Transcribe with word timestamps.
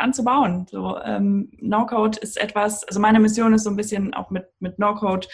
an 0.00 0.12
zu 0.12 0.24
bauen. 0.24 0.66
So, 0.70 0.98
ähm, 1.02 1.50
No-Code 1.60 2.18
ist 2.18 2.38
etwas, 2.38 2.84
also 2.84 3.00
meine 3.00 3.20
Mission 3.20 3.54
ist 3.54 3.64
so 3.64 3.70
ein 3.70 3.76
bisschen 3.76 4.14
auch 4.14 4.30
mit, 4.30 4.46
mit 4.58 4.78
No-Code, 4.78 5.28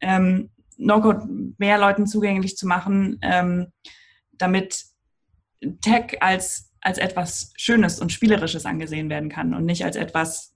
ähm, 0.00 0.50
No-Code 0.76 1.26
mehr 1.58 1.78
Leuten 1.78 2.06
zugänglich 2.06 2.56
zu 2.56 2.66
machen, 2.66 3.18
ähm, 3.22 3.72
damit 4.32 4.84
Tech 5.80 6.16
als, 6.20 6.72
als 6.80 6.98
etwas 6.98 7.52
Schönes 7.56 8.00
und 8.00 8.12
Spielerisches 8.12 8.66
angesehen 8.66 9.08
werden 9.10 9.28
kann 9.28 9.54
und 9.54 9.64
nicht 9.64 9.84
als 9.84 9.96
etwas 9.96 10.54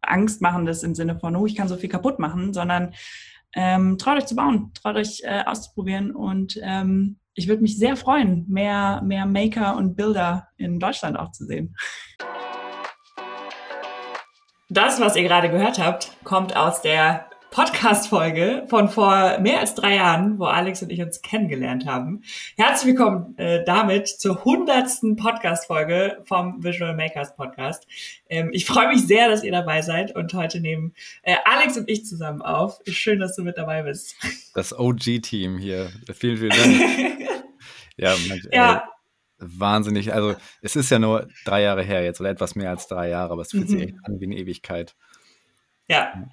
Angstmachendes 0.00 0.82
im 0.82 0.94
Sinne 0.94 1.18
von, 1.18 1.36
oh, 1.36 1.46
ich 1.46 1.54
kann 1.54 1.68
so 1.68 1.76
viel 1.76 1.88
kaputt 1.88 2.18
machen, 2.18 2.52
sondern 2.52 2.94
ähm, 3.54 3.98
traut 3.98 4.18
euch 4.18 4.26
zu 4.26 4.34
bauen, 4.34 4.72
traut 4.74 4.96
euch 4.96 5.22
äh, 5.24 5.42
auszuprobieren 5.44 6.10
und 6.10 6.58
ähm, 6.62 7.18
ich 7.34 7.48
würde 7.48 7.62
mich 7.62 7.78
sehr 7.78 7.96
freuen, 7.96 8.46
mehr, 8.48 9.02
mehr 9.02 9.26
Maker 9.26 9.76
und 9.76 9.96
Builder 9.96 10.48
in 10.56 10.78
Deutschland 10.78 11.18
auch 11.18 11.32
zu 11.32 11.46
sehen. 11.46 11.74
Das, 14.68 15.00
was 15.00 15.16
ihr 15.16 15.22
gerade 15.22 15.50
gehört 15.50 15.78
habt, 15.78 16.16
kommt 16.24 16.56
aus 16.56 16.82
der 16.82 17.26
Podcast-Folge 17.52 18.64
von 18.66 18.88
vor 18.88 19.38
mehr 19.40 19.60
als 19.60 19.74
drei 19.74 19.96
Jahren, 19.96 20.38
wo 20.38 20.46
Alex 20.46 20.82
und 20.82 20.90
ich 20.90 21.02
uns 21.02 21.20
kennengelernt 21.20 21.84
haben. 21.84 22.22
Herzlich 22.56 22.94
willkommen 22.94 23.36
äh, 23.36 23.62
damit 23.62 24.08
zur 24.08 24.42
hundertsten 24.42 25.16
Podcast-Folge 25.16 26.22
vom 26.24 26.64
Visual 26.64 26.96
Makers 26.96 27.36
Podcast. 27.36 27.86
Ähm, 28.30 28.48
ich 28.54 28.64
freue 28.64 28.88
mich 28.88 29.06
sehr, 29.06 29.28
dass 29.28 29.44
ihr 29.44 29.52
dabei 29.52 29.82
seid 29.82 30.16
und 30.16 30.32
heute 30.32 30.60
nehmen 30.60 30.94
äh, 31.22 31.36
Alex 31.44 31.76
und 31.76 31.90
ich 31.90 32.06
zusammen 32.06 32.40
auf. 32.40 32.80
Schön, 32.86 33.20
dass 33.20 33.36
du 33.36 33.42
mit 33.42 33.58
dabei 33.58 33.82
bist. 33.82 34.16
Das 34.54 34.76
OG-Team 34.76 35.58
hier. 35.58 35.90
Vielen, 36.14 36.38
vielen 36.38 36.50
Dank. 36.50 37.20
ja, 37.98 38.14
Mensch, 38.28 38.48
ja. 38.50 38.88
Wahnsinnig. 39.36 40.14
Also 40.14 40.36
es 40.62 40.74
ist 40.74 40.90
ja 40.90 40.98
nur 40.98 41.28
drei 41.44 41.60
Jahre 41.60 41.82
her 41.82 42.02
jetzt 42.02 42.18
oder 42.18 42.30
etwas 42.30 42.54
mehr 42.54 42.70
als 42.70 42.88
drei 42.88 43.10
Jahre, 43.10 43.32
aber 43.34 43.42
es 43.42 43.50
fühlt 43.50 43.64
mhm. 43.64 43.68
sich 43.68 43.82
echt 43.82 43.96
an 44.04 44.20
wie 44.20 44.24
eine 44.24 44.36
Ewigkeit. 44.36 44.96
Ja. 45.86 46.14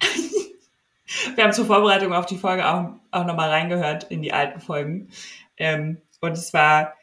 Wir 1.34 1.44
haben 1.44 1.52
zur 1.52 1.66
Vorbereitung 1.66 2.12
auf 2.12 2.26
die 2.26 2.38
Folge 2.38 2.68
auch, 2.68 2.90
auch 3.10 3.24
nochmal 3.24 3.50
reingehört 3.50 4.04
in 4.04 4.22
die 4.22 4.32
alten 4.32 4.60
Folgen. 4.60 5.08
Ähm, 5.56 6.00
und 6.20 6.32
es 6.32 6.52
war, 6.52 6.94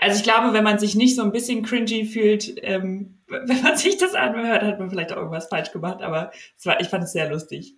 also 0.00 0.16
ich 0.16 0.22
glaube, 0.22 0.52
wenn 0.52 0.64
man 0.64 0.78
sich 0.78 0.94
nicht 0.94 1.16
so 1.16 1.22
ein 1.22 1.32
bisschen 1.32 1.62
cringy 1.62 2.04
fühlt, 2.06 2.54
ähm, 2.62 3.18
wenn 3.26 3.62
man 3.62 3.76
sich 3.76 3.98
das 3.98 4.14
anhört, 4.14 4.62
hat 4.62 4.78
man 4.78 4.90
vielleicht 4.90 5.12
auch 5.12 5.16
irgendwas 5.16 5.48
falsch 5.48 5.72
gemacht, 5.72 6.02
aber 6.02 6.30
es 6.56 6.64
war, 6.66 6.80
ich 6.80 6.88
fand 6.88 7.04
es 7.04 7.12
sehr 7.12 7.28
lustig. 7.28 7.74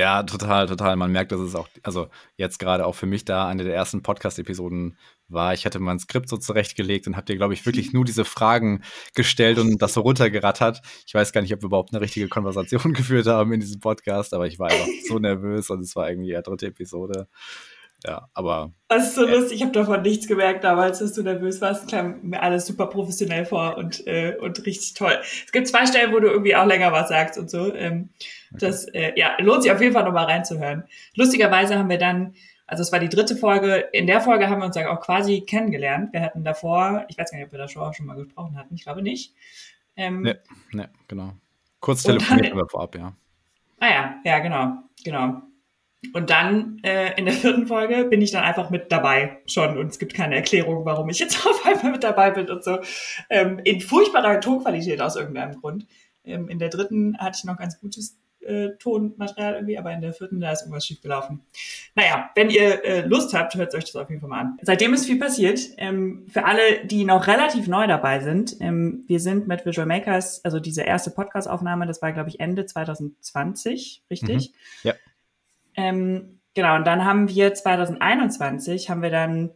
Ja, 0.00 0.22
total, 0.22 0.66
total. 0.66 0.94
Man 0.94 1.10
merkt, 1.10 1.32
dass 1.32 1.40
es 1.40 1.56
auch, 1.56 1.68
also 1.82 2.08
jetzt 2.36 2.60
gerade 2.60 2.86
auch 2.86 2.94
für 2.94 3.06
mich 3.06 3.24
da 3.24 3.48
eine 3.48 3.64
der 3.64 3.74
ersten 3.74 4.00
Podcast-Episoden 4.00 4.96
war. 5.26 5.54
Ich 5.54 5.66
hatte 5.66 5.80
mein 5.80 5.98
Skript 5.98 6.28
so 6.28 6.36
zurechtgelegt 6.36 7.08
und 7.08 7.16
habe 7.16 7.26
dir, 7.26 7.36
glaube 7.36 7.52
ich, 7.52 7.66
wirklich 7.66 7.92
nur 7.92 8.04
diese 8.04 8.24
Fragen 8.24 8.84
gestellt 9.16 9.58
und 9.58 9.82
das 9.82 9.94
so 9.94 10.02
runtergerattert. 10.02 10.82
Ich 11.04 11.14
weiß 11.14 11.32
gar 11.32 11.40
nicht, 11.40 11.52
ob 11.52 11.62
wir 11.62 11.66
überhaupt 11.66 11.92
eine 11.92 12.00
richtige 12.00 12.28
Konversation 12.28 12.92
geführt 12.94 13.26
haben 13.26 13.52
in 13.52 13.58
diesem 13.58 13.80
Podcast, 13.80 14.34
aber 14.34 14.46
ich 14.46 14.60
war 14.60 14.70
einfach 14.70 14.86
so 15.08 15.18
nervös 15.18 15.68
und 15.68 15.80
es 15.80 15.96
war 15.96 16.08
irgendwie 16.08 16.28
die 16.32 16.42
dritte 16.42 16.68
Episode. 16.68 17.26
Ja, 18.04 18.28
aber. 18.32 18.72
Das 18.88 19.08
ist 19.08 19.14
so 19.16 19.26
lustig, 19.26 19.56
ich 19.56 19.62
habe 19.62 19.72
davon 19.72 20.02
nichts 20.02 20.28
gemerkt 20.28 20.62
damals, 20.62 21.00
dass 21.00 21.14
du 21.14 21.22
nervös 21.22 21.60
warst. 21.60 21.88
Klang 21.88 22.20
mir 22.22 22.42
alles 22.42 22.66
super 22.66 22.86
professionell 22.86 23.44
vor 23.44 23.76
und, 23.76 24.06
äh, 24.06 24.36
und 24.40 24.64
richtig 24.66 24.94
toll. 24.94 25.18
Es 25.44 25.50
gibt 25.50 25.66
zwei 25.66 25.84
Stellen, 25.84 26.12
wo 26.12 26.20
du 26.20 26.28
irgendwie 26.28 26.54
auch 26.54 26.64
länger 26.64 26.92
was 26.92 27.08
sagst 27.08 27.38
und 27.38 27.50
so. 27.50 27.74
Ähm, 27.74 28.10
okay. 28.52 28.58
Das 28.60 28.84
äh, 28.86 29.12
ja, 29.16 29.36
lohnt 29.40 29.64
sich 29.64 29.72
auf 29.72 29.80
jeden 29.80 29.92
Fall 29.92 30.04
nochmal 30.04 30.26
reinzuhören. 30.26 30.84
Lustigerweise 31.16 31.76
haben 31.76 31.90
wir 31.90 31.98
dann, 31.98 32.34
also 32.66 32.82
es 32.82 32.92
war 32.92 33.00
die 33.00 33.08
dritte 33.08 33.34
Folge, 33.34 33.88
in 33.92 34.06
der 34.06 34.20
Folge 34.20 34.48
haben 34.48 34.60
wir 34.60 34.66
uns 34.66 34.76
ja 34.76 34.90
auch 34.90 35.00
quasi 35.00 35.40
kennengelernt. 35.40 36.12
Wir 36.12 36.22
hatten 36.22 36.44
davor, 36.44 37.04
ich 37.08 37.18
weiß 37.18 37.32
gar 37.32 37.38
nicht, 37.38 37.46
ob 37.46 37.52
wir 37.52 37.58
da 37.58 37.68
schon, 37.68 37.92
schon 37.94 38.06
mal 38.06 38.14
gesprochen 38.14 38.56
hatten, 38.56 38.74
ich 38.74 38.84
glaube 38.84 39.02
nicht. 39.02 39.34
Ähm, 39.96 40.22
ne, 40.22 40.38
ne, 40.70 40.88
genau. 41.08 41.32
Kurz 41.80 42.04
telefoniert 42.04 42.52
aber 42.52 42.68
vorab, 42.68 42.94
ja. 42.94 43.12
Ah 43.80 43.88
ja, 43.88 44.14
ja, 44.24 44.38
genau, 44.38 44.82
genau. 45.04 45.42
Und 46.12 46.30
dann 46.30 46.78
äh, 46.84 47.18
in 47.18 47.24
der 47.24 47.34
vierten 47.34 47.66
Folge 47.66 48.04
bin 48.04 48.22
ich 48.22 48.30
dann 48.30 48.44
einfach 48.44 48.70
mit 48.70 48.92
dabei 48.92 49.38
schon 49.46 49.76
und 49.78 49.88
es 49.88 49.98
gibt 49.98 50.14
keine 50.14 50.36
Erklärung, 50.36 50.84
warum 50.84 51.08
ich 51.08 51.18
jetzt 51.18 51.44
auf 51.46 51.66
einmal 51.66 51.92
mit 51.92 52.04
dabei 52.04 52.30
bin 52.30 52.48
und 52.48 52.62
so. 52.62 52.78
Ähm, 53.30 53.60
in 53.64 53.80
furchtbarer 53.80 54.40
Tonqualität 54.40 55.00
aus 55.00 55.16
irgendeinem 55.16 55.60
Grund. 55.60 55.86
Ähm, 56.24 56.48
in 56.48 56.58
der 56.58 56.68
dritten 56.68 57.18
hatte 57.18 57.38
ich 57.38 57.44
noch 57.44 57.56
ganz 57.56 57.80
gutes 57.80 58.16
äh, 58.40 58.76
Tonmaterial 58.78 59.54
irgendwie, 59.54 59.76
aber 59.76 59.92
in 59.92 60.00
der 60.00 60.12
vierten, 60.12 60.40
da 60.40 60.52
ist 60.52 60.62
irgendwas 60.62 60.86
schief 60.86 61.00
gelaufen. 61.00 61.42
Naja, 61.94 62.30
wenn 62.34 62.50
ihr 62.50 62.84
äh, 62.84 63.00
Lust 63.00 63.34
habt, 63.34 63.54
hört 63.56 63.74
euch 63.74 63.84
das 63.84 63.96
auf 63.96 64.08
jeden 64.08 64.20
Fall 64.20 64.30
mal 64.30 64.40
an. 64.40 64.58
Seitdem 64.62 64.94
ist 64.94 65.06
viel 65.06 65.18
passiert. 65.18 65.60
Ähm, 65.76 66.26
für 66.32 66.44
alle, 66.44 66.86
die 66.86 67.04
noch 67.04 67.26
relativ 67.26 67.66
neu 67.66 67.86
dabei 67.86 68.20
sind, 68.20 68.56
ähm, 68.60 69.04
wir 69.08 69.20
sind 69.20 69.48
mit 69.48 69.66
Visual 69.66 69.86
Makers, 69.86 70.44
also 70.44 70.60
diese 70.60 70.82
erste 70.82 71.10
Podcast-Aufnahme, 71.10 71.86
das 71.86 72.00
war, 72.02 72.12
glaube 72.12 72.28
ich, 72.28 72.40
Ende 72.40 72.66
2020, 72.66 74.02
richtig? 74.10 74.50
Mhm. 74.50 74.88
Ja. 74.88 74.94
Ähm, 75.78 76.40
genau, 76.54 76.74
und 76.74 76.84
dann 76.88 77.04
haben 77.04 77.28
wir 77.28 77.54
2021, 77.54 78.90
haben 78.90 79.00
wir 79.00 79.10
dann 79.10 79.52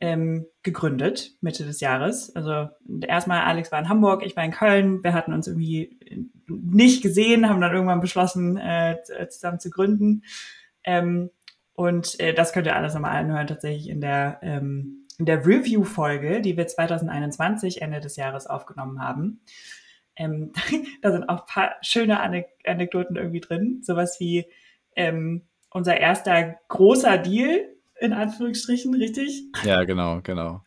ähm, 0.00 0.46
gegründet, 0.64 1.36
Mitte 1.40 1.64
des 1.64 1.78
Jahres. 1.78 2.34
Also 2.34 2.68
erstmal 3.06 3.42
Alex 3.42 3.70
war 3.70 3.78
in 3.78 3.88
Hamburg, 3.88 4.26
ich 4.26 4.34
war 4.36 4.44
in 4.44 4.50
Köln. 4.50 5.04
Wir 5.04 5.12
hatten 5.12 5.32
uns 5.32 5.46
irgendwie 5.46 5.96
nicht 6.48 7.00
gesehen, 7.00 7.48
haben 7.48 7.60
dann 7.60 7.72
irgendwann 7.72 8.00
beschlossen, 8.00 8.56
äh, 8.56 8.98
zusammen 9.30 9.60
zu 9.60 9.70
gründen. 9.70 10.24
Ähm, 10.82 11.30
und 11.74 12.18
äh, 12.18 12.34
das 12.34 12.52
könnt 12.52 12.66
ihr 12.66 12.74
alles 12.74 12.94
nochmal 12.94 13.16
anhören, 13.16 13.46
tatsächlich 13.46 13.88
in 13.88 14.00
der, 14.00 14.40
ähm, 14.42 15.06
in 15.18 15.26
der 15.26 15.46
Review-Folge, 15.46 16.42
die 16.42 16.56
wir 16.56 16.66
2021, 16.66 17.82
Ende 17.82 18.00
des 18.00 18.16
Jahres 18.16 18.48
aufgenommen 18.48 19.00
haben. 19.00 19.42
Ähm, 20.16 20.52
da 21.02 21.12
sind 21.12 21.28
auch 21.28 21.46
paar 21.46 21.76
schöne 21.82 22.18
Anek 22.18 22.48
Anekdoten 22.66 23.14
irgendwie 23.14 23.40
drin. 23.40 23.80
Sowas 23.84 24.18
wie, 24.18 24.46
ähm, 24.96 25.42
unser 25.72 25.96
erster 25.98 26.56
großer 26.68 27.18
Deal, 27.18 27.68
in 28.00 28.12
Anführungsstrichen, 28.12 28.94
richtig? 28.94 29.42
Ja, 29.64 29.84
genau, 29.84 30.20
genau. 30.22 30.62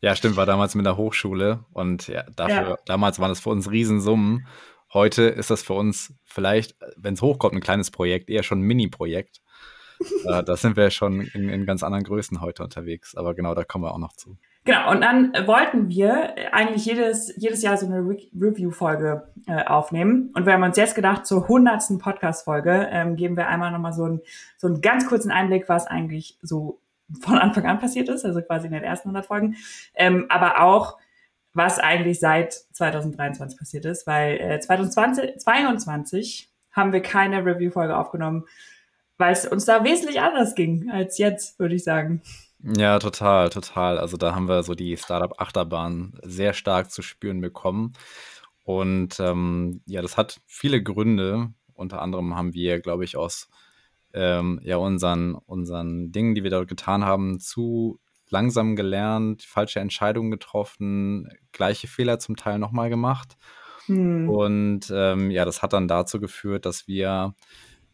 Ja, 0.00 0.14
stimmt, 0.14 0.36
war 0.36 0.46
damals 0.46 0.74
mit 0.74 0.86
der 0.86 0.96
Hochschule 0.96 1.64
und 1.72 2.08
ja, 2.08 2.24
dafür, 2.34 2.68
ja. 2.68 2.76
damals 2.86 3.18
waren 3.18 3.30
das 3.30 3.40
für 3.40 3.50
uns 3.50 3.70
Riesensummen. 3.70 4.46
Heute 4.92 5.22
ist 5.24 5.50
das 5.50 5.62
für 5.62 5.72
uns 5.72 6.14
vielleicht, 6.24 6.76
wenn 6.96 7.14
es 7.14 7.22
hochkommt, 7.22 7.54
ein 7.54 7.60
kleines 7.60 7.90
Projekt, 7.90 8.30
eher 8.30 8.42
schon 8.42 8.60
ein 8.60 8.66
Mini-Projekt. 8.66 9.42
äh, 10.26 10.44
da 10.44 10.56
sind 10.56 10.76
wir 10.76 10.90
schon 10.90 11.22
in, 11.22 11.48
in 11.48 11.66
ganz 11.66 11.82
anderen 11.82 12.04
Größen 12.04 12.40
heute 12.40 12.62
unterwegs, 12.62 13.14
aber 13.16 13.34
genau, 13.34 13.54
da 13.54 13.64
kommen 13.64 13.84
wir 13.84 13.92
auch 13.92 13.98
noch 13.98 14.12
zu. 14.12 14.36
Genau, 14.66 14.90
und 14.90 15.00
dann 15.00 15.32
wollten 15.46 15.88
wir 15.88 16.34
eigentlich 16.52 16.84
jedes, 16.86 17.32
jedes 17.36 17.62
Jahr 17.62 17.76
so 17.76 17.86
eine 17.86 18.00
Re 18.00 18.18
Review-Folge 18.36 19.28
äh, 19.46 19.64
aufnehmen. 19.64 20.32
Und 20.34 20.44
wir 20.44 20.54
haben 20.54 20.64
uns 20.64 20.76
jetzt 20.76 20.96
gedacht, 20.96 21.24
zur 21.24 21.46
hundertsten 21.46 21.98
Podcast-Folge 21.98 22.88
ähm, 22.90 23.14
geben 23.14 23.36
wir 23.36 23.46
einmal 23.46 23.70
nochmal 23.70 23.92
so, 23.92 24.06
ein, 24.06 24.20
so 24.56 24.66
einen 24.66 24.80
ganz 24.80 25.06
kurzen 25.06 25.30
Einblick, 25.30 25.68
was 25.68 25.86
eigentlich 25.86 26.36
so 26.42 26.80
von 27.20 27.38
Anfang 27.38 27.64
an 27.66 27.78
passiert 27.78 28.08
ist, 28.08 28.24
also 28.24 28.42
quasi 28.42 28.66
in 28.66 28.72
den 28.72 28.82
ersten 28.82 29.08
100 29.08 29.26
Folgen. 29.26 29.54
Ähm, 29.94 30.26
aber 30.30 30.60
auch, 30.60 30.98
was 31.54 31.78
eigentlich 31.78 32.18
seit 32.18 32.52
2023 32.52 33.56
passiert 33.56 33.84
ist, 33.84 34.04
weil 34.08 34.36
äh, 34.40 34.58
2022 34.58 36.50
haben 36.72 36.92
wir 36.92 37.02
keine 37.02 37.46
Review-Folge 37.46 37.96
aufgenommen, 37.96 38.46
weil 39.16 39.32
es 39.32 39.46
uns 39.46 39.64
da 39.64 39.84
wesentlich 39.84 40.20
anders 40.20 40.56
ging 40.56 40.90
als 40.90 41.18
jetzt, 41.18 41.60
würde 41.60 41.76
ich 41.76 41.84
sagen. 41.84 42.20
Ja, 42.74 42.98
total, 42.98 43.50
total. 43.50 43.98
Also 43.98 44.16
da 44.16 44.34
haben 44.34 44.48
wir 44.48 44.62
so 44.64 44.74
die 44.74 44.96
Startup-Achterbahn 44.96 46.18
sehr 46.22 46.52
stark 46.52 46.90
zu 46.90 47.02
spüren 47.02 47.40
bekommen. 47.40 47.92
Und 48.64 49.20
ähm, 49.20 49.82
ja, 49.86 50.02
das 50.02 50.16
hat 50.16 50.40
viele 50.46 50.82
Gründe. 50.82 51.52
Unter 51.74 52.02
anderem 52.02 52.34
haben 52.34 52.54
wir, 52.54 52.80
glaube 52.80 53.04
ich, 53.04 53.16
aus 53.16 53.48
ähm, 54.14 54.58
ja, 54.64 54.78
unseren, 54.78 55.34
unseren 55.34 56.10
Dingen, 56.10 56.34
die 56.34 56.42
wir 56.42 56.50
dort 56.50 56.68
getan 56.68 57.04
haben, 57.04 57.38
zu 57.38 58.00
langsam 58.28 58.74
gelernt, 58.74 59.42
falsche 59.44 59.78
Entscheidungen 59.78 60.32
getroffen, 60.32 61.28
gleiche 61.52 61.86
Fehler 61.86 62.18
zum 62.18 62.34
Teil 62.34 62.58
nochmal 62.58 62.90
gemacht. 62.90 63.36
Hm. 63.86 64.28
Und 64.28 64.92
ähm, 64.92 65.30
ja, 65.30 65.44
das 65.44 65.62
hat 65.62 65.72
dann 65.72 65.86
dazu 65.86 66.18
geführt, 66.18 66.66
dass 66.66 66.88
wir 66.88 67.34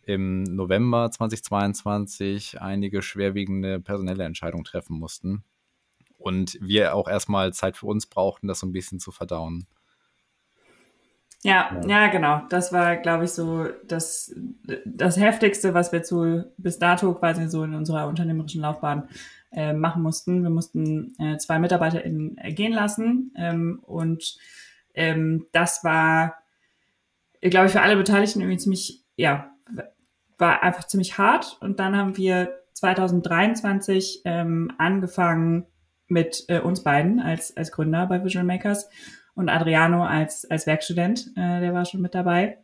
im 0.04 0.42
November 0.42 1.10
2022 1.10 2.60
einige 2.60 3.02
schwerwiegende 3.02 3.80
personelle 3.80 4.24
Entscheidungen 4.24 4.64
treffen 4.64 4.98
mussten. 4.98 5.44
Und 6.18 6.58
wir 6.60 6.94
auch 6.94 7.08
erstmal 7.08 7.52
Zeit 7.52 7.76
für 7.76 7.86
uns 7.86 8.06
brauchten, 8.06 8.46
das 8.46 8.60
so 8.60 8.66
ein 8.66 8.72
bisschen 8.72 9.00
zu 9.00 9.10
verdauen. 9.10 9.66
Ja, 11.44 11.80
ja, 11.88 12.06
genau. 12.06 12.42
Das 12.50 12.72
war, 12.72 12.96
glaube 12.96 13.24
ich, 13.24 13.32
so 13.32 13.66
das, 13.84 14.32
das 14.84 15.16
Heftigste, 15.16 15.74
was 15.74 15.90
wir 15.90 16.04
zu 16.04 16.44
bis 16.56 16.78
dato 16.78 17.14
quasi 17.14 17.48
so 17.48 17.64
in 17.64 17.74
unserer 17.74 18.06
unternehmerischen 18.06 18.60
Laufbahn 18.60 19.08
äh, 19.50 19.72
machen 19.72 20.02
mussten. 20.02 20.44
Wir 20.44 20.50
mussten 20.50 21.16
äh, 21.18 21.38
zwei 21.38 21.58
MitarbeiterInnen 21.58 22.36
gehen 22.54 22.72
lassen 22.72 23.32
ähm, 23.36 23.80
und 23.82 24.36
ähm, 24.94 25.46
das 25.50 25.82
war, 25.82 26.36
glaube 27.40 27.66
ich, 27.66 27.72
für 27.72 27.82
alle 27.82 27.96
Beteiligten 27.96 28.40
irgendwie 28.40 28.58
ziemlich, 28.58 29.02
ja, 29.16 29.51
war 30.38 30.62
einfach 30.62 30.84
ziemlich 30.84 31.18
hart. 31.18 31.58
Und 31.60 31.78
dann 31.78 31.96
haben 31.96 32.16
wir 32.16 32.58
2023 32.74 34.22
ähm, 34.24 34.72
angefangen 34.78 35.66
mit 36.08 36.44
äh, 36.48 36.60
uns 36.60 36.82
beiden 36.82 37.20
als, 37.20 37.56
als 37.56 37.72
Gründer 37.72 38.06
bei 38.06 38.22
Visual 38.24 38.44
Makers 38.44 38.88
und 39.34 39.48
Adriano 39.48 40.04
als, 40.04 40.48
als 40.50 40.66
Werkstudent, 40.66 41.28
äh, 41.36 41.60
der 41.60 41.72
war 41.72 41.84
schon 41.84 42.02
mit 42.02 42.14
dabei. 42.14 42.58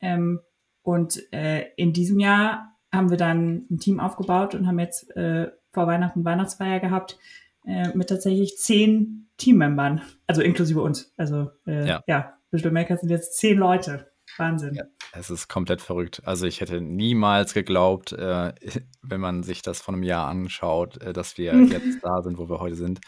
Ähm, 0.00 0.40
und 0.82 1.20
äh, 1.32 1.66
in 1.76 1.92
diesem 1.92 2.20
Jahr 2.20 2.76
haben 2.92 3.10
wir 3.10 3.16
dann 3.16 3.66
ein 3.70 3.78
Team 3.78 4.00
aufgebaut 4.00 4.54
und 4.54 4.66
haben 4.66 4.78
jetzt 4.78 5.14
äh, 5.16 5.50
vor 5.72 5.86
Weihnachten 5.86 6.24
Weihnachtsfeier 6.24 6.80
gehabt 6.80 7.18
äh, 7.66 7.88
mit 7.94 8.08
tatsächlich 8.08 8.56
zehn 8.56 9.28
Teammembern, 9.36 10.02
also 10.26 10.40
inklusive 10.40 10.80
uns. 10.80 11.12
Also 11.16 11.50
äh, 11.66 11.86
ja. 11.86 12.02
ja, 12.06 12.38
Visual 12.50 12.72
Makers 12.72 13.00
sind 13.00 13.10
jetzt 13.10 13.36
zehn 13.36 13.58
Leute. 13.58 14.07
Wahnsinn. 14.38 14.74
Ja, 14.74 14.84
es 15.12 15.30
ist 15.30 15.48
komplett 15.48 15.80
verrückt. 15.80 16.22
Also 16.24 16.46
ich 16.46 16.60
hätte 16.60 16.80
niemals 16.80 17.54
geglaubt, 17.54 18.12
äh, 18.12 18.52
wenn 19.02 19.20
man 19.20 19.42
sich 19.42 19.62
das 19.62 19.80
von 19.80 19.94
einem 19.94 20.04
Jahr 20.04 20.28
anschaut, 20.28 21.00
äh, 21.02 21.12
dass 21.12 21.38
wir 21.38 21.54
jetzt 21.70 22.02
da 22.02 22.22
sind, 22.22 22.38
wo 22.38 22.48
wir 22.48 22.60
heute 22.60 22.76
sind. 22.76 23.00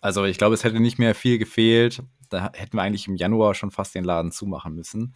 Also 0.00 0.24
ich 0.24 0.38
glaube, 0.38 0.54
es 0.54 0.64
hätte 0.64 0.80
nicht 0.80 0.98
mehr 0.98 1.14
viel 1.14 1.38
gefehlt. 1.38 2.02
Da 2.28 2.50
hätten 2.54 2.76
wir 2.76 2.82
eigentlich 2.82 3.06
im 3.06 3.16
Januar 3.16 3.54
schon 3.54 3.70
fast 3.70 3.94
den 3.94 4.04
Laden 4.04 4.32
zumachen 4.32 4.74
müssen. 4.74 5.14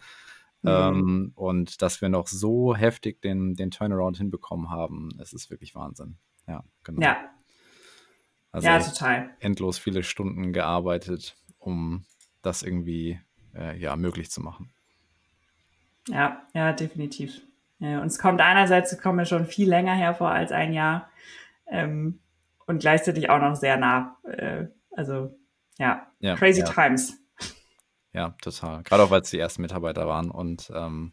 Mhm. 0.61 0.69
Ähm, 0.69 1.31
und 1.35 1.81
dass 1.81 2.01
wir 2.01 2.09
noch 2.09 2.27
so 2.27 2.75
heftig 2.75 3.21
den, 3.21 3.55
den 3.55 3.71
Turnaround 3.71 4.17
hinbekommen 4.17 4.69
haben, 4.69 5.09
es 5.19 5.33
ist 5.33 5.49
wirklich 5.49 5.75
Wahnsinn. 5.75 6.17
Ja, 6.47 6.63
genau. 6.83 7.01
Ja, 7.01 7.17
also 8.51 8.67
ja 8.67 8.79
total. 8.79 9.29
Endlos 9.39 9.77
viele 9.77 10.03
Stunden 10.03 10.53
gearbeitet, 10.53 11.35
um 11.59 12.05
das 12.41 12.63
irgendwie 12.63 13.19
äh, 13.53 13.77
ja, 13.77 13.95
möglich 13.95 14.31
zu 14.31 14.41
machen. 14.41 14.71
Ja, 16.07 16.43
ja, 16.53 16.73
definitiv. 16.73 17.41
Ja, 17.79 18.01
und 18.01 18.07
es 18.07 18.17
kommt 18.17 18.41
einerseits, 18.41 18.91
es 18.91 18.99
kommt 18.99 19.17
mir 19.17 19.25
schon 19.25 19.45
viel 19.45 19.69
länger 19.69 19.93
hervor 19.93 20.31
als 20.31 20.51
ein 20.51 20.73
Jahr 20.73 21.09
ähm, 21.67 22.19
und 22.65 22.79
gleichzeitig 22.79 23.29
auch 23.29 23.39
noch 23.39 23.55
sehr 23.55 23.77
nah. 23.77 24.17
Äh, 24.23 24.67
also 24.91 25.37
ja, 25.77 26.07
ja 26.19 26.35
crazy 26.35 26.61
ja. 26.61 26.65
times. 26.65 27.19
Ja, 28.13 28.35
total. 28.41 28.81
Gerade 28.81 29.03
auch, 29.03 29.11
weil 29.11 29.21
es 29.21 29.29
die 29.29 29.37
ersten 29.37 29.61
Mitarbeiter 29.61 30.07
waren 30.07 30.31
und 30.31 30.71
ähm, 30.73 31.11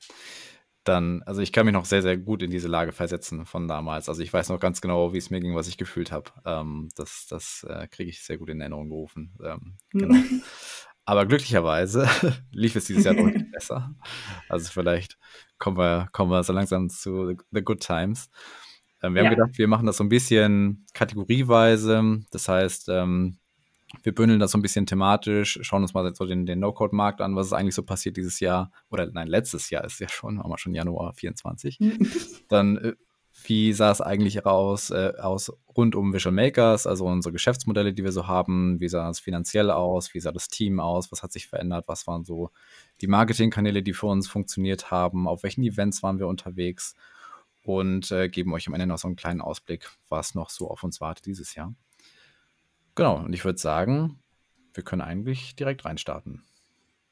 dann, 0.84 1.22
also 1.24 1.40
ich 1.40 1.52
kann 1.52 1.66
mich 1.66 1.72
noch 1.72 1.86
sehr, 1.86 2.02
sehr 2.02 2.16
gut 2.16 2.42
in 2.42 2.50
diese 2.50 2.68
Lage 2.68 2.92
versetzen 2.92 3.46
von 3.46 3.68
damals. 3.68 4.08
Also 4.08 4.22
ich 4.22 4.32
weiß 4.32 4.50
noch 4.50 4.60
ganz 4.60 4.80
genau, 4.80 5.12
wie 5.12 5.18
es 5.18 5.30
mir 5.30 5.40
ging, 5.40 5.54
was 5.54 5.68
ich 5.68 5.78
gefühlt 5.78 6.12
habe. 6.12 6.30
Ähm, 6.44 6.88
das 6.94 7.26
das 7.28 7.66
äh, 7.68 7.88
kriege 7.88 8.10
ich 8.10 8.22
sehr 8.22 8.38
gut 8.38 8.50
in 8.50 8.60
Erinnerung 8.60 8.88
gerufen. 8.90 9.34
Ähm, 9.42 9.76
genau. 9.90 10.14
Aber 11.04 11.26
glücklicherweise 11.26 12.08
lief 12.52 12.76
es 12.76 12.86
dieses 12.86 13.04
Jahr 13.04 13.14
deutlich 13.14 13.50
besser. 13.52 13.94
Also 14.48 14.70
vielleicht 14.70 15.18
kommen 15.58 15.76
wir, 15.76 16.08
kommen 16.12 16.30
wir 16.30 16.42
so 16.42 16.52
langsam 16.52 16.88
zu 16.88 17.36
The 17.50 17.62
Good 17.62 17.80
Times. 17.80 18.30
Ähm, 19.02 19.14
wir 19.14 19.22
ja. 19.22 19.28
haben 19.28 19.36
gedacht, 19.36 19.58
wir 19.58 19.68
machen 19.68 19.86
das 19.86 19.98
so 19.98 20.04
ein 20.04 20.08
bisschen 20.08 20.86
kategorieweise. 20.94 22.22
Das 22.30 22.48
heißt, 22.48 22.88
ähm, 22.88 23.38
wir 24.02 24.14
bündeln 24.14 24.40
das 24.40 24.50
so 24.50 24.58
ein 24.58 24.62
bisschen 24.62 24.86
thematisch, 24.86 25.58
schauen 25.62 25.82
uns 25.82 25.94
mal 25.94 26.14
so 26.14 26.26
den, 26.26 26.46
den 26.46 26.58
No-Code-Markt 26.58 27.20
an, 27.20 27.36
was 27.36 27.46
ist 27.46 27.52
eigentlich 27.52 27.74
so 27.74 27.82
passiert 27.82 28.16
dieses 28.16 28.40
Jahr. 28.40 28.72
Oder 28.90 29.06
nein, 29.06 29.28
letztes 29.28 29.70
Jahr 29.70 29.84
ist 29.84 30.00
ja 30.00 30.08
schon, 30.08 30.38
haben 30.38 30.50
wir 30.50 30.58
schon 30.58 30.74
Januar 30.74 31.12
24. 31.14 31.78
Dann 32.48 32.76
äh, 32.78 32.94
wie 33.44 33.72
sah 33.72 33.90
es 33.90 34.00
eigentlich 34.00 34.44
raus, 34.44 34.90
äh, 34.90 35.12
aus 35.18 35.52
rund 35.76 35.94
um 35.94 36.12
Visual 36.12 36.34
Makers, 36.34 36.86
also 36.86 37.06
unsere 37.06 37.32
Geschäftsmodelle, 37.32 37.92
die 37.92 38.04
wir 38.04 38.12
so 38.12 38.26
haben? 38.26 38.80
Wie 38.80 38.88
sah 38.88 39.08
es 39.10 39.20
finanziell 39.20 39.70
aus? 39.70 40.14
Wie 40.14 40.20
sah 40.20 40.32
das 40.32 40.48
Team 40.48 40.80
aus? 40.80 41.12
Was 41.12 41.22
hat 41.22 41.32
sich 41.32 41.46
verändert? 41.46 41.88
Was 41.88 42.06
waren 42.06 42.24
so 42.24 42.50
die 43.00 43.06
Marketingkanäle, 43.06 43.82
die 43.82 43.92
für 43.92 44.06
uns 44.06 44.28
funktioniert 44.28 44.90
haben? 44.90 45.28
Auf 45.28 45.42
welchen 45.42 45.62
Events 45.62 46.02
waren 46.02 46.18
wir 46.18 46.26
unterwegs? 46.26 46.94
Und 47.64 48.10
äh, 48.10 48.28
geben 48.28 48.52
euch 48.52 48.66
am 48.66 48.74
Ende 48.74 48.86
noch 48.86 48.98
so 48.98 49.08
einen 49.08 49.16
kleinen 49.16 49.40
Ausblick, 49.40 49.90
was 50.08 50.34
noch 50.34 50.50
so 50.50 50.70
auf 50.70 50.82
uns 50.82 51.00
wartet 51.00 51.26
dieses 51.26 51.54
Jahr. 51.54 51.74
Genau, 52.94 53.16
und 53.16 53.32
ich 53.32 53.44
würde 53.44 53.58
sagen, 53.58 54.20
wir 54.74 54.84
können 54.84 55.02
eigentlich 55.02 55.56
direkt 55.56 55.84
reinstarten. 55.84 56.44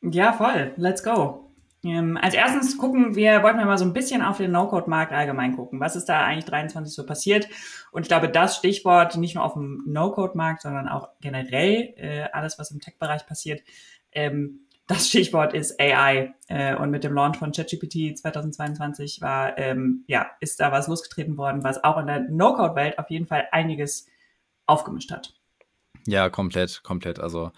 Ja, 0.02 0.32
voll. 0.32 0.74
Let's 0.76 1.02
go. 1.02 1.51
Ähm, 1.84 2.16
als 2.16 2.34
erstes 2.34 2.78
gucken 2.78 3.16
wir, 3.16 3.42
wollten 3.42 3.58
wir 3.58 3.66
mal 3.66 3.78
so 3.78 3.84
ein 3.84 3.92
bisschen 3.92 4.22
auf 4.22 4.36
den 4.36 4.52
No-Code-Markt 4.52 5.12
allgemein 5.12 5.56
gucken. 5.56 5.80
Was 5.80 5.96
ist 5.96 6.08
da 6.08 6.24
eigentlich 6.24 6.44
23 6.44 6.94
so 6.94 7.04
passiert? 7.04 7.48
Und 7.90 8.02
ich 8.02 8.08
glaube, 8.08 8.28
das 8.28 8.56
Stichwort 8.56 9.16
nicht 9.16 9.34
nur 9.34 9.44
auf 9.44 9.54
dem 9.54 9.82
No-Code-Markt, 9.86 10.62
sondern 10.62 10.88
auch 10.88 11.08
generell 11.20 11.92
äh, 11.96 12.28
alles, 12.32 12.58
was 12.58 12.70
im 12.70 12.80
Tech-Bereich 12.80 13.26
passiert. 13.26 13.62
Ähm, 14.12 14.60
das 14.86 15.08
Stichwort 15.08 15.54
ist 15.54 15.80
AI. 15.80 16.34
Äh, 16.48 16.76
und 16.76 16.90
mit 16.90 17.02
dem 17.02 17.14
Launch 17.14 17.38
von 17.38 17.50
ChatGPT 17.50 18.16
2022 18.16 19.20
war, 19.20 19.58
ähm, 19.58 20.04
ja, 20.06 20.30
ist 20.40 20.60
da 20.60 20.70
was 20.70 20.86
losgetreten 20.86 21.36
worden, 21.36 21.64
was 21.64 21.82
auch 21.82 21.98
in 21.98 22.06
der 22.06 22.20
No-Code-Welt 22.20 22.98
auf 22.98 23.10
jeden 23.10 23.26
Fall 23.26 23.48
einiges 23.50 24.06
aufgemischt 24.66 25.10
hat. 25.10 25.34
Ja, 26.06 26.30
komplett, 26.30 26.82
komplett. 26.82 27.18
Also 27.18 27.52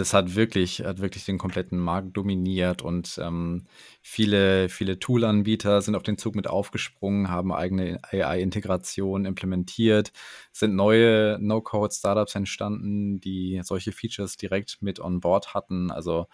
das 0.00 0.14
hat 0.14 0.34
wirklich, 0.34 0.80
hat 0.84 1.00
wirklich 1.00 1.24
den 1.24 1.38
kompletten 1.38 1.78
Markt 1.78 2.16
dominiert 2.16 2.82
und 2.82 3.18
ähm, 3.22 3.64
viele, 4.02 4.68
viele 4.68 4.98
Tool-Anbieter 4.98 5.80
sind 5.82 5.96
auf 5.96 6.02
den 6.02 6.18
Zug 6.18 6.34
mit 6.34 6.46
aufgesprungen, 6.46 7.30
haben 7.30 7.52
eigene 7.52 7.98
AI-Integration 8.10 9.24
implementiert, 9.24 10.12
sind 10.52 10.74
neue 10.74 11.38
No-Code-Startups 11.40 12.34
entstanden, 12.34 13.20
die 13.20 13.60
solche 13.64 13.92
Features 13.92 14.36
direkt 14.36 14.82
mit 14.82 15.00
on 15.00 15.20
board 15.20 15.54
hatten. 15.54 15.90
Also 15.90 16.26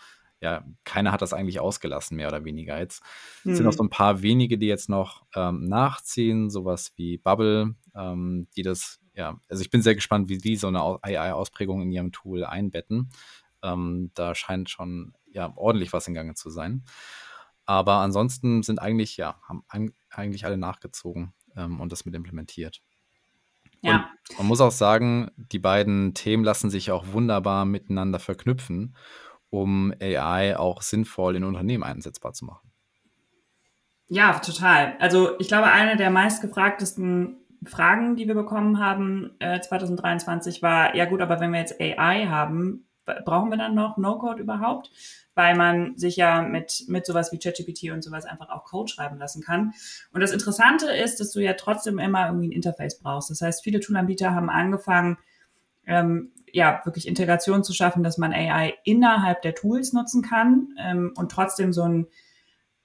ja, 0.43 0.65
keiner 0.85 1.13
hat 1.13 1.23
das 1.23 1.33
eigentlich 1.33 1.61
ausgelassen, 1.61 2.17
mehr 2.17 2.27
oder 2.27 2.45
weniger. 2.45 2.79
Jetzt 2.79 3.03
mhm. 3.45 3.55
sind 3.55 3.65
noch 3.65 3.73
so 3.73 3.85
ein 3.85 3.91
paar 3.91 4.23
wenige, 4.23 4.59
die 4.59 4.67
jetzt 4.67 4.89
noch 4.89 5.25
ähm, 5.37 5.65
nachziehen, 5.69 6.51
sowas 6.51 6.93
wie 6.97 7.19
Bubble, 7.19 7.77
ähm, 7.95 8.49
die 8.57 8.63
das, 8.63 8.99
ja, 9.15 9.39
also 9.49 9.63
ich 9.63 9.71
bin 9.71 9.83
sehr 9.83 9.95
gespannt, 9.95 10.29
wie 10.29 10.39
die 10.39 10.57
so 10.57 10.67
eine 10.67 10.81
AI-Ausprägung 10.81 11.81
in 11.83 11.93
ihrem 11.93 12.11
Tool 12.11 12.45
einbetten. 12.45 13.11
Ähm, 13.63 14.11
da 14.15 14.35
scheint 14.35 14.71
schon 14.71 15.15
ja 15.31 15.53
ordentlich 15.57 15.93
was 15.93 16.09
in 16.09 16.15
Gange 16.15 16.35
zu 16.35 16.51
sein. 16.51 16.85
Aber 17.65 17.97
ansonsten 17.97 18.63
sind 18.63 18.81
eigentlich, 18.81 19.17
ja, 19.17 19.41
haben 19.49 19.65
eigentlich 20.11 20.45
alle 20.45 20.59
nachgezogen 20.59 21.33
ähm, 21.57 21.81
und 21.81 21.93
das 21.93 22.05
mit 22.05 22.15
implementiert. 22.15 22.83
Ja. 23.83 24.11
Und 24.31 24.39
man 24.39 24.47
muss 24.47 24.61
auch 24.61 24.71
sagen, 24.71 25.31
die 25.37 25.59
beiden 25.59 26.15
Themen 26.15 26.45
lassen 26.45 26.71
sich 26.71 26.91
auch 26.91 27.13
wunderbar 27.13 27.65
miteinander 27.65 28.19
verknüpfen, 28.19 28.97
um 29.51 29.93
AI 30.01 30.57
auch 30.57 30.83
sinnvoll 30.83 31.37
in 31.37 31.45
Unternehmen 31.45 31.83
einsetzbar 31.83 32.33
zu 32.33 32.45
machen. 32.45 32.73
Ja, 34.09 34.39
total. 34.39 34.97
Also 34.99 35.39
ich 35.39 35.49
glaube, 35.49 35.67
eine 35.67 35.97
der 35.97 36.11
meistgefragtesten 36.11 37.39
Fragen, 37.65 38.17
die 38.17 38.27
wir 38.27 38.35
bekommen 38.35 38.79
haben 38.79 39.31
äh, 39.39 39.61
2023 39.61 40.63
war, 40.63 40.95
ja 40.95 41.05
gut, 41.05 41.21
aber 41.21 41.41
wenn 41.41 41.53
wir 41.53 41.61
jetzt 41.61 41.81
AI 41.81 42.27
haben, 42.27 42.89
brauchen 43.05 43.51
wir 43.51 43.59
dann 43.59 43.75
noch 43.75 43.97
No-Code 43.97 44.43
überhaupt? 44.43 44.91
Weil 45.35 45.57
man 45.57 45.97
sich 45.97 46.17
ja 46.17 46.43
mit, 46.43 46.85
mit 46.89 47.07
sowas 47.07 47.33
wie 47.33 47.39
ChatGPT 47.39 47.91
und 47.91 48.03
sowas 48.03 48.27
einfach 48.27 48.51
auch 48.51 48.65
Code 48.65 48.93
schreiben 48.93 49.19
lassen 49.19 49.43
kann. 49.43 49.73
Und 50.13 50.21
das 50.21 50.33
Interessante 50.33 50.91
ist, 50.91 51.21
dass 51.21 51.33
du 51.33 51.41
ja 51.41 51.55
trotzdem 51.55 51.99
immer 51.99 52.27
irgendwie 52.27 52.49
ein 52.49 52.53
Interface 52.53 52.99
brauchst. 52.99 53.31
Das 53.31 53.41
heißt, 53.41 53.65
viele 53.65 53.81
Toolanbieter 53.81 54.35
haben 54.35 54.51
angefangen, 54.51 55.19
ähm, 55.87 56.33
ja, 56.53 56.83
wirklich 56.85 57.09
Integration 57.09 57.65
zu 57.65 57.73
schaffen, 57.73 58.03
dass 58.03 58.19
man 58.19 58.33
AI 58.33 58.75
innerhalb 58.85 59.43
der 59.43 59.55
Tools 59.55 59.93
nutzen 59.93 60.23
kann 60.23 60.75
ähm, 60.79 61.13
und 61.17 61.33
trotzdem 61.33 61.73
so 61.73 61.83
ein 61.83 62.07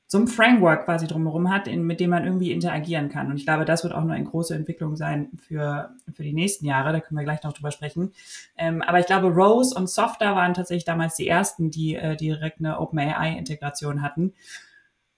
so 0.09 0.17
ein 0.17 0.27
Framework 0.27 0.85
quasi 0.85 1.05
drumherum 1.05 1.51
hat, 1.51 1.67
in, 1.67 1.83
mit 1.83 1.99
dem 1.99 2.11
man 2.11 2.23
irgendwie 2.23 2.53
interagieren 2.53 3.09
kann. 3.09 3.27
Und 3.29 3.35
ich 3.35 3.45
glaube, 3.45 3.65
das 3.65 3.83
wird 3.83 3.93
auch 3.93 4.03
nur 4.03 4.13
eine 4.13 4.23
große 4.23 4.55
Entwicklung 4.55 4.95
sein 4.95 5.29
für, 5.45 5.89
für 6.13 6.23
die 6.23 6.31
nächsten 6.31 6.65
Jahre. 6.65 6.93
Da 6.93 7.01
können 7.01 7.19
wir 7.19 7.25
gleich 7.25 7.43
noch 7.43 7.51
drüber 7.51 7.71
sprechen. 7.71 8.13
Ähm, 8.57 8.81
aber 8.81 8.99
ich 9.01 9.05
glaube, 9.05 9.27
Rose 9.27 9.75
und 9.75 9.89
Softer 9.89 10.33
waren 10.33 10.53
tatsächlich 10.53 10.85
damals 10.85 11.15
die 11.15 11.27
ersten, 11.27 11.71
die 11.71 11.95
äh, 11.95 12.15
direkt 12.15 12.59
eine 12.59 12.79
OpenAI-Integration 12.79 14.01
hatten. 14.01 14.33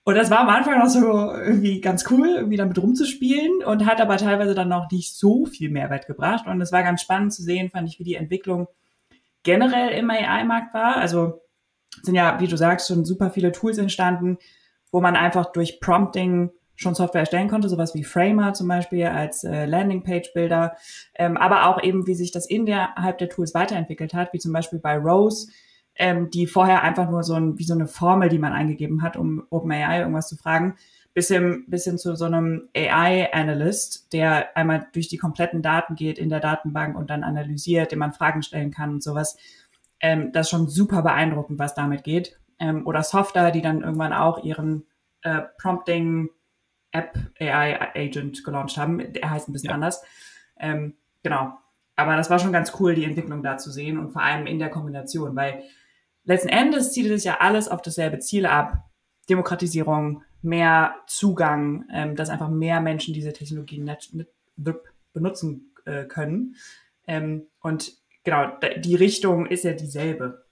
Und 0.06 0.16
das 0.16 0.32
war 0.32 0.40
am 0.40 0.50
Anfang 0.50 0.80
noch 0.80 0.88
so 0.90 1.02
irgendwie 1.36 1.82
ganz 1.82 2.10
cool, 2.10 2.30
irgendwie 2.30 2.58
damit 2.58 2.82
rumzuspielen 2.82 3.64
und 3.64 3.86
hat 3.86 4.02
aber 4.02 4.18
teilweise 4.18 4.56
dann 4.56 4.70
noch 4.70 4.90
nicht 4.90 5.14
so 5.14 5.46
viel 5.46 5.70
Mehrwert 5.70 6.08
gebracht. 6.08 6.48
Und 6.48 6.60
es 6.62 6.72
war 6.72 6.82
ganz 6.82 7.04
spannend 7.04 7.32
zu 7.32 7.44
sehen, 7.44 7.70
fand 7.70 7.88
ich, 7.88 8.00
wie 8.00 8.04
die 8.04 8.16
Entwicklung 8.16 8.68
generell 9.44 9.92
im 9.92 10.10
AI-Markt 10.10 10.74
war. 10.74 10.96
Also 10.96 11.42
sind 12.02 12.16
ja, 12.16 12.40
wie 12.40 12.48
du 12.48 12.58
sagst, 12.58 12.88
schon 12.88 13.06
super 13.06 13.30
viele 13.30 13.52
Tools 13.52 13.78
entstanden, 13.78 14.40
wo 14.92 15.02
man 15.02 15.16
einfach 15.16 15.52
durch 15.52 15.80
Prompting 15.80 16.52
schon 16.80 16.96
Software 16.96 17.22
erstellen 17.22 17.50
konnte, 17.50 17.68
sowas 17.68 17.94
wie 17.94 18.06
Framer 18.06 18.54
zum 18.54 18.70
Beispiel 18.70 19.06
als 19.06 19.44
äh, 19.44 19.66
Landingpage-Bilder, 19.66 20.78
ähm, 21.16 21.36
aber 21.36 21.68
auch 21.68 21.84
eben, 21.84 22.08
wie 22.08 22.16
sich 22.16 22.32
das 22.32 22.50
innerhalb 22.50 23.18
der 23.18 23.28
Tools 23.28 23.54
weiterentwickelt 23.54 24.14
hat, 24.14 24.32
wie 24.32 24.40
zum 24.40 24.54
Beispiel 24.54 24.80
bei 24.80 24.98
Rose, 24.98 25.52
ähm, 25.96 26.30
die 26.30 26.48
vorher 26.48 26.82
einfach 26.82 27.10
nur 27.10 27.24
so 27.24 27.34
ein, 27.34 27.60
wie 27.60 27.66
so 27.66 27.74
eine 27.74 27.88
Formel, 27.88 28.30
die 28.30 28.40
man 28.40 28.54
eingegeben 28.54 29.02
hat, 29.02 29.18
um 29.18 29.44
OpenAI 29.50 30.00
irgendwas 30.00 30.30
zu 30.30 30.38
fragen, 30.38 30.76
bis 31.14 31.28
hin, 31.28 31.66
bis 31.68 31.84
hin 31.84 31.98
zu 31.98 32.16
so 32.16 32.24
einem 32.24 32.70
AI-Analyst, 32.74 34.14
der 34.14 34.56
einmal 34.56 34.88
durch 34.94 35.10
die 35.10 35.18
kompletten 35.18 35.62
Daten 35.62 35.96
geht 35.96 36.18
in 36.18 36.30
der 36.30 36.40
Datenbank 36.40 36.98
und 36.98 37.10
dann 37.10 37.26
analysiert, 37.26 37.92
dem 37.92 38.00
man 38.00 38.14
Fragen 38.14 38.42
stellen 38.42 38.72
kann 38.72 38.92
und 38.92 39.04
sowas. 39.04 39.36
Ähm, 40.00 40.32
das 40.32 40.48
ist 40.48 40.52
schon 40.52 40.70
super 40.70 41.02
beeindruckend, 41.02 41.60
was 41.60 41.74
damit 41.74 42.06
geht 42.06 42.40
ähm, 42.60 42.86
oder 42.86 43.04
Software, 43.04 43.52
die 43.52 43.62
dann 43.62 43.82
irgendwann 43.82 44.14
auch 44.14 44.44
ihren 44.44 44.86
äh, 45.22 45.42
Prompting 45.58 46.30
App 46.92 47.18
AI 47.40 47.96
Agent 47.96 48.44
gelauncht 48.44 48.78
haben. 48.78 49.14
Der 49.14 49.30
heißt 49.30 49.48
ein 49.48 49.54
bisschen 49.54 49.70
ja. 49.70 49.76
anders. 49.76 50.04
Ähm, 50.60 50.96
genau. 51.24 51.54
Aber 51.96 52.16
das 52.16 52.30
war 52.30 52.40
schon 52.40 52.54
ganz 52.54 52.74
cool, 52.80 52.96
die 52.96 53.04
Entwicklung 53.04 53.44
da 53.44 53.58
zu 53.58 53.72
sehen 53.72 53.98
und 53.98 54.12
vor 54.12 54.22
allem 54.22 54.48
in 54.48 54.58
der 54.58 54.70
Kombination, 54.70 55.36
weil 55.36 55.64
letzten 56.24 56.50
Endes 56.50 56.94
zieht 56.94 57.12
es 57.12 57.26
ja 57.26 57.38
alles 57.42 57.68
auf 57.68 57.82
dasselbe 57.82 58.20
Ziel 58.20 58.46
ab. 58.46 58.86
Demokratisierung, 59.30 60.24
mehr 60.42 60.96
Zugang, 61.08 61.86
ähm, 61.92 62.16
dass 62.16 62.30
einfach 62.30 62.50
mehr 62.50 62.80
Menschen 62.82 63.14
diese 63.14 63.34
Technologien 63.34 63.90
benutzen 65.14 65.74
äh, 65.86 66.06
können. 66.06 66.56
Ähm, 67.06 67.48
und 67.60 67.94
genau, 68.24 68.58
die 68.78 68.96
Richtung 68.96 69.46
ist 69.46 69.64
ja 69.64 69.74
dieselbe. 69.74 70.46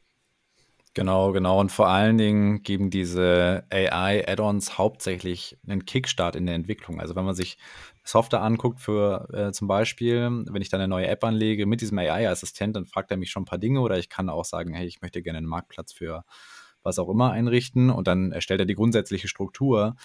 Genau, 0.98 1.32
genau. 1.32 1.60
Und 1.60 1.72
vor 1.72 1.90
allen 1.90 2.18
Dingen 2.18 2.64
geben 2.64 2.90
diese 2.90 3.66
AI-Add-ons 3.70 4.80
hauptsächlich 4.80 5.56
einen 5.68 5.86
Kickstart 5.86 6.36
in 6.36 6.48
der 6.48 6.56
Entwicklung. 6.56 7.00
Also 7.00 7.16
wenn 7.16 7.24
man 7.24 7.36
sich 7.36 7.60
Software 8.04 8.42
anguckt 8.42 8.80
für 8.80 9.30
äh, 9.32 9.52
zum 9.52 9.68
Beispiel, 9.68 10.24
wenn 10.50 10.62
ich 10.64 10.70
da 10.70 10.78
eine 10.78 10.88
neue 10.88 11.06
App 11.06 11.24
anlege 11.24 11.68
mit 11.68 11.82
diesem 11.82 12.00
AI-Assistent, 12.00 12.76
dann 12.76 12.88
fragt 12.88 13.12
er 13.12 13.18
mich 13.18 13.30
schon 13.30 13.44
ein 13.44 13.46
paar 13.46 13.60
Dinge 13.60 13.82
oder 13.82 14.00
ich 14.00 14.10
kann 14.10 14.28
auch 14.28 14.44
sagen, 14.44 14.74
hey, 14.74 14.88
ich 14.88 15.00
möchte 15.04 15.22
gerne 15.22 15.38
einen 15.38 15.46
Marktplatz 15.46 15.94
für 15.94 16.24
was 16.82 16.98
auch 16.98 17.10
immer 17.10 17.30
einrichten 17.30 17.92
und 17.92 18.08
dann 18.08 18.32
erstellt 18.32 18.62
er 18.62 18.66
die 18.66 18.74
grundsätzliche 18.74 19.28
Struktur. 19.28 19.98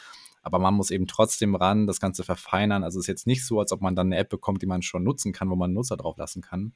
Aber 0.42 0.58
man 0.58 0.74
muss 0.74 0.90
eben 0.90 1.06
trotzdem 1.06 1.54
ran, 1.54 1.86
das 1.86 2.00
Ganze 2.00 2.22
verfeinern. 2.22 2.84
Also 2.84 2.98
es 2.98 3.04
ist 3.04 3.08
jetzt 3.08 3.26
nicht 3.26 3.46
so, 3.46 3.60
als 3.60 3.72
ob 3.72 3.80
man 3.80 3.96
dann 3.96 4.08
eine 4.08 4.18
App 4.18 4.28
bekommt, 4.28 4.60
die 4.60 4.66
man 4.66 4.82
schon 4.82 5.04
nutzen 5.04 5.32
kann, 5.32 5.48
wo 5.48 5.56
man 5.56 5.68
einen 5.68 5.74
Nutzer 5.74 5.96
drauf 5.96 6.18
lassen 6.18 6.42
kann 6.42 6.74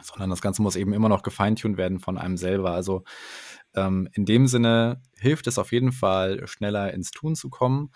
sondern 0.00 0.30
das 0.30 0.40
Ganze 0.40 0.62
muss 0.62 0.76
eben 0.76 0.92
immer 0.92 1.08
noch 1.08 1.22
gefeintuned 1.22 1.76
werden 1.76 2.00
von 2.00 2.18
einem 2.18 2.36
selber. 2.36 2.72
Also 2.72 3.04
ähm, 3.74 4.08
in 4.12 4.24
dem 4.24 4.46
Sinne 4.46 5.02
hilft 5.16 5.46
es 5.46 5.58
auf 5.58 5.72
jeden 5.72 5.92
Fall, 5.92 6.46
schneller 6.46 6.92
ins 6.92 7.10
Tun 7.10 7.34
zu 7.34 7.50
kommen. 7.50 7.90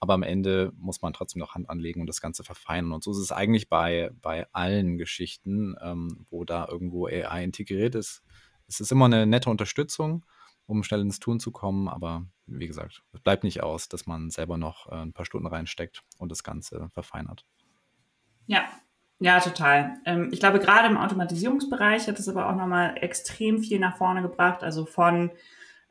Aber 0.00 0.14
am 0.14 0.22
Ende 0.22 0.72
muss 0.76 1.02
man 1.02 1.12
trotzdem 1.12 1.40
noch 1.40 1.54
Hand 1.54 1.68
anlegen 1.68 2.00
und 2.00 2.06
das 2.06 2.20
Ganze 2.20 2.44
verfeinern. 2.44 2.92
Und 2.92 3.02
so 3.02 3.10
ist 3.10 3.18
es 3.18 3.32
eigentlich 3.32 3.68
bei, 3.68 4.10
bei 4.22 4.46
allen 4.52 4.96
Geschichten, 4.96 5.74
ähm, 5.82 6.26
wo 6.30 6.44
da 6.44 6.68
irgendwo 6.68 7.06
AI 7.06 7.42
integriert 7.42 7.96
ist. 7.96 8.22
Es 8.68 8.80
ist 8.80 8.92
immer 8.92 9.06
eine 9.06 9.26
nette 9.26 9.50
Unterstützung, 9.50 10.24
um 10.66 10.84
schnell 10.84 11.00
ins 11.00 11.18
Tun 11.18 11.40
zu 11.40 11.50
kommen. 11.50 11.88
Aber 11.88 12.26
wie 12.46 12.68
gesagt, 12.68 13.02
es 13.12 13.20
bleibt 13.20 13.42
nicht 13.42 13.62
aus, 13.62 13.88
dass 13.88 14.06
man 14.06 14.30
selber 14.30 14.56
noch 14.56 14.86
äh, 14.86 14.94
ein 14.94 15.12
paar 15.12 15.26
Stunden 15.26 15.48
reinsteckt 15.48 16.04
und 16.18 16.30
das 16.30 16.44
Ganze 16.44 16.88
verfeinert. 16.90 17.44
Ja, 18.46 18.68
ja, 19.20 19.40
total. 19.40 19.96
Ähm, 20.04 20.28
ich 20.32 20.40
glaube, 20.40 20.60
gerade 20.60 20.88
im 20.88 20.96
Automatisierungsbereich 20.96 22.06
hat 22.06 22.18
es 22.18 22.28
aber 22.28 22.48
auch 22.48 22.56
nochmal 22.56 22.94
extrem 23.00 23.60
viel 23.60 23.78
nach 23.80 23.96
vorne 23.96 24.22
gebracht. 24.22 24.62
Also 24.62 24.86
von 24.86 25.30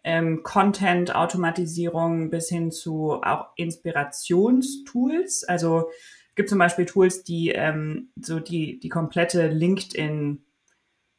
ähm, 0.03 0.43
Content-Automatisierung 0.43 2.29
bis 2.29 2.47
hin 2.47 2.71
zu 2.71 3.21
auch 3.21 3.47
Inspirationstools. 3.57 5.43
Also 5.43 5.89
gibt 6.35 6.47
zum 6.47 6.59
Beispiel 6.59 6.85
Tools, 6.85 7.23
die 7.23 7.49
ähm, 7.49 8.11
so 8.21 8.39
die, 8.39 8.79
die 8.79 8.89
komplette 8.89 9.47
LinkedIn 9.47 10.45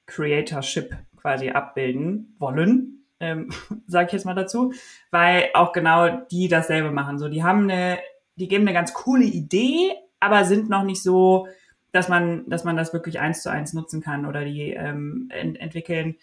Creatorship 0.07 0.97
quasi 1.17 1.50
abbilden 1.50 2.35
wollen, 2.38 3.05
ähm, 3.21 3.50
sage 3.87 4.07
ich 4.07 4.12
jetzt 4.15 4.25
mal 4.25 4.35
dazu, 4.35 4.73
weil 5.11 5.50
auch 5.53 5.73
genau 5.73 6.09
die 6.31 6.49
dasselbe 6.49 6.91
machen. 6.91 7.19
So, 7.19 7.29
die 7.29 7.43
haben 7.43 7.65
eine, 7.65 7.99
die 8.37 8.49
geben 8.49 8.65
eine 8.65 8.73
ganz 8.73 8.95
coole 8.95 9.25
Idee, 9.25 9.93
aber 10.21 10.45
sind 10.47 10.71
noch 10.71 10.85
nicht 10.85 11.03
so 11.03 11.47
dass 11.92 12.09
man, 12.09 12.49
dass 12.49 12.64
man 12.64 12.76
das 12.76 12.92
wirklich 12.92 13.21
eins 13.21 13.42
zu 13.42 13.50
eins 13.50 13.73
nutzen 13.73 14.00
kann 14.00 14.26
oder 14.26 14.45
die 14.45 14.71
ähm, 14.73 15.28
ent 15.30 15.59
entwickeln 15.61 16.16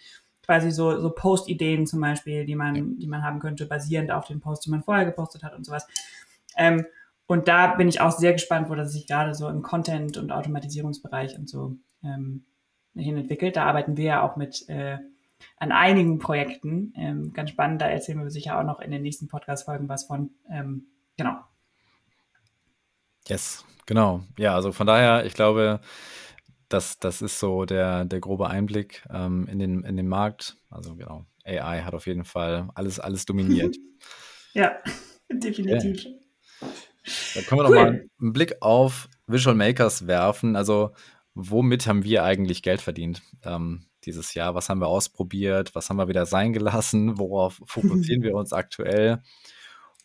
quasi 0.45 0.71
so, 0.71 0.99
so 0.99 1.09
Post-Ideen 1.09 1.87
zum 1.87 2.01
Beispiel, 2.01 2.45
die 2.45 2.55
man, 2.55 2.97
die 2.97 3.07
man 3.07 3.23
haben 3.23 3.39
könnte, 3.39 3.65
basierend 3.65 4.11
auf 4.11 4.27
den 4.27 4.39
Posts, 4.39 4.65
die 4.65 4.71
man 4.71 4.83
vorher 4.83 5.05
gepostet 5.05 5.43
hat 5.43 5.55
und 5.55 5.65
sowas. 5.65 5.87
Ähm, 6.55 6.85
und 7.27 7.47
da 7.47 7.73
bin 7.73 7.87
ich 7.87 8.01
auch 8.01 8.11
sehr 8.11 8.33
gespannt, 8.33 8.69
wo 8.69 8.75
das 8.75 8.93
sich 8.93 9.07
gerade 9.07 9.33
so 9.33 9.49
im 9.49 9.63
Content- 9.63 10.17
und 10.17 10.31
Automatisierungsbereich 10.31 11.37
und 11.37 11.49
so 11.49 11.77
ähm, 12.03 12.45
hin 12.95 13.17
entwickelt. 13.17 13.55
Da 13.55 13.65
arbeiten 13.65 13.97
wir 13.97 14.05
ja 14.05 14.21
auch 14.21 14.35
mit 14.35 14.69
äh, 14.69 14.99
an 15.57 15.71
einigen 15.71 16.19
Projekten. 16.19 16.93
Ähm, 16.95 17.33
ganz 17.33 17.49
spannend, 17.49 17.81
da 17.81 17.87
erzählen 17.87 18.19
wir 18.19 18.29
sicher 18.29 18.59
auch 18.59 18.63
noch 18.63 18.79
in 18.79 18.91
den 18.91 19.01
nächsten 19.01 19.27
Podcast-Folgen 19.27 19.89
was 19.89 20.05
von. 20.05 20.29
Ähm, 20.49 20.85
genau. 21.17 21.37
Yes, 23.27 23.65
genau. 23.85 24.23
Ja, 24.37 24.55
also 24.55 24.71
von 24.71 24.87
daher, 24.87 25.25
ich 25.25 25.33
glaube, 25.33 25.79
das, 26.69 26.99
das 26.99 27.21
ist 27.21 27.39
so 27.39 27.65
der, 27.65 28.05
der 28.05 28.19
grobe 28.19 28.49
Einblick 28.49 29.03
ähm, 29.11 29.47
in, 29.47 29.59
den, 29.59 29.83
in 29.83 29.97
den 29.97 30.07
Markt. 30.07 30.57
Also 30.69 30.95
genau, 30.95 31.25
AI 31.43 31.81
hat 31.81 31.93
auf 31.93 32.07
jeden 32.07 32.25
Fall 32.25 32.69
alles, 32.75 32.99
alles 32.99 33.25
dominiert. 33.25 33.75
ja, 34.53 34.75
definitiv. 35.31 36.05
Okay. 36.05 36.19
Da 37.35 37.41
können 37.41 37.61
wir 37.61 37.69
cool. 37.69 37.75
doch 37.75 37.83
mal 37.83 38.09
einen 38.19 38.33
Blick 38.33 38.61
auf 38.61 39.09
Visual 39.27 39.55
Makers 39.55 40.07
werfen. 40.07 40.55
Also, 40.55 40.93
womit 41.35 41.85
haben 41.87 42.03
wir 42.03 42.23
eigentlich 42.23 42.63
Geld 42.63 42.81
verdient 42.81 43.21
ähm, 43.43 43.85
dieses 44.05 44.33
Jahr? 44.33 44.55
Was 44.55 44.69
haben 44.69 44.81
wir 44.81 44.87
ausprobiert? 44.87 45.75
Was 45.75 45.89
haben 45.89 45.97
wir 45.97 46.07
wieder 46.07 46.25
sein 46.25 46.53
gelassen? 46.53 47.19
Worauf 47.19 47.61
fokussieren 47.65 48.23
wir 48.23 48.35
uns 48.35 48.53
aktuell? 48.53 49.21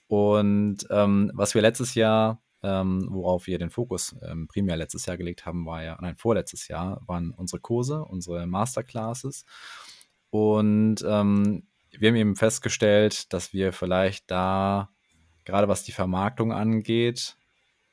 Und 0.08 0.86
ähm, 0.90 1.30
was 1.34 1.54
wir 1.54 1.62
letztes 1.62 1.94
Jahr 1.94 2.42
ähm, 2.62 3.06
worauf 3.10 3.46
wir 3.46 3.58
den 3.58 3.70
Fokus 3.70 4.14
ähm, 4.22 4.48
primär 4.48 4.76
letztes 4.76 5.06
Jahr 5.06 5.16
gelegt 5.16 5.46
haben, 5.46 5.66
war 5.66 5.82
ja, 5.82 5.98
nein, 6.00 6.16
vorletztes 6.16 6.68
Jahr, 6.68 7.00
waren 7.06 7.30
unsere 7.30 7.60
Kurse, 7.60 8.04
unsere 8.04 8.46
Masterclasses. 8.46 9.44
Und 10.30 11.04
ähm, 11.06 11.64
wir 11.98 12.08
haben 12.08 12.16
eben 12.16 12.36
festgestellt, 12.36 13.32
dass 13.32 13.52
wir 13.52 13.72
vielleicht 13.72 14.30
da, 14.30 14.90
gerade 15.44 15.68
was 15.68 15.82
die 15.82 15.92
Vermarktung 15.92 16.52
angeht, 16.52 17.36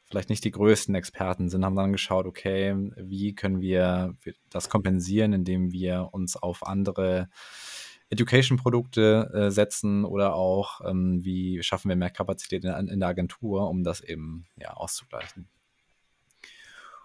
vielleicht 0.05 0.29
nicht 0.29 0.43
die 0.43 0.51
größten 0.51 0.95
Experten 0.95 1.49
sind, 1.49 1.65
haben 1.65 1.75
dann 1.75 1.91
geschaut, 1.91 2.25
okay, 2.25 2.75
wie 2.95 3.35
können 3.35 3.59
wir 3.59 4.15
das 4.49 4.69
kompensieren, 4.69 5.33
indem 5.33 5.71
wir 5.71 6.09
uns 6.11 6.37
auf 6.37 6.65
andere 6.65 7.29
Education-Produkte 8.09 9.31
äh, 9.33 9.51
setzen 9.51 10.05
oder 10.05 10.35
auch, 10.35 10.81
ähm, 10.87 11.23
wie 11.23 11.61
schaffen 11.61 11.89
wir 11.89 11.95
mehr 11.95 12.09
Kapazität 12.09 12.63
in, 12.63 12.87
in, 12.87 12.99
der 12.99 13.09
Agentur, 13.09 13.69
um 13.69 13.83
das 13.83 14.01
eben 14.01 14.45
ja, 14.55 14.71
auszugleichen. 14.71 15.47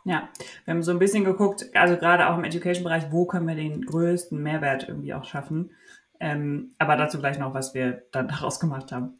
Ja, 0.05 0.29
wir 0.65 0.75
haben 0.75 0.83
so 0.83 0.91
ein 0.91 0.99
bisschen 0.99 1.25
geguckt, 1.25 1.67
also 1.75 1.97
gerade 1.97 2.29
auch 2.29 2.37
im 2.37 2.45
Education-Bereich, 2.45 3.13
wo 3.13 3.27
können 3.27 3.47
wir 3.47 3.55
den 3.55 3.83
größten 3.83 4.43
Mehrwert 4.43 4.89
irgendwie 4.89 5.15
auch 5.15 5.25
schaffen. 5.25 5.71
Ähm, 6.19 6.73
aber 6.79 6.97
dazu 6.97 7.19
gleich 7.19 7.39
noch, 7.39 7.55
was 7.55 7.75
wir 7.75 8.05
dann 8.13 8.29
daraus 8.29 8.61
gemacht 8.61 8.93
haben. 8.93 9.19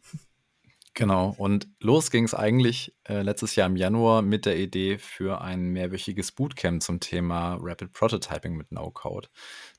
Genau, 0.95 1.33
und 1.39 1.67
los 1.79 2.11
ging 2.11 2.23
es 2.23 2.35
eigentlich 2.35 2.95
äh, 3.05 3.23
letztes 3.23 3.55
Jahr 3.55 3.67
im 3.67 3.75
Januar 3.75 4.21
mit 4.21 4.45
der 4.45 4.59
Idee 4.59 4.99
für 4.99 5.41
ein 5.41 5.69
mehrwöchiges 5.69 6.31
Bootcamp 6.31 6.83
zum 6.83 6.99
Thema 6.99 7.57
Rapid 7.59 7.93
Prototyping 7.93 8.55
mit 8.55 8.71
No-Code. 8.71 9.27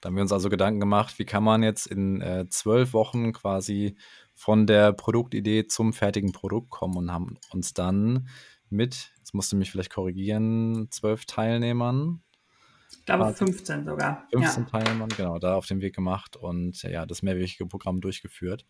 Da 0.01 0.09
haben 0.09 0.17
wir 0.17 0.23
uns 0.23 0.33
also 0.33 0.49
Gedanken 0.49 0.81
gemacht, 0.81 1.21
wie 1.21 1.25
kann 1.25 1.45
man 1.45 1.63
jetzt 1.63 1.87
in 1.87 2.21
äh, 2.21 2.49
zwölf 2.49 2.93
Wochen 2.95 3.33
quasi 3.33 3.97
von 4.35 4.67
der 4.67 4.93
Produktidee 4.93 5.69
zum 5.69 5.93
fertigen 5.93 6.33
Produkt 6.33 6.71
kommen 6.71 6.97
und 6.97 7.13
haben 7.13 7.39
uns 7.53 7.75
dann 7.75 8.29
mit, 8.69 9.13
jetzt 9.19 9.35
musst 9.35 9.53
du 9.53 9.57
mich 9.57 9.71
vielleicht 9.71 9.93
korrigieren, 9.93 10.89
zwölf 10.91 11.27
Teilnehmern. 11.27 12.25
Ich 12.91 13.05
glaube 13.05 13.33
15 13.33 13.85
sogar. 13.85 14.27
15 14.33 14.65
ja. 14.65 14.71
Teilnehmern, 14.71 15.11
genau, 15.11 15.39
da 15.39 15.55
auf 15.55 15.67
den 15.67 15.81
Weg 15.81 15.95
gemacht 15.95 16.37
und 16.37 16.83
ja, 16.83 17.07
das 17.07 17.23
mehrwöchige 17.23 17.67
Programm 17.67 18.01
durchgeführt. 18.01 18.65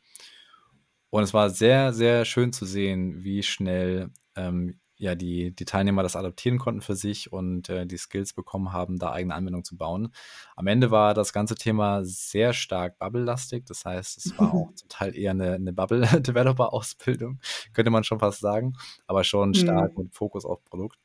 Und 1.14 1.22
es 1.22 1.32
war 1.32 1.48
sehr, 1.48 1.92
sehr 1.92 2.24
schön 2.24 2.52
zu 2.52 2.66
sehen, 2.66 3.22
wie 3.22 3.44
schnell 3.44 4.10
ähm, 4.34 4.80
ja, 4.96 5.14
die, 5.14 5.54
die 5.54 5.64
Teilnehmer 5.64 6.02
das 6.02 6.16
adaptieren 6.16 6.58
konnten 6.58 6.80
für 6.80 6.96
sich 6.96 7.30
und 7.32 7.68
äh, 7.68 7.86
die 7.86 7.98
Skills 7.98 8.32
bekommen 8.32 8.72
haben, 8.72 8.98
da 8.98 9.12
eigene 9.12 9.32
Anwendungen 9.32 9.64
zu 9.64 9.76
bauen. 9.76 10.12
Am 10.56 10.66
Ende 10.66 10.90
war 10.90 11.14
das 11.14 11.32
ganze 11.32 11.54
Thema 11.54 12.04
sehr 12.04 12.52
stark 12.52 12.98
Bubble-lastig. 12.98 13.64
Das 13.64 13.84
heißt, 13.84 14.18
es 14.26 14.36
war 14.40 14.52
auch 14.54 14.74
zum 14.74 14.88
Teil 14.88 15.16
eher 15.16 15.30
eine, 15.30 15.52
eine 15.52 15.72
Bubble-Developer-Ausbildung, 15.72 17.38
könnte 17.74 17.92
man 17.92 18.02
schon 18.02 18.18
fast 18.18 18.40
sagen, 18.40 18.72
aber 19.06 19.22
schon 19.22 19.54
stark 19.54 19.96
mhm. 19.96 20.06
mit 20.06 20.14
Fokus 20.16 20.44
auf 20.44 20.64
Produkt. 20.64 20.98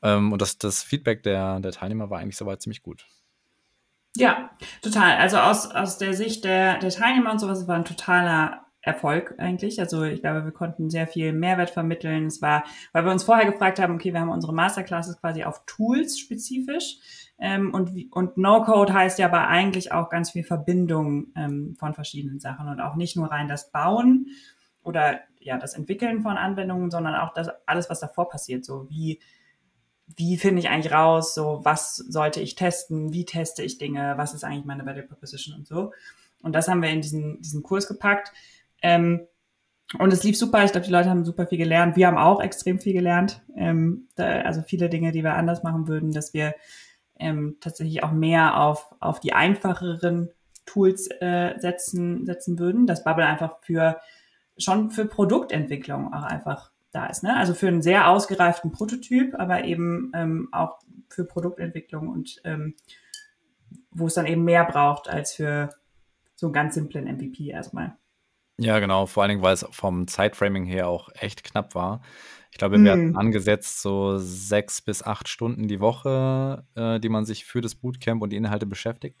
Ähm, 0.00 0.32
und 0.32 0.40
das, 0.40 0.56
das 0.56 0.82
Feedback 0.82 1.22
der, 1.24 1.60
der 1.60 1.72
Teilnehmer 1.72 2.08
war 2.08 2.20
eigentlich 2.20 2.38
soweit 2.38 2.62
ziemlich 2.62 2.82
gut. 2.82 3.06
Ja, 4.16 4.48
total. 4.80 5.18
Also 5.18 5.36
aus, 5.36 5.70
aus 5.70 5.98
der 5.98 6.14
Sicht 6.14 6.44
der, 6.44 6.78
der 6.78 6.88
Teilnehmer 6.88 7.32
und 7.32 7.38
sowas 7.38 7.68
war 7.68 7.76
ein 7.76 7.84
totaler 7.84 8.63
Erfolg 8.84 9.34
eigentlich. 9.38 9.80
Also 9.80 10.02
ich 10.04 10.20
glaube, 10.20 10.44
wir 10.44 10.52
konnten 10.52 10.90
sehr 10.90 11.06
viel 11.06 11.32
Mehrwert 11.32 11.70
vermitteln. 11.70 12.26
Es 12.26 12.42
war, 12.42 12.64
weil 12.92 13.04
wir 13.04 13.12
uns 13.12 13.24
vorher 13.24 13.50
gefragt 13.50 13.78
haben, 13.78 13.94
okay, 13.94 14.12
wir 14.12 14.20
haben 14.20 14.30
unsere 14.30 14.52
Masterclasses 14.52 15.18
quasi 15.20 15.44
auf 15.44 15.64
Tools 15.66 16.18
spezifisch. 16.18 16.98
Ähm, 17.38 17.72
und, 17.72 18.12
und 18.12 18.36
No-Code 18.36 18.92
heißt 18.92 19.18
ja 19.18 19.26
aber 19.26 19.48
eigentlich 19.48 19.92
auch 19.92 20.10
ganz 20.10 20.30
viel 20.30 20.44
Verbindung 20.44 21.28
ähm, 21.34 21.74
von 21.78 21.94
verschiedenen 21.94 22.40
Sachen 22.40 22.68
und 22.68 22.80
auch 22.80 22.94
nicht 22.94 23.16
nur 23.16 23.30
rein 23.30 23.48
das 23.48 23.72
Bauen 23.72 24.28
oder 24.82 25.20
ja, 25.40 25.58
das 25.58 25.74
Entwickeln 25.74 26.20
von 26.20 26.36
Anwendungen, 26.36 26.90
sondern 26.90 27.14
auch 27.16 27.32
das, 27.32 27.48
alles, 27.66 27.90
was 27.90 28.00
davor 28.00 28.28
passiert. 28.28 28.64
So 28.64 28.88
wie, 28.88 29.20
wie 30.14 30.36
finde 30.36 30.60
ich 30.60 30.68
eigentlich 30.68 30.92
raus, 30.92 31.34
so 31.34 31.60
was 31.64 31.96
sollte 31.96 32.40
ich 32.40 32.54
testen, 32.54 33.12
wie 33.12 33.24
teste 33.24 33.62
ich 33.62 33.78
Dinge, 33.78 34.14
was 34.16 34.34
ist 34.34 34.44
eigentlich 34.44 34.66
meine 34.66 34.84
Value 34.86 35.02
Proposition 35.02 35.56
und 35.56 35.66
so. 35.66 35.92
Und 36.42 36.52
das 36.54 36.68
haben 36.68 36.82
wir 36.82 36.90
in 36.90 37.00
diesen, 37.00 37.40
diesen 37.40 37.62
Kurs 37.62 37.88
gepackt. 37.88 38.30
Ähm, 38.84 39.26
und 39.98 40.12
es 40.12 40.22
lief 40.22 40.36
super. 40.36 40.62
Ich 40.64 40.72
glaube, 40.72 40.86
die 40.86 40.92
Leute 40.92 41.10
haben 41.10 41.24
super 41.24 41.46
viel 41.46 41.58
gelernt. 41.58 41.96
Wir 41.96 42.06
haben 42.06 42.18
auch 42.18 42.40
extrem 42.40 42.78
viel 42.78 42.92
gelernt. 42.92 43.42
Ähm, 43.56 44.08
da, 44.14 44.42
also 44.42 44.62
viele 44.62 44.88
Dinge, 44.88 45.10
die 45.10 45.24
wir 45.24 45.34
anders 45.34 45.62
machen 45.62 45.88
würden, 45.88 46.12
dass 46.12 46.34
wir 46.34 46.54
ähm, 47.18 47.56
tatsächlich 47.60 48.02
auch 48.02 48.12
mehr 48.12 48.60
auf, 48.60 48.94
auf 49.00 49.20
die 49.20 49.32
einfacheren 49.32 50.30
Tools 50.66 51.08
äh, 51.20 51.54
setzen, 51.58 52.26
setzen 52.26 52.58
würden, 52.58 52.86
dass 52.86 53.04
Bubble 53.04 53.26
einfach 53.26 53.58
für 53.62 54.00
schon 54.56 54.90
für 54.90 55.06
Produktentwicklung 55.06 56.12
auch 56.12 56.22
einfach 56.22 56.70
da 56.92 57.06
ist. 57.06 57.22
Ne? 57.22 57.36
Also 57.36 57.54
für 57.54 57.68
einen 57.68 57.82
sehr 57.82 58.08
ausgereiften 58.08 58.70
Prototyp, 58.72 59.34
aber 59.38 59.64
eben 59.64 60.12
ähm, 60.14 60.48
auch 60.52 60.78
für 61.08 61.24
Produktentwicklung 61.24 62.08
und 62.08 62.40
ähm, 62.44 62.74
wo 63.90 64.06
es 64.06 64.14
dann 64.14 64.26
eben 64.26 64.44
mehr 64.44 64.64
braucht 64.64 65.08
als 65.08 65.34
für 65.34 65.70
so 66.34 66.46
einen 66.46 66.52
ganz 66.52 66.74
simplen 66.74 67.06
MVP 67.06 67.48
erstmal. 67.48 67.96
Ja, 68.58 68.78
genau. 68.78 69.06
Vor 69.06 69.22
allen 69.22 69.30
Dingen, 69.30 69.42
weil 69.42 69.54
es 69.54 69.66
vom 69.70 70.06
Zeitframing 70.06 70.64
her 70.64 70.88
auch 70.88 71.08
echt 71.14 71.42
knapp 71.42 71.74
war. 71.74 72.02
Ich 72.52 72.58
glaube, 72.58 72.82
wir 72.82 72.92
hatten 72.92 73.10
Hm. 73.10 73.16
angesetzt 73.16 73.82
so 73.82 74.16
sechs 74.18 74.80
bis 74.80 75.02
acht 75.02 75.28
Stunden 75.28 75.66
die 75.66 75.80
Woche, 75.80 76.64
äh, 76.76 77.00
die 77.00 77.08
man 77.08 77.24
sich 77.24 77.44
für 77.46 77.60
das 77.60 77.74
Bootcamp 77.74 78.22
und 78.22 78.30
die 78.30 78.36
Inhalte 78.36 78.66
beschäftigt. 78.66 79.20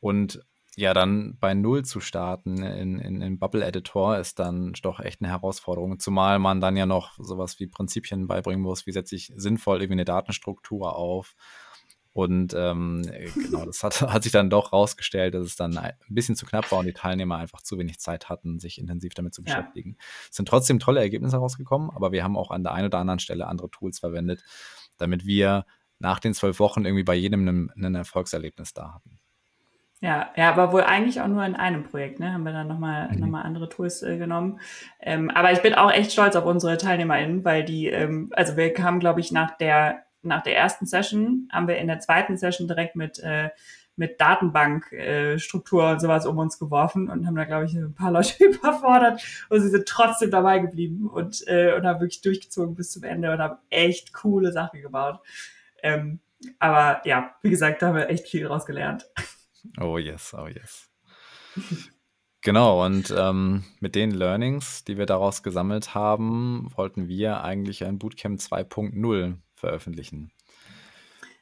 Und 0.00 0.44
ja, 0.76 0.92
dann 0.94 1.36
bei 1.40 1.54
Null 1.54 1.84
zu 1.84 2.00
starten 2.00 2.62
in, 2.62 2.98
in, 3.00 3.22
in 3.22 3.38
Bubble 3.38 3.64
Editor 3.64 4.18
ist 4.18 4.38
dann 4.38 4.74
doch 4.82 5.00
echt 5.00 5.20
eine 5.22 5.30
Herausforderung. 5.30 5.98
Zumal 5.98 6.38
man 6.38 6.60
dann 6.60 6.76
ja 6.76 6.86
noch 6.86 7.14
sowas 7.18 7.58
wie 7.58 7.66
Prinzipien 7.66 8.26
beibringen 8.28 8.60
muss, 8.62 8.86
wie 8.86 8.92
setze 8.92 9.16
ich 9.16 9.32
sinnvoll 9.34 9.78
irgendwie 9.78 9.94
eine 9.94 10.04
Datenstruktur 10.04 10.94
auf 10.94 11.34
und 12.18 12.52
ähm, 12.52 13.02
genau, 13.44 13.64
das 13.64 13.84
hat, 13.84 14.02
hat 14.02 14.24
sich 14.24 14.32
dann 14.32 14.50
doch 14.50 14.72
rausgestellt, 14.72 15.34
dass 15.34 15.46
es 15.46 15.54
dann 15.54 15.78
ein 15.78 15.92
bisschen 16.08 16.34
zu 16.34 16.46
knapp 16.46 16.72
war 16.72 16.80
und 16.80 16.86
die 16.86 16.92
Teilnehmer 16.92 17.36
einfach 17.36 17.62
zu 17.62 17.78
wenig 17.78 18.00
Zeit 18.00 18.28
hatten, 18.28 18.58
sich 18.58 18.80
intensiv 18.80 19.14
damit 19.14 19.34
zu 19.34 19.42
Ja. 19.42 19.44
beschäftigen. 19.44 19.96
Es 20.28 20.34
sind 20.34 20.48
trotzdem 20.48 20.80
tolle 20.80 20.98
Ergebnisse 20.98 21.36
rausgekommen, 21.36 21.90
aber 21.90 22.10
wir 22.10 22.24
haben 22.24 22.36
auch 22.36 22.50
an 22.50 22.64
der 22.64 22.72
einen 22.72 22.86
oder 22.86 22.98
anderen 22.98 23.20
Stelle 23.20 23.46
andere 23.46 23.70
Tools 23.70 24.00
verwendet, 24.00 24.42
damit 24.96 25.26
wir 25.26 25.64
nach 26.00 26.18
den 26.18 26.34
zwölf 26.34 26.58
Wochen 26.58 26.84
irgendwie 26.84 27.04
bei 27.04 27.14
jedem 27.14 27.46
ein, 27.46 27.70
ein 27.84 27.94
Erfolgserlebnis 27.94 28.74
da 28.74 28.94
hatten. 28.94 29.20
Ja, 30.00 30.30
ja, 30.34 30.50
aber 30.50 30.72
wohl 30.72 30.82
eigentlich 30.82 31.20
auch 31.20 31.28
nur 31.28 31.44
in 31.44 31.54
einem 31.54 31.84
Projekt, 31.84 32.18
ne? 32.18 32.32
Haben 32.32 32.42
wir 32.42 32.52
dann 32.52 32.66
nochmal 32.66 33.12
Mhm. 33.14 33.20
noch 33.20 33.26
mal 33.28 33.42
andere 33.42 33.68
Tools 33.68 34.02
äh, 34.02 34.16
genommen. 34.18 34.58
Ähm, 35.00 35.30
aber 35.30 35.52
ich 35.52 35.62
bin 35.62 35.74
auch 35.74 35.92
echt 35.92 36.10
stolz 36.12 36.34
auf 36.34 36.44
unsere 36.46 36.78
TeilnehmerInnen, 36.78 37.44
weil 37.44 37.64
die, 37.64 37.86
ähm, 37.86 38.30
also 38.34 38.56
wir 38.56 38.72
kamen, 38.72 38.98
glaube 38.98 39.20
ich, 39.20 39.30
nach 39.30 39.56
der, 39.56 40.04
nach 40.22 40.42
der 40.42 40.56
ersten 40.56 40.86
Session, 40.86 41.48
haben 41.52 41.68
wir 41.68 41.78
in 41.78 41.86
der 41.86 42.00
zweiten 42.00 42.36
Session 42.36 42.68
direkt 42.68 42.96
mit, 42.96 43.18
äh, 43.20 43.50
mit 43.96 44.20
Datenbankstruktur 44.20 45.82
äh, 45.82 45.92
und 45.92 46.00
sowas 46.00 46.26
um 46.26 46.38
uns 46.38 46.58
geworfen 46.58 47.08
und 47.08 47.26
haben 47.26 47.34
da, 47.34 47.44
glaube 47.44 47.66
ich, 47.66 47.74
ein 47.74 47.94
paar 47.94 48.12
Leute 48.12 48.44
überfordert 48.44 49.22
und 49.48 49.60
sie 49.60 49.68
sind 49.68 49.86
trotzdem 49.86 50.30
dabei 50.30 50.60
geblieben 50.60 51.08
und, 51.08 51.46
äh, 51.46 51.74
und 51.74 51.86
haben 51.86 52.00
wirklich 52.00 52.20
durchgezogen 52.20 52.74
bis 52.74 52.92
zum 52.92 53.02
Ende 53.02 53.32
und 53.32 53.38
haben 53.38 53.58
echt 53.70 54.12
coole 54.12 54.52
Sachen 54.52 54.82
gebaut. 54.82 55.20
Ähm, 55.82 56.20
aber 56.58 57.06
ja, 57.06 57.34
wie 57.42 57.50
gesagt, 57.50 57.82
da 57.82 57.88
haben 57.88 57.96
wir 57.96 58.08
echt 58.08 58.28
viel 58.28 58.44
draus 58.44 58.66
gelernt. 58.66 59.10
Oh 59.80 59.98
yes, 59.98 60.34
oh 60.34 60.46
yes. 60.46 60.90
Genau, 62.42 62.86
und 62.86 63.12
ähm, 63.14 63.64
mit 63.80 63.96
den 63.96 64.12
Learnings, 64.12 64.84
die 64.84 64.96
wir 64.96 65.06
daraus 65.06 65.42
gesammelt 65.42 65.96
haben, 65.96 66.70
wollten 66.76 67.08
wir 67.08 67.42
eigentlich 67.42 67.84
ein 67.84 67.98
Bootcamp 67.98 68.38
2.0 68.38 69.36
veröffentlichen. 69.58 70.30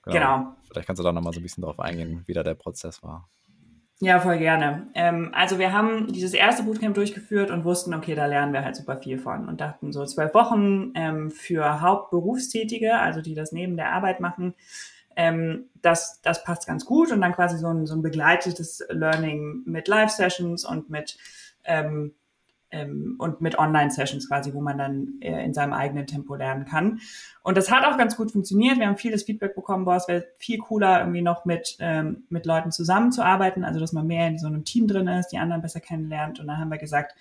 Genau. 0.04 0.54
Vielleicht 0.68 0.86
kannst 0.86 1.00
du 1.00 1.04
da 1.04 1.12
nochmal 1.12 1.32
so 1.32 1.40
ein 1.40 1.42
bisschen 1.42 1.62
drauf 1.62 1.80
eingehen, 1.80 2.22
wie 2.26 2.32
da 2.32 2.42
der 2.42 2.54
Prozess 2.54 3.02
war. 3.02 3.28
Ja, 3.98 4.20
voll 4.20 4.38
gerne. 4.38 4.88
Ähm, 4.94 5.30
also 5.32 5.58
wir 5.58 5.72
haben 5.72 6.12
dieses 6.12 6.34
erste 6.34 6.64
Bootcamp 6.64 6.94
durchgeführt 6.94 7.50
und 7.50 7.64
wussten, 7.64 7.94
okay, 7.94 8.14
da 8.14 8.26
lernen 8.26 8.52
wir 8.52 8.62
halt 8.62 8.76
super 8.76 8.98
viel 8.98 9.18
von 9.18 9.48
und 9.48 9.60
dachten 9.60 9.90
so 9.92 10.04
zwölf 10.04 10.34
Wochen 10.34 10.92
ähm, 10.94 11.30
für 11.30 11.80
Hauptberufstätige, 11.80 12.98
also 12.98 13.22
die 13.22 13.34
das 13.34 13.52
neben 13.52 13.76
der 13.76 13.92
Arbeit 13.92 14.20
machen, 14.20 14.54
ähm, 15.16 15.70
das, 15.80 16.20
das 16.20 16.44
passt 16.44 16.66
ganz 16.66 16.84
gut 16.84 17.10
und 17.10 17.22
dann 17.22 17.32
quasi 17.32 17.56
so 17.56 17.68
ein, 17.68 17.86
so 17.86 17.94
ein 17.94 18.02
begleitetes 18.02 18.84
Learning 18.90 19.62
mit 19.64 19.88
Live-Sessions 19.88 20.66
und 20.66 20.90
mit 20.90 21.16
ähm, 21.64 22.14
ähm, 22.70 23.16
und 23.18 23.40
mit 23.40 23.58
Online-Sessions 23.58 24.28
quasi, 24.28 24.52
wo 24.54 24.60
man 24.60 24.78
dann 24.78 25.14
äh, 25.20 25.44
in 25.44 25.54
seinem 25.54 25.72
eigenen 25.72 26.06
Tempo 26.06 26.34
lernen 26.34 26.64
kann. 26.64 27.00
Und 27.42 27.56
das 27.56 27.70
hat 27.70 27.84
auch 27.84 27.96
ganz 27.96 28.16
gut 28.16 28.32
funktioniert. 28.32 28.78
Wir 28.78 28.86
haben 28.86 28.96
vieles 28.96 29.24
Feedback 29.24 29.54
bekommen, 29.54 29.84
boah, 29.84 29.96
es 29.96 30.08
wäre 30.08 30.26
viel 30.38 30.58
cooler, 30.58 31.00
irgendwie 31.00 31.22
noch 31.22 31.44
mit, 31.44 31.76
ähm, 31.80 32.24
mit 32.28 32.46
Leuten 32.46 32.72
zusammenzuarbeiten, 32.72 33.64
also 33.64 33.80
dass 33.80 33.92
man 33.92 34.06
mehr 34.06 34.28
in 34.28 34.38
so 34.38 34.46
einem 34.46 34.64
Team 34.64 34.86
drin 34.88 35.08
ist, 35.08 35.28
die 35.28 35.38
anderen 35.38 35.62
besser 35.62 35.80
kennenlernt. 35.80 36.40
Und 36.40 36.46
dann 36.48 36.58
haben 36.58 36.70
wir 36.70 36.78
gesagt, 36.78 37.14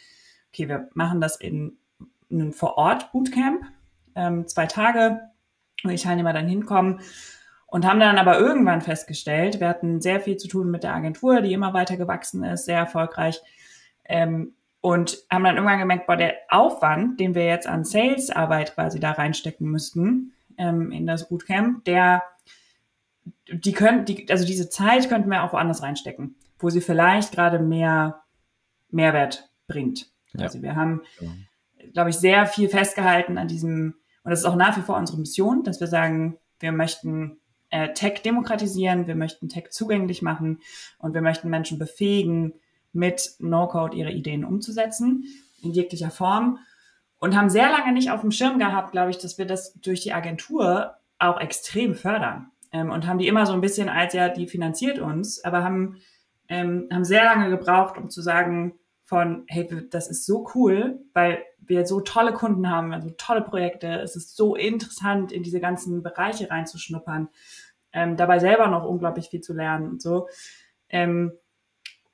okay, 0.51 0.67
wir 0.67 0.89
machen 0.93 1.21
das 1.21 1.35
in 1.35 1.77
einem 2.31 2.53
Vor-Ort-Bootcamp, 2.53 3.65
ähm, 4.15 4.47
zwei 4.47 4.65
Tage, 4.65 5.21
wo 5.83 5.89
die 5.89 5.95
Teilnehmer 5.95 6.33
dann 6.33 6.47
hinkommen 6.47 7.01
und 7.67 7.85
haben 7.85 7.99
dann 7.99 8.17
aber 8.17 8.39
irgendwann 8.39 8.81
festgestellt, 8.81 9.59
wir 9.59 9.67
hatten 9.67 9.99
sehr 10.01 10.21
viel 10.21 10.37
zu 10.37 10.47
tun 10.47 10.71
mit 10.71 10.83
der 10.83 10.93
Agentur, 10.93 11.41
die 11.41 11.53
immer 11.53 11.73
weiter 11.73 11.97
gewachsen 11.97 12.43
ist, 12.43 12.65
sehr 12.65 12.77
erfolgreich. 12.77 13.41
Ähm, 14.05 14.53
und 14.85 15.17
haben 15.31 15.43
dann 15.43 15.55
irgendwann 15.55 15.79
gemerkt, 15.79 16.05
boah, 16.05 16.15
der 16.15 16.35
Aufwand, 16.47 17.19
den 17.19 17.33
wir 17.33 17.47
jetzt 17.47 17.65
an 17.65 17.85
Sales-Arbeit 17.85 18.75
quasi 18.75 18.99
da 18.99 19.13
reinstecken 19.13 19.67
müssten 19.67 20.33
ähm, 20.59 20.91
in 20.91 21.07
das 21.07 21.27
Bootcamp, 21.27 21.83
der, 21.85 22.21
die 23.51 23.71
können, 23.71 24.05
die, 24.05 24.29
also 24.29 24.45
diese 24.45 24.69
Zeit 24.69 25.09
könnten 25.09 25.31
wir 25.31 25.41
auch 25.41 25.53
woanders 25.53 25.81
reinstecken, 25.81 26.35
wo 26.59 26.69
sie 26.69 26.81
vielleicht 26.81 27.31
gerade 27.33 27.57
mehr 27.57 28.21
Mehrwert 28.91 29.49
bringt. 29.65 30.11
Ja. 30.33 30.43
Also 30.43 30.61
wir 30.61 30.75
haben, 30.75 31.01
Ja. 31.19 31.31
glaube 31.91 32.11
ich, 32.11 32.17
sehr 32.17 32.45
viel 32.45 32.69
festgehalten 32.69 33.39
an 33.39 33.47
diesem, 33.47 33.95
und 34.23 34.29
das 34.29 34.41
ist 34.41 34.45
auch 34.45 34.55
nach 34.55 34.77
wie 34.77 34.83
vor 34.83 34.97
unsere 34.97 35.17
Mission, 35.17 35.63
dass 35.63 35.79
wir 35.79 35.87
sagen, 35.87 36.37
wir 36.59 36.71
möchten 36.71 37.39
äh, 37.71 37.91
Tech 37.93 38.21
demokratisieren, 38.21 39.07
wir 39.07 39.15
möchten 39.15 39.49
Tech 39.49 39.71
zugänglich 39.71 40.21
machen 40.21 40.59
und 40.99 41.15
wir 41.15 41.23
möchten 41.23 41.49
Menschen 41.49 41.79
befähigen, 41.79 42.53
mit 42.95 43.35
No-Code 43.39 43.95
ihre 43.95 44.11
Ideen 44.11 44.45
umzusetzen, 44.45 45.25
in 45.61 45.71
jeglicher 45.71 46.11
Form. 46.11 46.59
Und 47.19 47.35
haben 47.35 47.49
sehr 47.49 47.69
lange 47.69 47.93
nicht 47.93 48.11
auf 48.11 48.21
dem 48.21 48.31
Schirm 48.31 48.59
gehabt, 48.59 48.91
glaube 48.91 49.09
ich, 49.09 49.17
dass 49.17 49.37
wir 49.37 49.45
das 49.45 49.73
durch 49.73 50.01
die 50.01 50.13
Agentur 50.13 50.95
auch 51.17 51.39
extrem 51.39 51.95
fördern. 51.95 52.51
Ähm, 52.71 52.89
und 52.91 53.07
haben 53.07 53.19
die 53.19 53.27
immer 53.27 53.45
so 53.45 53.53
ein 53.53 53.61
bisschen 53.61 53.89
als, 53.89 54.13
ja, 54.13 54.29
die 54.29 54.47
finanziert 54.47 54.99
uns, 54.99 55.43
aber 55.43 55.63
haben, 55.63 55.97
ähm, 56.49 56.87
haben 56.91 57.05
sehr 57.05 57.23
lange 57.23 57.49
gebraucht, 57.49 57.97
um 57.97 58.09
zu 58.09 58.21
sagen, 58.21 58.77
von, 59.05 59.43
hey, 59.47 59.67
das 59.91 60.09
ist 60.09 60.25
so 60.25 60.47
cool, 60.55 60.99
weil 61.13 61.43
wir 61.59 61.85
so 61.85 62.01
tolle 62.01 62.33
Kunden 62.33 62.69
haben, 62.69 62.91
also 62.91 63.09
tolle 63.17 63.41
Projekte, 63.41 63.87
es 64.01 64.15
ist 64.15 64.35
so 64.35 64.55
interessant, 64.55 65.31
in 65.31 65.43
diese 65.43 65.59
ganzen 65.59 66.03
Bereiche 66.03 66.49
reinzuschnuppern, 66.49 67.29
ähm, 67.93 68.17
dabei 68.17 68.39
selber 68.39 68.67
noch 68.67 68.83
unglaublich 68.83 69.29
viel 69.29 69.41
zu 69.41 69.53
lernen 69.53 69.87
und 69.89 70.01
so. 70.01 70.27
Ähm, 70.89 71.33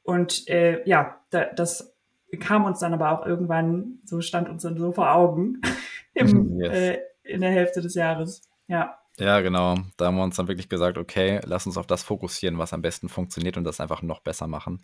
und 0.04 0.48
äh, 0.48 0.88
ja, 0.88 1.20
da, 1.30 1.46
das 1.46 1.94
kam 2.40 2.66
uns 2.66 2.80
dann 2.80 2.94
aber 2.94 3.12
auch 3.12 3.26
irgendwann, 3.26 4.00
so 4.06 4.22
stand 4.22 4.50
uns 4.50 4.64
dann 4.64 4.78
so 4.78 4.92
vor 4.92 5.14
Augen 5.14 5.62
im, 6.14 6.60
Yes. 6.60 6.74
äh, 6.74 7.00
in 7.24 7.42
der 7.42 7.52
Hälfte 7.52 7.82
des 7.82 7.94
Jahres. 7.96 8.42
Ja, 8.68 8.98
Ja, 9.20 9.42
genau. 9.42 9.76
Da 9.98 10.06
haben 10.06 10.16
wir 10.16 10.24
uns 10.24 10.38
dann 10.38 10.48
wirklich 10.48 10.70
gesagt, 10.70 10.98
okay, 10.98 11.40
lass 11.44 11.66
uns 11.66 11.78
auf 11.78 11.88
das 11.88 12.04
fokussieren, 12.04 12.58
was 12.58 12.74
am 12.74 12.82
besten 12.82 13.10
funktioniert 13.10 13.58
und 13.58 13.64
das 13.64 13.80
einfach 13.80 14.02
noch 14.02 14.22
besser 14.22 14.48
machen. 14.48 14.82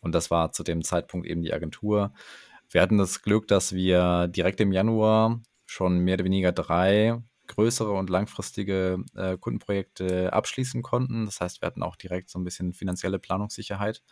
Und 0.00 0.14
das 0.14 0.30
war 0.30 0.50
zu 0.52 0.64
dem 0.64 0.82
Zeitpunkt 0.82 1.26
eben 1.26 1.42
die 1.42 1.52
Agentur. 1.52 2.12
Wir 2.70 2.80
hatten 2.80 2.98
das 2.98 3.22
Glück, 3.22 3.46
dass 3.48 3.74
wir 3.74 4.28
direkt 4.28 4.60
im 4.60 4.72
Januar 4.72 5.40
schon 5.66 5.98
mehr 5.98 6.14
oder 6.14 6.24
weniger 6.24 6.52
drei 6.52 7.18
größere 7.52 7.92
und 7.92 8.08
langfristige 8.08 9.04
äh, 9.14 9.36
Kundenprojekte 9.36 10.32
abschließen 10.32 10.82
konnten. 10.82 11.26
Das 11.26 11.40
heißt, 11.40 11.60
wir 11.60 11.66
hatten 11.66 11.82
auch 11.82 11.96
direkt 11.96 12.30
so 12.30 12.38
ein 12.38 12.44
bisschen 12.44 12.72
finanzielle 12.72 13.18
Planungssicherheit 13.18 14.02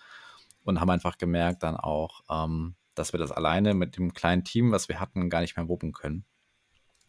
und 0.65 0.81
haben 0.81 0.91
einfach 0.91 1.17
gemerkt 1.17 1.63
dann 1.63 1.77
auch, 1.77 2.21
ähm, 2.31 2.75
dass 2.95 3.15
wir 3.15 3.19
das 3.19 3.33
alleine 3.33 3.73
mit 3.75 3.97
dem 3.97 4.13
kleinen 4.13 4.45
Team, 4.45 4.73
was 4.73 4.89
wir 4.89 5.01
hatten, 5.01 5.31
gar 5.31 5.41
nicht 5.41 5.57
mehr 5.57 5.69
wuppen 5.69 5.93
können. 5.93 6.27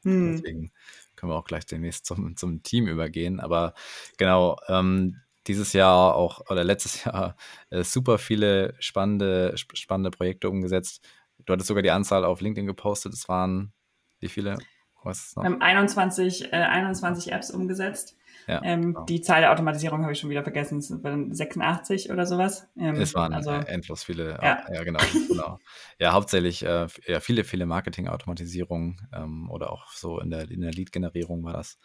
hm. 0.04 0.32
Deswegen 0.32 0.72
können 1.16 1.32
wir 1.32 1.36
auch 1.38 1.46
gleich 1.46 1.66
demnächst 1.66 2.06
zum, 2.06 2.38
zum 2.38 2.64
Team 2.64 2.88
übergehen. 2.88 3.40
Aber 3.40 3.74
genau, 4.18 4.58
ähm, 4.68 5.18
dieses 5.48 5.74
Jahr 5.74 6.16
auch 6.16 6.50
oder 6.50 6.64
letztes 6.64 7.04
Jahr 7.06 7.36
äh, 7.72 7.84
super 7.84 8.18
viele 8.18 8.76
spannende, 8.80 9.52
sp 9.60 9.76
spannende 9.76 10.12
Projekte 10.12 10.50
umgesetzt. 10.50 11.06
Du 11.46 11.54
hattest 11.54 11.68
sogar 11.68 11.84
die 11.84 11.92
Anzahl 11.92 12.24
auf 12.24 12.40
LinkedIn 12.40 12.68
gepostet. 12.68 13.14
Es 13.14 13.28
waren 13.28 13.74
wie 14.22 14.30
viele? 14.30 14.58
Was? 15.04 15.36
Wir 15.36 15.44
haben 15.44 15.62
21, 15.62 16.54
äh, 16.54 16.56
21 16.56 17.32
Apps 17.32 17.52
umgesetzt. 17.52 18.18
Ja, 18.48 18.62
Ähm, 18.64 18.94
genau. 18.94 19.06
Die 19.06 19.22
Zahl 19.22 19.42
der 19.42 19.52
Automatisierung 19.52 20.02
habe 20.02 20.14
ich 20.14 20.20
schon 20.20 20.30
wieder 20.30 20.44
vergessen. 20.44 20.80
Es 20.80 20.92
waren 21.04 21.34
86 21.34 22.12
oder 22.12 22.26
sowas. 22.26 22.68
Ähm, 22.78 22.96
Es 22.96 23.14
waren 23.14 23.34
also, 23.34 23.52
äh, 23.52 23.66
endlos 23.66 24.04
viele, 24.04 24.32
ja. 24.42 24.64
ja, 24.72 24.84
genau, 24.84 25.00
genau. 25.28 25.60
Ja, 26.00 26.14
hauptsächlich 26.14 26.64
äh, 26.66 26.88
ja, 27.08 27.20
viele, 27.20 27.44
viele 27.44 27.66
Marketing-Automatisierung 27.66 28.98
ähm, 29.14 29.50
oder 29.50 29.72
auch 29.72 29.88
so 29.94 30.20
in 30.20 30.30
der, 30.30 30.50
in 30.50 30.62
der 30.62 30.72
Lead-Generierung 30.72 31.44
war 31.44 31.54
das. 31.54 31.80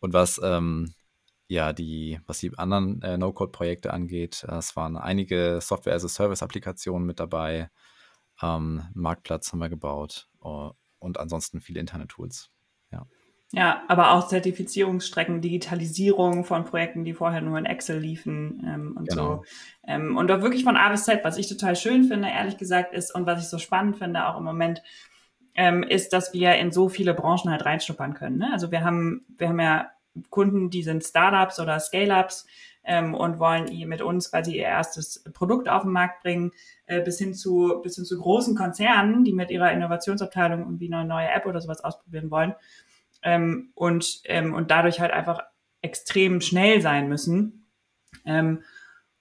Und 0.00 0.12
was 0.12 0.40
ähm, 0.42 0.94
ja 1.48 1.72
die, 1.72 2.20
was 2.26 2.38
die 2.38 2.56
anderen 2.56 3.00
äh, 3.02 3.16
No-Code-Projekte 3.16 3.92
angeht, 3.92 4.44
äh, 4.48 4.56
es 4.56 4.76
waren 4.76 4.96
einige 4.96 5.60
Software-as-a-Service-Applikationen 5.60 7.06
mit 7.06 7.20
dabei. 7.20 7.70
Ähm, 8.42 8.82
Marktplatz 8.94 9.52
haben 9.52 9.60
wir 9.60 9.68
gebaut 9.68 10.28
äh, 10.44 10.70
und 11.04 11.20
ansonsten 11.20 11.60
viele 11.60 11.80
interne 11.80 12.08
Tools. 12.08 12.50
Ja. 12.90 13.06
Ja, 13.52 13.84
aber 13.86 14.12
auch 14.12 14.26
Zertifizierungsstrecken, 14.26 15.40
Digitalisierung 15.40 16.44
von 16.44 16.64
Projekten, 16.64 17.04
die 17.04 17.14
vorher 17.14 17.40
nur 17.40 17.56
in 17.56 17.66
Excel 17.66 18.00
liefen 18.00 18.64
ähm, 18.66 18.96
und 18.96 19.08
genau. 19.08 19.36
so. 19.36 19.44
Ähm, 19.86 20.16
und 20.16 20.28
auch 20.32 20.40
wirklich 20.40 20.64
von 20.64 20.76
A 20.76 20.88
bis 20.88 21.04
Z, 21.04 21.20
was 21.22 21.38
ich 21.38 21.46
total 21.46 21.76
schön 21.76 22.02
finde, 22.04 22.28
ehrlich 22.28 22.56
gesagt, 22.56 22.92
ist 22.92 23.14
und 23.14 23.26
was 23.26 23.40
ich 23.40 23.48
so 23.48 23.58
spannend 23.58 23.98
finde, 23.98 24.26
auch 24.26 24.38
im 24.38 24.44
Moment, 24.44 24.82
ähm, 25.54 25.84
ist, 25.84 26.12
dass 26.12 26.32
wir 26.32 26.56
in 26.56 26.72
so 26.72 26.88
viele 26.88 27.14
Branchen 27.14 27.48
halt 27.48 27.64
reinschnuppern 27.64 28.14
können. 28.14 28.38
Ne? 28.38 28.50
Also 28.52 28.72
wir 28.72 28.82
haben, 28.82 29.24
wir 29.38 29.50
haben 29.50 29.60
ja 29.60 29.90
Kunden, 30.30 30.70
die 30.70 30.82
sind 30.82 31.04
Startups 31.04 31.60
oder 31.60 31.78
Scale-ups 31.78 32.46
ähm, 32.84 33.14
und 33.14 33.38
wollen 33.38 33.66
mit 33.88 34.02
uns 34.02 34.30
quasi 34.30 34.56
ihr 34.56 34.64
erstes 34.64 35.24
Produkt 35.32 35.68
auf 35.68 35.82
den 35.82 35.92
Markt 35.92 36.22
bringen, 36.22 36.52
äh, 36.86 37.00
bis 37.00 37.18
hin 37.18 37.34
zu 37.34 37.80
bis 37.82 37.96
hin 37.96 38.04
zu 38.04 38.18
großen 38.18 38.56
Konzernen, 38.56 39.24
die 39.24 39.32
mit 39.32 39.50
ihrer 39.50 39.72
Innovationsabteilung 39.72 40.60
irgendwie 40.60 40.92
eine 40.92 41.04
neue 41.04 41.28
App 41.30 41.46
oder 41.46 41.60
sowas 41.60 41.82
ausprobieren 41.82 42.30
wollen 42.30 42.54
ähm, 43.24 43.70
und, 43.74 44.20
ähm, 44.24 44.54
und 44.54 44.70
dadurch 44.70 45.00
halt 45.00 45.10
einfach 45.10 45.40
extrem 45.82 46.40
schnell 46.40 46.80
sein 46.80 47.08
müssen. 47.08 47.66
Ähm, 48.24 48.62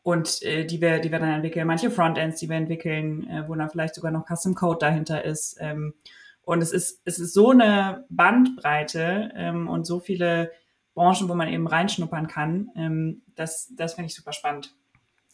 und 0.04 0.42
äh, 0.44 0.66
die 0.66 0.82
wir, 0.82 1.00
die 1.00 1.12
wir 1.12 1.20
dann 1.20 1.34
entwickeln, 1.34 1.66
manche 1.66 1.90
Frontends, 1.90 2.40
die 2.40 2.50
wir 2.50 2.58
entwickeln, 2.58 3.28
äh, 3.30 3.48
wo 3.48 3.56
dann 3.56 3.70
vielleicht 3.70 3.96
sogar 3.96 4.12
noch 4.12 4.26
Custom 4.28 4.54
Code 4.54 4.80
dahinter 4.80 5.24
ist. 5.24 5.58
Ähm, 5.60 5.94
und 6.42 6.62
es 6.62 6.74
ist, 6.74 7.02
es 7.06 7.20
ist 7.20 7.34
so 7.34 7.52
eine 7.52 8.06
Bandbreite 8.10 9.32
ähm, 9.34 9.70
und 9.70 9.86
so 9.86 10.02
viele 10.02 10.52
Branchen, 10.94 11.30
wo 11.30 11.36
man 11.36 11.48
eben 11.48 11.68
reinschnuppern 11.68 12.28
kann. 12.28 12.70
Ähm, 12.76 13.24
das 13.36 13.74
das 13.76 13.96
finde 13.96 14.08
ich 14.08 14.16
super 14.16 14.34
spannend. 14.34 14.76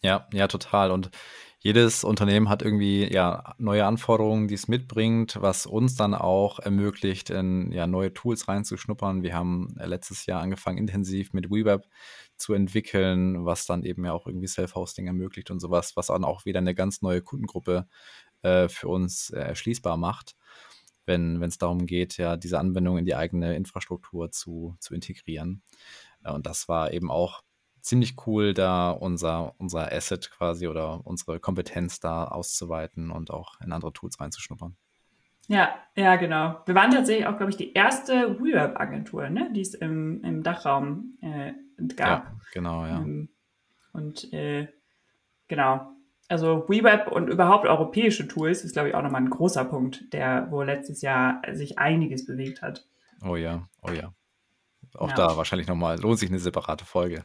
Ja, 0.02 0.26
ja, 0.32 0.48
total. 0.48 0.90
Und 0.90 1.10
jedes 1.62 2.04
Unternehmen 2.04 2.48
hat 2.48 2.62
irgendwie 2.62 3.12
ja 3.12 3.54
neue 3.58 3.84
Anforderungen, 3.84 4.48
die 4.48 4.54
es 4.54 4.66
mitbringt, 4.66 5.36
was 5.42 5.66
uns 5.66 5.94
dann 5.94 6.14
auch 6.14 6.58
ermöglicht, 6.58 7.28
in 7.28 7.70
ja, 7.70 7.86
neue 7.86 8.14
Tools 8.14 8.48
reinzuschnuppern. 8.48 9.22
Wir 9.22 9.34
haben 9.34 9.74
letztes 9.76 10.24
Jahr 10.24 10.40
angefangen, 10.40 10.78
intensiv 10.78 11.34
mit 11.34 11.50
WeWeb 11.50 11.86
zu 12.36 12.54
entwickeln, 12.54 13.44
was 13.44 13.66
dann 13.66 13.82
eben 13.84 14.06
ja 14.06 14.14
auch 14.14 14.26
irgendwie 14.26 14.46
Self-Hosting 14.46 15.06
ermöglicht 15.06 15.50
und 15.50 15.60
sowas, 15.60 15.96
was 15.96 16.06
dann 16.06 16.24
auch 16.24 16.46
wieder 16.46 16.60
eine 16.60 16.74
ganz 16.74 17.02
neue 17.02 17.20
Kundengruppe 17.20 17.86
äh, 18.40 18.68
für 18.68 18.88
uns 18.88 19.28
äh, 19.28 19.40
erschließbar 19.40 19.98
macht, 19.98 20.36
wenn 21.06 21.42
es 21.42 21.58
darum 21.58 21.86
geht, 21.86 22.16
ja, 22.16 22.36
diese 22.36 22.58
Anwendung 22.58 22.98
in 22.98 23.04
die 23.04 23.14
eigene 23.14 23.56
Infrastruktur 23.56 24.30
zu, 24.30 24.76
zu 24.80 24.94
integrieren. 24.94 25.62
Äh, 26.24 26.32
und 26.32 26.46
das 26.46 26.68
war 26.68 26.92
eben 26.92 27.10
auch 27.10 27.42
ziemlich 27.80 28.16
cool, 28.26 28.54
da 28.54 28.90
unser, 28.90 29.54
unser 29.58 29.92
Asset 29.92 30.30
quasi 30.30 30.68
oder 30.68 31.06
unsere 31.06 31.40
Kompetenz 31.40 32.00
da 32.00 32.24
auszuweiten 32.24 33.10
und 33.10 33.30
auch 33.30 33.60
in 33.60 33.72
andere 33.72 33.92
Tools 33.92 34.20
reinzuschnuppern. 34.20 34.76
Ja, 35.48 35.74
ja, 35.96 36.16
genau. 36.16 36.60
Wir 36.66 36.74
waren 36.74 36.92
tatsächlich 36.92 37.26
auch, 37.26 37.36
glaube 37.36 37.50
ich, 37.50 37.56
die 37.56 37.72
erste 37.72 38.38
WeWeb-Agentur, 38.38 39.30
ne, 39.30 39.50
die 39.52 39.62
es 39.62 39.74
im, 39.74 40.22
im 40.22 40.42
Dachraum 40.42 41.18
äh, 41.22 41.54
gab. 41.96 42.24
Ja, 42.24 42.36
genau, 42.52 42.86
ja. 42.86 43.00
Ähm, 43.00 43.30
und 43.92 44.32
äh, 44.32 44.68
genau. 45.48 45.92
Also 46.30 46.64
WeWeb 46.68 47.08
und 47.08 47.26
überhaupt 47.26 47.66
europäische 47.66 48.28
Tools 48.28 48.62
ist, 48.62 48.74
glaube 48.74 48.88
ich, 48.88 48.94
auch 48.94 49.02
nochmal 49.02 49.20
ein 49.20 49.30
großer 49.30 49.64
Punkt, 49.64 50.12
der, 50.12 50.46
wo 50.50 50.62
letztes 50.62 51.02
Jahr 51.02 51.42
sich 51.52 51.80
einiges 51.80 52.24
bewegt 52.24 52.62
hat. 52.62 52.86
Oh 53.24 53.34
ja, 53.34 53.68
oh 53.82 53.90
ja. 53.90 54.14
Auch 54.94 55.08
ja. 55.08 55.16
da 55.16 55.36
wahrscheinlich 55.36 55.66
nochmal, 55.66 55.98
lohnt 55.98 56.20
sich 56.20 56.28
eine 56.28 56.38
separate 56.38 56.84
Folge. 56.84 57.24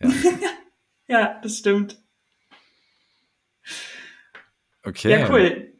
Ja, 0.00 0.10
ja 1.06 1.40
das 1.40 1.58
stimmt. 1.58 2.02
Okay. 4.82 5.10
Ja, 5.12 5.30
cool. 5.30 5.72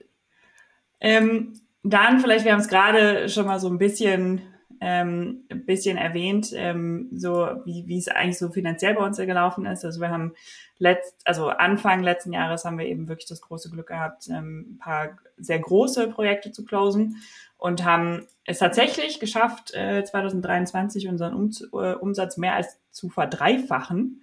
Ähm, 1.01 1.61
dann 1.83 2.21
vielleicht, 2.21 2.45
wir 2.45 2.53
haben 2.53 2.61
es 2.61 2.69
gerade 2.69 3.29
schon 3.29 3.47
mal 3.47 3.59
so 3.59 3.69
ein 3.69 3.79
bisschen, 3.79 4.41
ähm, 4.85 5.45
ein 5.49 5.65
bisschen 5.65 5.97
erwähnt, 5.97 6.53
ähm, 6.57 7.09
so 7.13 7.49
wie, 7.65 7.87
wie 7.87 7.99
es 7.99 8.09
eigentlich 8.09 8.39
so 8.39 8.51
finanziell 8.51 8.95
bei 8.95 9.05
uns 9.05 9.17
gelaufen 9.17 9.65
ist. 9.65 9.85
Also 9.85 10.01
wir 10.01 10.11
haben 10.11 10.35
letzt, 10.79 11.15
also 11.25 11.51
Anfang 11.51 12.03
letzten 12.03 12.33
Jahres 12.33 12.65
haben 12.65 12.79
wir 12.79 12.87
eben 12.87 13.07
wirklich 13.07 13.29
das 13.29 13.43
große 13.43 13.71
Glück 13.71 13.87
gehabt, 13.87 14.27
ähm, 14.29 14.73
ein 14.73 14.79
paar 14.79 15.19
sehr 15.37 15.61
große 15.61 16.09
Projekte 16.09 16.51
zu 16.51 16.65
closen 16.65 17.23
und 17.59 17.85
haben 17.85 18.27
es 18.45 18.59
tatsächlich 18.59 19.21
geschafft, 19.21 19.73
äh, 19.73 20.03
2023 20.03 21.07
unseren 21.07 21.35
um 21.35 21.51
äh, 21.81 21.95
Umsatz 21.95 22.37
mehr 22.37 22.57
als 22.57 22.77
zu 22.91 23.09
verdreifachen. 23.09 24.23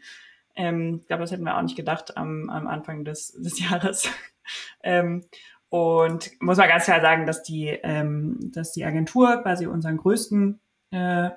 Ähm, 0.58 1.00
ich 1.02 1.08
glaube, 1.08 1.22
das 1.22 1.32
hätten 1.32 1.46
wir 1.46 1.56
auch 1.56 1.62
nicht 1.62 1.78
gedacht 1.78 2.18
am, 2.18 2.50
am 2.50 2.68
Anfang 2.68 3.06
des, 3.06 3.32
des 3.32 3.60
Jahres. 3.70 4.10
ähm, 4.84 5.24
und 5.70 6.32
muss 6.42 6.58
man 6.58 6.68
ganz 6.68 6.86
klar 6.86 7.02
sagen, 7.02 7.26
dass 7.26 7.44
die, 7.44 7.68
ähm, 7.68 8.38
dass 8.52 8.72
die 8.72 8.86
Agentur 8.86 9.42
quasi 9.44 9.68
unseren 9.68 9.98
größten 9.98 10.60
äh, 10.92 11.30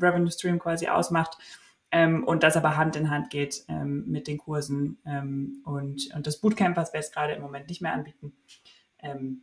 Revenue 0.00 0.30
Stream 0.30 0.58
quasi 0.58 0.88
ausmacht 0.88 1.36
ähm, 1.90 2.24
und 2.24 2.42
das 2.42 2.56
aber 2.56 2.76
Hand 2.76 2.96
in 2.96 3.10
Hand 3.10 3.30
geht 3.30 3.64
ähm, 3.68 4.04
mit 4.06 4.26
den 4.26 4.38
Kursen 4.38 4.98
ähm, 5.04 5.62
und, 5.64 6.14
und 6.14 6.26
das 6.26 6.40
Bootcamp, 6.40 6.76
was 6.76 6.92
wir 6.92 7.00
jetzt 7.00 7.14
gerade 7.14 7.34
im 7.34 7.42
Moment 7.42 7.68
nicht 7.68 7.82
mehr 7.82 7.92
anbieten. 7.92 8.32
Ähm, 9.00 9.42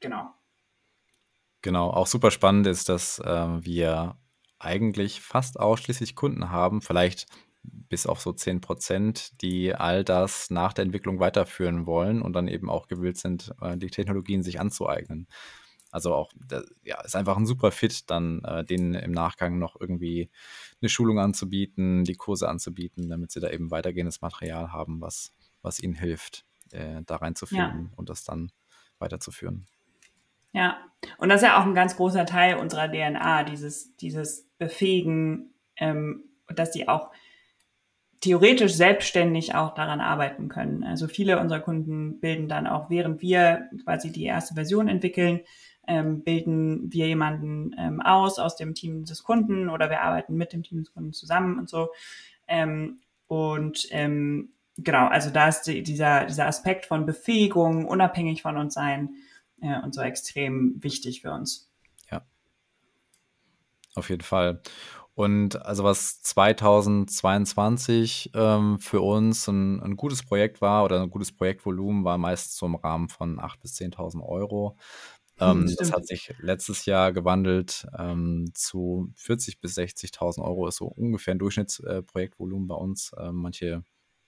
genau. 0.00 0.32
Genau, 1.60 1.90
auch 1.90 2.06
super 2.06 2.30
spannend 2.30 2.66
ist, 2.66 2.88
dass 2.88 3.18
äh, 3.18 3.64
wir 3.64 4.16
eigentlich 4.58 5.20
fast 5.20 5.58
ausschließlich 5.58 6.14
Kunden 6.14 6.50
haben, 6.50 6.82
vielleicht 6.82 7.26
bis 7.62 8.06
auf 8.06 8.20
so 8.20 8.32
10 8.32 8.60
Prozent, 8.60 9.40
die 9.42 9.74
all 9.74 10.04
das 10.04 10.50
nach 10.50 10.72
der 10.72 10.84
Entwicklung 10.84 11.20
weiterführen 11.20 11.86
wollen 11.86 12.22
und 12.22 12.32
dann 12.32 12.48
eben 12.48 12.70
auch 12.70 12.88
gewillt 12.88 13.18
sind, 13.18 13.52
äh, 13.60 13.76
die 13.76 13.90
Technologien 13.90 14.42
sich 14.42 14.60
anzueignen. 14.60 15.28
Also 15.90 16.14
auch, 16.14 16.32
ja, 16.84 17.02
ist 17.02 17.14
einfach 17.14 17.36
ein 17.36 17.46
super 17.46 17.70
Fit, 17.70 18.10
dann 18.10 18.42
äh, 18.44 18.64
denen 18.64 18.94
im 18.94 19.12
Nachgang 19.12 19.58
noch 19.58 19.76
irgendwie 19.78 20.30
eine 20.80 20.88
Schulung 20.88 21.18
anzubieten, 21.18 22.04
die 22.04 22.14
Kurse 22.14 22.48
anzubieten, 22.48 23.10
damit 23.10 23.30
sie 23.30 23.40
da 23.40 23.50
eben 23.50 23.70
weitergehendes 23.70 24.22
Material 24.22 24.72
haben, 24.72 25.02
was, 25.02 25.32
was 25.60 25.80
ihnen 25.80 25.94
hilft, 25.94 26.46
äh, 26.70 27.02
da 27.04 27.16
reinzuführen 27.16 27.90
ja. 27.90 27.96
und 27.96 28.08
das 28.08 28.24
dann 28.24 28.52
weiterzuführen. 28.98 29.66
Ja, 30.52 30.78
und 31.18 31.28
das 31.28 31.42
ist 31.42 31.48
ja 31.48 31.60
auch 31.60 31.66
ein 31.66 31.74
ganz 31.74 31.96
großer 31.96 32.24
Teil 32.24 32.56
unserer 32.56 32.88
DNA, 32.88 33.44
dieses, 33.44 33.94
dieses 33.96 34.48
Befähigen, 34.58 35.52
ähm, 35.76 36.24
dass 36.48 36.70
die 36.70 36.88
auch 36.88 37.10
theoretisch 38.22 38.72
selbstständig 38.72 39.54
auch 39.54 39.74
daran 39.74 40.00
arbeiten 40.00 40.48
können. 40.48 40.84
Also 40.84 41.08
viele 41.08 41.38
unserer 41.40 41.60
Kunden 41.60 42.20
bilden 42.20 42.48
dann 42.48 42.66
auch, 42.66 42.88
während 42.88 43.20
wir 43.20 43.68
quasi 43.84 44.10
die 44.10 44.24
erste 44.24 44.54
Version 44.54 44.88
entwickeln, 44.88 45.40
ähm, 45.86 46.22
bilden 46.22 46.92
wir 46.92 47.08
jemanden 47.08 47.74
ähm, 47.76 48.00
aus 48.00 48.38
aus 48.38 48.56
dem 48.56 48.74
Team 48.74 49.04
des 49.04 49.24
Kunden 49.24 49.68
oder 49.68 49.90
wir 49.90 50.02
arbeiten 50.02 50.36
mit 50.36 50.52
dem 50.52 50.62
Team 50.62 50.78
des 50.78 50.94
Kunden 50.94 51.12
zusammen 51.12 51.58
und 51.58 51.68
so. 51.68 51.90
Ähm, 52.46 53.00
und 53.26 53.88
ähm, 53.90 54.50
genau, 54.78 55.08
also 55.08 55.30
da 55.30 55.48
ist 55.48 55.64
die, 55.64 55.82
dieser, 55.82 56.26
dieser 56.26 56.46
Aspekt 56.46 56.86
von 56.86 57.04
Befähigung, 57.04 57.86
unabhängig 57.86 58.42
von 58.42 58.56
uns 58.56 58.74
sein, 58.74 59.16
äh, 59.60 59.80
und 59.80 59.94
so 59.94 60.00
extrem 60.00 60.76
wichtig 60.82 61.22
für 61.22 61.32
uns. 61.32 61.70
Ja, 62.10 62.22
auf 63.96 64.10
jeden 64.10 64.22
Fall. 64.22 64.60
Und 65.14 65.64
also 65.66 65.84
was 65.84 66.22
2022 66.22 68.30
ähm, 68.34 68.78
für 68.78 69.02
uns 69.02 69.46
ein, 69.46 69.82
ein, 69.82 69.96
gutes 69.96 70.22
Projekt 70.22 70.62
war 70.62 70.84
oder 70.84 71.02
ein 71.02 71.10
gutes 71.10 71.32
Projektvolumen 71.32 72.04
war 72.04 72.16
meistens 72.16 72.56
so 72.56 72.64
im 72.64 72.76
Rahmen 72.76 73.10
von 73.10 73.38
8.000 73.38 73.60
bis 73.60 73.74
10.000 73.74 74.26
Euro. 74.26 74.78
Ähm, 75.38 75.66
hm, 75.66 75.76
das 75.76 75.92
hat 75.92 76.06
sich 76.06 76.34
letztes 76.38 76.86
Jahr 76.86 77.12
gewandelt 77.12 77.86
ähm, 77.98 78.52
zu 78.54 79.12
40.000 79.18 79.60
bis 79.60 79.76
60.000 79.76 80.42
Euro 80.42 80.66
ist 80.66 80.76
so 80.76 80.86
ungefähr 80.86 81.34
ein 81.34 81.38
Durchschnittsprojektvolumen 81.38 82.66
äh, 82.66 82.68
bei 82.68 82.74
uns. 82.74 83.12
Äh, 83.12 83.32
manche 83.32 83.84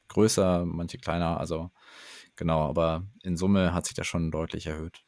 größer, 0.08 0.66
manche 0.66 0.98
kleiner. 0.98 1.40
Also 1.40 1.70
genau, 2.36 2.68
aber 2.68 3.06
in 3.22 3.38
Summe 3.38 3.72
hat 3.72 3.86
sich 3.86 3.94
das 3.94 4.06
schon 4.06 4.30
deutlich 4.30 4.66
erhöht. 4.66 5.02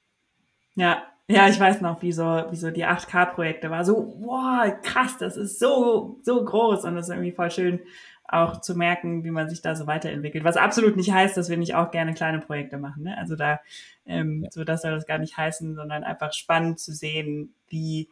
Ja, 0.74 1.02
ja, 1.28 1.48
ich 1.48 1.58
weiß 1.58 1.80
noch, 1.80 2.02
wie 2.02 2.12
so, 2.12 2.24
wie 2.24 2.56
so 2.56 2.70
die 2.70 2.86
8K-Projekte 2.86 3.70
war. 3.70 3.84
So, 3.84 4.16
wow, 4.20 4.72
krass, 4.82 5.16
das 5.18 5.36
ist 5.36 5.58
so, 5.58 6.20
so 6.22 6.44
groß 6.44 6.84
und 6.84 6.94
das 6.94 7.08
ist 7.08 7.14
irgendwie 7.14 7.32
voll 7.32 7.50
schön, 7.50 7.80
auch 8.28 8.60
zu 8.60 8.76
merken, 8.76 9.24
wie 9.24 9.30
man 9.30 9.48
sich 9.48 9.62
da 9.62 9.74
so 9.74 9.86
weiterentwickelt. 9.86 10.44
Was 10.44 10.56
absolut 10.56 10.96
nicht 10.96 11.12
heißt, 11.12 11.36
dass 11.36 11.48
wir 11.48 11.56
nicht 11.56 11.74
auch 11.74 11.90
gerne 11.90 12.14
kleine 12.14 12.40
Projekte 12.40 12.78
machen. 12.78 13.04
Ne? 13.04 13.16
Also 13.18 13.36
da, 13.36 13.60
ähm, 14.04 14.44
ja. 14.44 14.50
so 14.50 14.64
das 14.64 14.82
soll 14.82 14.92
das 14.92 15.06
gar 15.06 15.18
nicht 15.18 15.36
heißen, 15.36 15.74
sondern 15.74 16.04
einfach 16.04 16.32
spannend 16.32 16.78
zu 16.78 16.92
sehen, 16.92 17.54
wie 17.68 18.08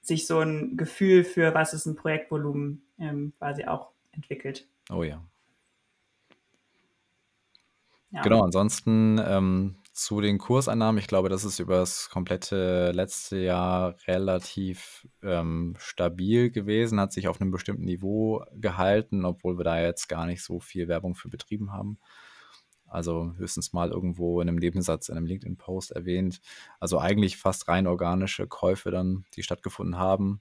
sich 0.00 0.26
so 0.26 0.40
ein 0.40 0.76
Gefühl 0.76 1.24
für 1.24 1.54
was 1.54 1.72
ist 1.72 1.86
ein 1.86 1.96
Projektvolumen 1.96 2.82
ähm, 2.98 3.32
quasi 3.38 3.64
auch 3.64 3.90
entwickelt. 4.12 4.66
Oh 4.92 5.02
ja. 5.02 5.22
ja. 8.10 8.22
Genau, 8.22 8.42
ansonsten 8.42 9.20
ähm, 9.24 9.76
zu 9.94 10.20
den 10.20 10.38
Kurseinnahmen, 10.38 10.98
ich 10.98 11.06
glaube, 11.06 11.28
das 11.28 11.44
ist 11.44 11.60
über 11.60 11.76
das 11.76 12.10
komplette 12.10 12.90
letzte 12.90 13.38
Jahr 13.38 13.94
relativ 14.08 15.06
ähm, 15.22 15.76
stabil 15.78 16.50
gewesen, 16.50 16.98
hat 16.98 17.12
sich 17.12 17.28
auf 17.28 17.40
einem 17.40 17.52
bestimmten 17.52 17.84
Niveau 17.84 18.44
gehalten, 18.54 19.24
obwohl 19.24 19.56
wir 19.56 19.62
da 19.62 19.80
jetzt 19.80 20.08
gar 20.08 20.26
nicht 20.26 20.42
so 20.42 20.58
viel 20.58 20.88
Werbung 20.88 21.14
für 21.14 21.28
betrieben 21.28 21.72
haben. 21.72 22.00
Also 22.88 23.34
höchstens 23.38 23.72
mal 23.72 23.92
irgendwo 23.92 24.40
in 24.40 24.48
einem 24.48 24.58
Nebensatz, 24.58 25.08
in 25.08 25.16
einem 25.16 25.26
LinkedIn-Post 25.26 25.92
erwähnt. 25.92 26.40
Also 26.80 26.98
eigentlich 26.98 27.36
fast 27.36 27.68
rein 27.68 27.86
organische 27.86 28.48
Käufe 28.48 28.90
dann, 28.90 29.24
die 29.36 29.44
stattgefunden 29.44 29.96
haben. 29.96 30.40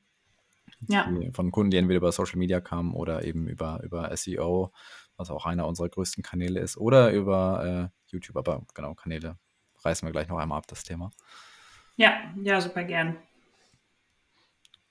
Ja. 0.87 1.09
von 1.31 1.51
Kunden, 1.51 1.71
die 1.71 1.77
entweder 1.77 1.97
über 1.97 2.11
Social 2.11 2.37
Media 2.37 2.59
kamen 2.59 2.93
oder 2.93 3.23
eben 3.23 3.47
über, 3.47 3.81
über 3.83 4.15
SEO, 4.17 4.73
was 5.17 5.29
auch 5.29 5.45
einer 5.45 5.67
unserer 5.67 5.89
größten 5.89 6.23
Kanäle 6.23 6.59
ist, 6.59 6.77
oder 6.77 7.11
über 7.11 7.91
äh, 7.91 8.11
YouTube, 8.11 8.37
aber 8.37 8.63
genau, 8.73 8.93
Kanäle 8.93 9.37
reißen 9.83 10.07
wir 10.07 10.11
gleich 10.11 10.27
noch 10.27 10.37
einmal 10.37 10.57
ab, 10.57 10.67
das 10.67 10.83
Thema. 10.83 11.11
Ja, 11.95 12.13
ja, 12.41 12.59
super 12.61 12.83
gern. 12.83 13.17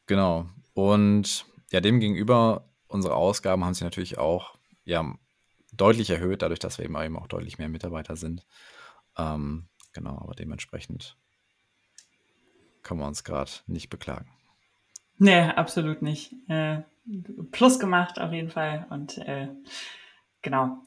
Genau. 0.07 0.49
Und 0.75 1.47
ja, 1.71 1.81
demgegenüber, 1.81 2.65
unsere 2.89 3.15
Ausgaben 3.15 3.65
haben 3.65 3.75
sich 3.75 3.83
natürlich 3.83 4.19
auch 4.19 4.57
ja, 4.85 5.15
deutlich 5.73 6.11
erhöht, 6.11 6.43
dadurch, 6.43 6.59
dass 6.59 6.79
wir 6.79 6.85
eben 6.85 7.17
auch 7.17 7.27
deutlich 7.27 7.59
mehr 7.59 7.69
Mitarbeiter 7.69 8.17
sind. 8.17 8.47
Ähm, 9.17 9.67
genau, 9.93 10.19
aber 10.19 10.35
dementsprechend 10.35 11.17
können 12.83 13.01
wir 13.01 13.07
uns 13.07 13.25
gerade 13.25 13.51
nicht 13.67 13.91
beklagen. 13.91 14.31
Nee, 15.19 15.41
absolut 15.41 16.03
nicht. 16.03 16.35
Äh, 16.49 16.83
plus 17.53 17.79
gemacht 17.79 18.21
auf 18.21 18.33
jeden 18.33 18.51
Fall. 18.51 18.87
Und 18.91 19.19
äh, 19.19 19.49
genau. 20.43 20.79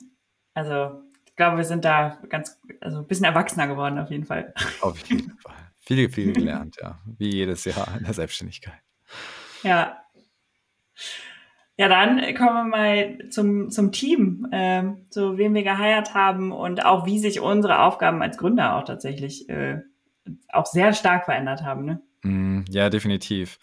Also 0.53 1.01
ich 1.25 1.35
glaube, 1.35 1.57
wir 1.57 1.65
sind 1.65 1.83
da 1.83 2.17
ganz, 2.29 2.59
also 2.79 2.99
ein 2.99 3.07
bisschen 3.07 3.25
erwachsener 3.25 3.67
geworden 3.67 3.99
auf 3.99 4.09
jeden 4.09 4.25
Fall. 4.25 4.53
Auf 4.81 4.97
jeden 5.07 5.37
Fall. 5.39 5.53
Viel, 5.79 6.09
viel 6.09 6.33
gelernt, 6.33 6.77
ja. 6.81 6.99
Wie 7.17 7.29
jedes 7.29 7.65
Jahr 7.65 7.95
in 7.97 8.05
der 8.05 8.13
Selbstständigkeit. 8.13 8.81
Ja. 9.63 10.01
Ja, 11.77 11.89
dann 11.89 12.19
kommen 12.35 12.53
wir 12.55 12.63
mal 12.63 13.29
zum, 13.29 13.69
zum 13.69 13.91
Team, 13.91 14.47
ähm, 14.53 15.05
so 15.09 15.37
wen 15.37 15.53
wir 15.53 15.63
geheiert 15.63 16.13
haben 16.13 16.53
und 16.53 16.85
auch 16.85 17.05
wie 17.05 17.19
sich 17.19 17.41
unsere 17.41 17.81
Aufgaben 17.81 18.21
als 18.21 18.37
Gründer 18.37 18.77
auch 18.77 18.85
tatsächlich 18.85 19.49
äh, 19.49 19.81
auch 20.47 20.65
sehr 20.65 20.93
stark 20.93 21.25
verändert 21.25 21.63
haben. 21.63 21.85
Ne? 21.85 22.01
Mm, 22.23 22.63
ja, 22.69 22.89
definitiv. 22.89 23.59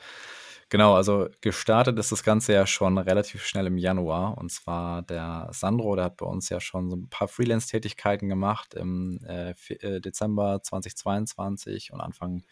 Genau, 0.72 0.94
also 0.94 1.28
gestartet 1.42 1.98
ist 1.98 2.12
das 2.12 2.22
Ganze 2.22 2.54
ja 2.54 2.66
schon 2.66 2.96
relativ 2.96 3.44
schnell 3.44 3.66
im 3.66 3.76
Januar. 3.76 4.38
Und 4.38 4.50
zwar 4.50 5.02
der 5.02 5.50
Sandro, 5.52 5.96
der 5.96 6.06
hat 6.06 6.16
bei 6.16 6.24
uns 6.24 6.48
ja 6.48 6.60
schon 6.60 6.88
so 6.88 6.96
ein 6.96 7.10
paar 7.10 7.28
Freelance-Tätigkeiten 7.28 8.30
gemacht 8.30 8.72
im 8.72 9.20
äh, 9.28 9.50
äh 9.68 10.00
Dezember 10.00 10.62
2022 10.62 11.92
und 11.92 12.00
Anfang 12.00 12.42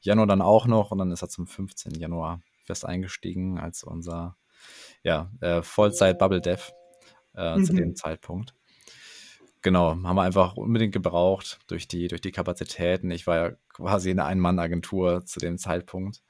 Januar 0.00 0.28
dann 0.28 0.42
auch 0.42 0.68
noch. 0.68 0.92
Und 0.92 0.98
dann 0.98 1.10
ist 1.10 1.22
er 1.22 1.28
zum 1.28 1.48
15. 1.48 1.94
Januar 1.94 2.40
fest 2.62 2.84
eingestiegen 2.84 3.58
als 3.58 3.82
unser 3.82 4.36
ja, 5.02 5.28
äh, 5.40 5.60
Vollzeit-Bubble-Dev 5.60 6.70
äh, 7.34 7.56
mhm. 7.56 7.64
zu 7.64 7.72
dem 7.72 7.96
Zeitpunkt. 7.96 8.54
Genau, 9.62 9.90
haben 9.90 10.14
wir 10.14 10.22
einfach 10.22 10.56
unbedingt 10.56 10.92
gebraucht 10.92 11.58
durch 11.66 11.88
die, 11.88 12.06
durch 12.06 12.20
die 12.20 12.30
Kapazitäten. 12.30 13.10
Ich 13.10 13.26
war 13.26 13.36
ja 13.36 13.56
quasi 13.70 14.10
eine 14.10 14.24
Ein-Mann-Agentur 14.24 15.24
zu 15.24 15.40
dem 15.40 15.58
Zeitpunkt 15.58 16.22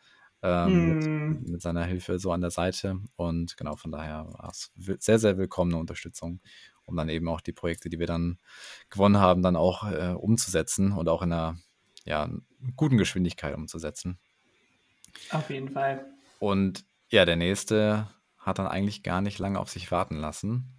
ähm, 0.46 0.98
mm. 0.98 1.28
mit, 1.28 1.48
mit, 1.48 1.62
seiner 1.62 1.84
Hilfe 1.84 2.18
so 2.18 2.32
an 2.32 2.40
der 2.40 2.50
Seite. 2.50 3.00
Und 3.16 3.56
genau, 3.56 3.76
von 3.76 3.90
daher 3.90 4.26
war 4.32 4.50
es 4.50 4.72
sehr, 4.74 5.18
sehr 5.18 5.38
willkommene 5.38 5.76
Unterstützung, 5.76 6.40
um 6.84 6.96
dann 6.96 7.08
eben 7.08 7.28
auch 7.28 7.40
die 7.40 7.52
Projekte, 7.52 7.90
die 7.90 7.98
wir 7.98 8.06
dann 8.06 8.38
gewonnen 8.90 9.18
haben, 9.18 9.42
dann 9.42 9.56
auch 9.56 9.90
äh, 9.90 10.14
umzusetzen 10.14 10.92
und 10.92 11.08
auch 11.08 11.22
in 11.22 11.32
einer 11.32 11.58
ja, 12.04 12.30
guten 12.76 12.96
Geschwindigkeit 12.96 13.54
umzusetzen. 13.56 14.18
Auf 15.30 15.50
jeden 15.50 15.70
Fall. 15.70 16.06
Und 16.38 16.84
ja, 17.10 17.24
der 17.24 17.36
nächste 17.36 18.08
hat 18.38 18.58
dann 18.58 18.66
eigentlich 18.68 19.02
gar 19.02 19.20
nicht 19.20 19.38
lange 19.38 19.58
auf 19.58 19.70
sich 19.70 19.90
warten 19.90 20.16
lassen. 20.16 20.76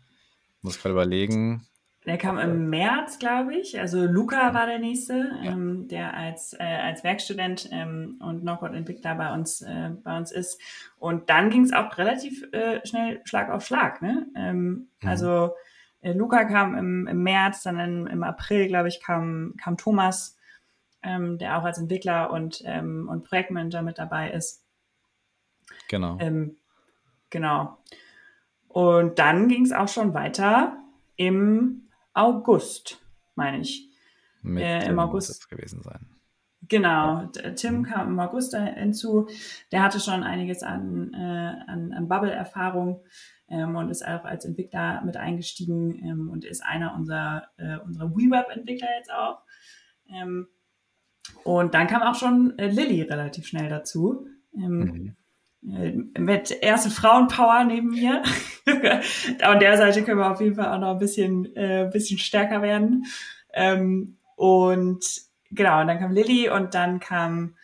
Muss 0.62 0.80
gerade 0.80 0.94
überlegen, 0.94 1.68
der 2.08 2.18
kam 2.18 2.40
im 2.40 2.70
März, 2.70 3.20
glaube 3.20 3.54
ich. 3.54 3.78
Also 3.78 4.06
Luca 4.06 4.54
war 4.54 4.66
der 4.66 4.80
nächste, 4.80 5.30
ja. 5.44 5.52
ähm, 5.52 5.90
der 5.90 6.14
als, 6.14 6.54
äh, 6.54 6.64
als 6.64 7.04
Werkstudent 7.04 7.68
ähm, 7.70 8.18
und 8.22 8.42
Knockout-Entwickler 8.42 9.16
bei 9.16 9.34
uns, 9.34 9.62
äh, 9.62 9.90
bei 10.04 10.18
uns 10.18 10.32
ist. 10.32 10.62
Und 11.00 11.30
dann 11.30 11.50
ging 11.50 11.66
es 11.66 11.74
auch 11.74 11.98
relativ 11.98 12.44
äh, 12.54 12.80
schnell 12.88 13.20
Schlag 13.26 13.50
auf 13.50 13.66
Schlag. 13.66 14.02
Ne? 14.02 14.26
Ähm, 14.38 14.88
mhm. 15.02 15.10
Also 15.10 15.52
äh, 16.00 16.14
Luca 16.14 16.46
kam 16.46 16.78
im, 16.78 17.08
im 17.08 17.24
März, 17.24 17.64
dann 17.64 17.78
im, 17.78 18.08
im 18.08 18.24
April, 18.24 18.70
glaube 18.70 18.88
ich, 18.88 19.04
kam, 19.04 19.56
kam 19.62 19.76
Thomas, 19.76 20.38
ähm, 21.04 21.38
der 21.38 21.58
auch 21.58 21.66
als 21.66 21.78
Entwickler 21.78 22.32
und, 22.32 22.64
ähm, 22.66 23.10
und 23.12 23.26
Projektmanager 23.26 23.82
mit 23.82 23.98
dabei 23.98 24.32
ist. 24.32 24.64
Genau. 25.90 26.18
Ähm, 26.22 26.56
genau. 27.32 27.78
Und 28.70 29.20
dann 29.20 29.50
ging 29.50 29.66
es 29.66 29.74
auch 29.74 29.90
schon 29.90 30.14
weiter 30.14 30.78
im 31.18 31.87
August, 32.18 33.00
meine 33.36 33.60
ich. 33.60 33.90
Mit 34.42 34.64
äh, 34.64 34.88
Im 34.88 35.00
August 35.00 35.50
gewesen 35.50 35.82
sein. 35.84 36.06
Genau, 36.68 37.26
Tim 37.56 37.80
mhm. 37.80 37.84
kam 37.84 38.08
im 38.10 38.20
August 38.20 38.56
hinzu. 38.56 39.28
Der 39.72 39.84
hatte 39.84 40.00
schon 40.00 40.24
einiges 40.24 40.64
an, 40.64 41.14
äh, 41.14 41.72
an, 41.72 41.94
an 41.94 42.08
Bubble-Erfahrung 42.08 43.04
ähm, 43.50 43.76
und 43.76 43.90
ist 43.90 44.06
auch 44.06 44.26
als 44.26 44.46
Entwickler 44.46 45.02
mit 45.06 45.18
eingestiegen 45.18 45.96
ähm, 46.04 46.30
und 46.30 46.44
ist 46.44 46.64
einer 46.64 46.96
unserer, 46.96 47.48
äh, 47.58 47.78
unserer 47.78 48.10
WeWeb-Entwickler 48.10 48.88
jetzt 48.98 49.12
auch. 49.12 49.42
Ähm, 50.10 50.48
und 51.44 51.74
dann 51.74 51.88
kam 51.88 52.02
auch 52.02 52.16
schon 52.16 52.58
äh, 52.58 52.68
Lilly 52.68 53.04
relativ 53.04 53.48
schnell 53.48 53.70
dazu. 53.70 54.28
Ähm, 54.54 54.80
mhm. 54.80 55.16
Mit 55.68 56.52
erste 56.62 56.90
Frauenpower 56.90 57.66
neben 57.66 57.90
mir. 57.90 58.24
An 59.42 59.60
der 59.60 59.78
Seite 59.78 60.04
können 60.04 60.20
wir 60.20 60.32
auf 60.32 60.40
jeden 60.40 60.56
Fall 60.56 60.74
auch 60.74 60.80
noch 60.80 60.92
ein 60.92 60.98
bisschen, 60.98 61.54
äh, 61.58 61.90
bisschen 61.92 62.20
stärker 62.20 62.62
werden. 62.62 63.06
Ähm, 63.54 64.18
und 64.38 65.04
genau, 65.52 65.82
und 65.82 65.88
dann 65.88 66.00
kam 66.00 66.12
Lilly 66.12 66.50
und 66.50 66.74
dann 66.74 67.02
kam 67.02 67.56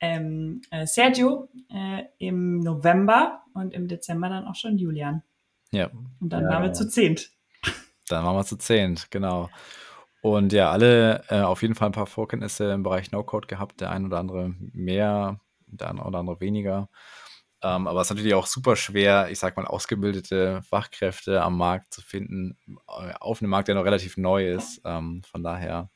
ähm, 0.00 0.62
äh, 0.70 0.84
Sergio 0.84 1.48
äh, 1.70 2.04
im 2.18 2.58
November 2.58 3.42
und 3.54 3.72
im 3.72 3.86
Dezember 3.86 4.28
dann 4.28 4.46
auch 4.46 4.56
schon 4.56 4.76
Julian. 4.76 5.22
Ja. 5.70 5.90
Und 6.20 6.32
dann 6.32 6.44
ja, 6.44 6.50
waren 6.50 6.64
wir 6.64 6.72
zu 6.72 6.88
zehnt. 6.88 7.30
Dann 8.08 8.24
waren 8.24 8.36
wir 8.36 8.44
zu 8.44 8.56
zehnt, 8.56 9.10
genau. 9.10 9.48
Und 10.22 10.52
ja, 10.52 10.70
alle 10.70 11.22
äh, 11.28 11.40
auf 11.40 11.62
jeden 11.62 11.74
Fall 11.74 11.90
ein 11.90 11.92
paar 11.92 12.06
Vorkenntnisse 12.06 12.72
im 12.72 12.82
Bereich 12.82 13.12
No-Code 13.12 13.46
gehabt, 13.46 13.80
der 13.80 13.90
ein 13.90 14.06
oder 14.06 14.18
andere 14.18 14.54
mehr, 14.72 15.40
der 15.66 15.90
ein 15.90 16.00
oder 16.00 16.18
andere 16.18 16.40
weniger. 16.40 16.88
Ähm, 17.64 17.86
aber 17.86 18.02
es 18.02 18.08
ist 18.08 18.10
natürlich 18.10 18.34
auch 18.34 18.46
super 18.46 18.76
schwer, 18.76 19.28
ich 19.30 19.38
sag 19.38 19.56
mal, 19.56 19.64
ausgebildete 19.64 20.60
Fachkräfte 20.68 21.42
am 21.42 21.56
Markt 21.56 21.94
zu 21.94 22.02
finden, 22.02 22.58
äh, 22.68 23.14
auf 23.18 23.40
einem 23.40 23.50
Markt, 23.50 23.68
der 23.68 23.74
noch 23.74 23.86
relativ 23.86 24.18
neu 24.18 24.52
ist. 24.52 24.82
Ähm, 24.84 25.22
von 25.24 25.42
daher. 25.42 25.88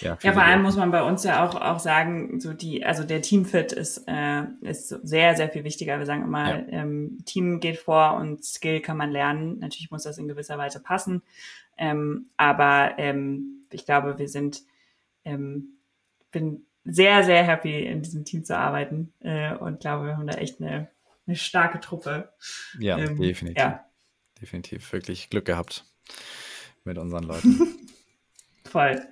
Ja, 0.00 0.18
ja, 0.20 0.32
vor 0.32 0.42
allem 0.42 0.62
muss 0.62 0.74
man 0.74 0.90
bei 0.90 1.04
uns 1.04 1.22
ja 1.22 1.46
auch, 1.46 1.54
auch 1.54 1.78
sagen, 1.78 2.40
so 2.40 2.52
die, 2.52 2.84
also 2.84 3.04
der 3.04 3.22
Teamfit 3.22 3.70
ist, 3.70 4.02
äh, 4.08 4.42
ist 4.62 4.88
sehr, 4.88 5.36
sehr 5.36 5.48
viel 5.48 5.62
wichtiger. 5.62 6.00
Wir 6.00 6.06
sagen 6.06 6.24
immer, 6.24 6.58
ja. 6.58 6.66
ähm, 6.70 7.18
Team 7.24 7.60
geht 7.60 7.78
vor 7.78 8.14
und 8.14 8.44
Skill 8.44 8.80
kann 8.80 8.96
man 8.96 9.12
lernen. 9.12 9.60
Natürlich 9.60 9.92
muss 9.92 10.02
das 10.02 10.18
in 10.18 10.26
gewisser 10.26 10.58
Weise 10.58 10.80
passen. 10.80 11.22
Ähm, 11.78 12.30
aber 12.36 12.94
ähm, 12.98 13.66
ich 13.70 13.84
glaube, 13.84 14.18
wir 14.18 14.28
sind, 14.28 14.62
ähm, 15.24 15.78
bin 16.32 16.65
sehr, 16.86 17.24
sehr 17.24 17.44
happy, 17.44 17.84
in 17.84 18.02
diesem 18.02 18.24
Team 18.24 18.44
zu 18.44 18.56
arbeiten 18.56 19.12
äh, 19.20 19.54
und 19.54 19.80
glaube, 19.80 20.06
wir 20.06 20.16
haben 20.16 20.26
da 20.26 20.34
echt 20.34 20.60
eine, 20.60 20.88
eine 21.26 21.36
starke 21.36 21.80
Truppe. 21.80 22.32
Ja, 22.78 22.98
ähm, 22.98 23.20
definitiv. 23.20 23.62
Ja. 23.62 23.84
Definitiv. 24.40 24.92
Wirklich 24.92 25.30
Glück 25.30 25.46
gehabt 25.46 25.84
mit 26.84 26.98
unseren 26.98 27.24
Leuten. 27.24 27.60
Voll. 28.64 29.02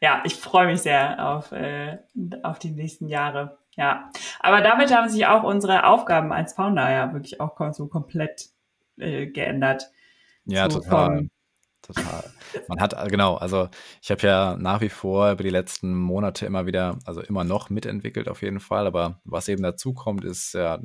Ja, 0.00 0.22
ich 0.24 0.34
freue 0.34 0.66
mich 0.66 0.82
sehr 0.82 1.26
auf, 1.26 1.52
äh, 1.52 1.98
auf 2.42 2.58
die 2.58 2.70
nächsten 2.70 3.08
Jahre. 3.08 3.58
Ja, 3.76 4.10
aber 4.40 4.60
damit 4.60 4.92
haben 4.92 5.08
sich 5.08 5.26
auch 5.26 5.44
unsere 5.44 5.84
Aufgaben 5.84 6.32
als 6.32 6.52
Founder 6.54 6.90
ja 6.90 7.12
wirklich 7.12 7.40
auch 7.40 7.56
so 7.72 7.86
komplett 7.86 8.48
äh, 8.96 9.26
geändert. 9.26 9.90
Ja, 10.44 10.68
so 10.68 10.80
total. 10.80 11.18
Vom, 11.18 11.30
total. 11.88 12.30
Man 12.68 12.80
hat, 12.80 12.94
äh, 12.94 13.08
genau, 13.08 13.36
also 13.36 13.68
ich 14.00 14.10
habe 14.10 14.26
ja 14.26 14.56
nach 14.56 14.80
wie 14.80 14.88
vor 14.88 15.32
über 15.32 15.42
die 15.42 15.50
letzten 15.50 15.94
Monate 15.94 16.46
immer 16.46 16.66
wieder, 16.66 16.98
also 17.04 17.20
immer 17.20 17.44
noch 17.44 17.70
mitentwickelt 17.70 18.28
auf 18.28 18.42
jeden 18.42 18.60
Fall, 18.60 18.86
aber 18.86 19.20
was 19.24 19.48
eben 19.48 19.62
dazu 19.62 19.92
kommt, 19.94 20.24
ist 20.24 20.54
ja 20.54 20.78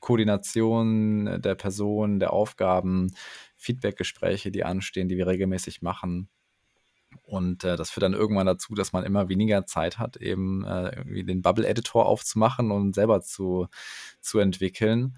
Koordination 0.00 1.40
der 1.42 1.54
Person, 1.54 2.20
der 2.20 2.32
Aufgaben, 2.32 3.12
Feedbackgespräche, 3.56 4.50
die 4.50 4.64
anstehen, 4.64 5.08
die 5.08 5.16
wir 5.16 5.26
regelmäßig 5.26 5.82
machen. 5.82 6.28
Und 7.22 7.64
äh, 7.64 7.76
das 7.76 7.90
führt 7.90 8.04
dann 8.04 8.14
irgendwann 8.14 8.46
dazu, 8.46 8.74
dass 8.74 8.92
man 8.92 9.04
immer 9.04 9.28
weniger 9.28 9.66
Zeit 9.66 9.98
hat, 9.98 10.16
eben 10.16 10.64
äh, 10.64 10.96
irgendwie 10.96 11.24
den 11.24 11.42
Bubble-Editor 11.42 12.06
aufzumachen 12.06 12.70
und 12.70 12.94
selber 12.94 13.20
zu, 13.20 13.68
zu 14.20 14.38
entwickeln. 14.38 15.16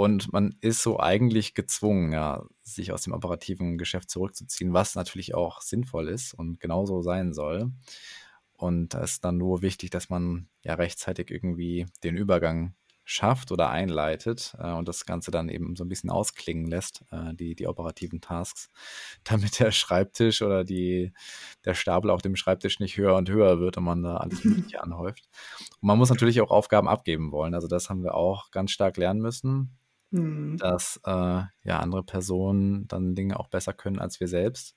Und 0.00 0.32
man 0.32 0.56
ist 0.62 0.82
so 0.82 0.98
eigentlich 0.98 1.52
gezwungen, 1.52 2.12
ja, 2.12 2.46
sich 2.62 2.90
aus 2.90 3.02
dem 3.02 3.12
operativen 3.12 3.76
Geschäft 3.76 4.08
zurückzuziehen, 4.08 4.72
was 4.72 4.94
natürlich 4.94 5.34
auch 5.34 5.60
sinnvoll 5.60 6.08
ist 6.08 6.32
und 6.32 6.58
genauso 6.58 7.02
sein 7.02 7.34
soll. 7.34 7.70
Und 8.54 8.94
da 8.94 9.02
ist 9.02 9.26
dann 9.26 9.36
nur 9.36 9.60
wichtig, 9.60 9.90
dass 9.90 10.08
man 10.08 10.48
ja 10.62 10.72
rechtzeitig 10.72 11.30
irgendwie 11.30 11.84
den 12.02 12.16
Übergang 12.16 12.74
schafft 13.04 13.52
oder 13.52 13.68
einleitet 13.68 14.56
äh, 14.58 14.72
und 14.72 14.88
das 14.88 15.04
Ganze 15.04 15.30
dann 15.30 15.50
eben 15.50 15.76
so 15.76 15.84
ein 15.84 15.88
bisschen 15.90 16.08
ausklingen 16.08 16.66
lässt, 16.66 17.04
äh, 17.10 17.34
die, 17.34 17.54
die 17.54 17.66
operativen 17.66 18.22
Tasks, 18.22 18.70
damit 19.24 19.60
der 19.60 19.70
Schreibtisch 19.70 20.40
oder 20.40 20.64
die, 20.64 21.12
der 21.66 21.74
Stapel 21.74 22.08
auf 22.08 22.22
dem 22.22 22.36
Schreibtisch 22.36 22.80
nicht 22.80 22.96
höher 22.96 23.16
und 23.16 23.28
höher 23.28 23.60
wird 23.60 23.76
und 23.76 23.84
man 23.84 24.02
da 24.02 24.16
alles 24.16 24.44
Mögliche 24.44 24.82
anhäuft. 24.82 25.28
Und 25.82 25.88
man 25.88 25.98
muss 25.98 26.08
natürlich 26.08 26.40
auch 26.40 26.50
Aufgaben 26.50 26.88
abgeben 26.88 27.32
wollen. 27.32 27.52
Also 27.52 27.68
das 27.68 27.90
haben 27.90 28.02
wir 28.02 28.14
auch 28.14 28.50
ganz 28.50 28.70
stark 28.70 28.96
lernen 28.96 29.20
müssen, 29.20 29.76
mhm. 30.10 30.56
dass 30.58 31.00
äh, 31.04 31.10
ja 31.10 31.78
andere 31.78 32.02
Personen 32.02 32.86
dann 32.88 33.14
Dinge 33.14 33.38
auch 33.38 33.48
besser 33.48 33.72
können 33.72 33.98
als 33.98 34.20
wir 34.20 34.28
selbst. 34.28 34.76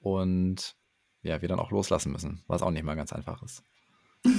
Und 0.00 0.76
ja, 1.22 1.42
wir 1.42 1.48
dann 1.48 1.58
auch 1.58 1.70
loslassen 1.70 2.12
müssen, 2.12 2.42
was 2.46 2.62
auch 2.62 2.70
nicht 2.70 2.84
mal 2.84 2.94
ganz 2.94 3.12
einfach 3.12 3.42
ist. 3.42 3.62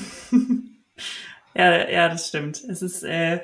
ja, 1.55 1.89
ja, 1.89 2.09
das 2.09 2.29
stimmt. 2.29 2.63
Es 2.63 2.81
ist, 2.81 3.03
äh, 3.03 3.41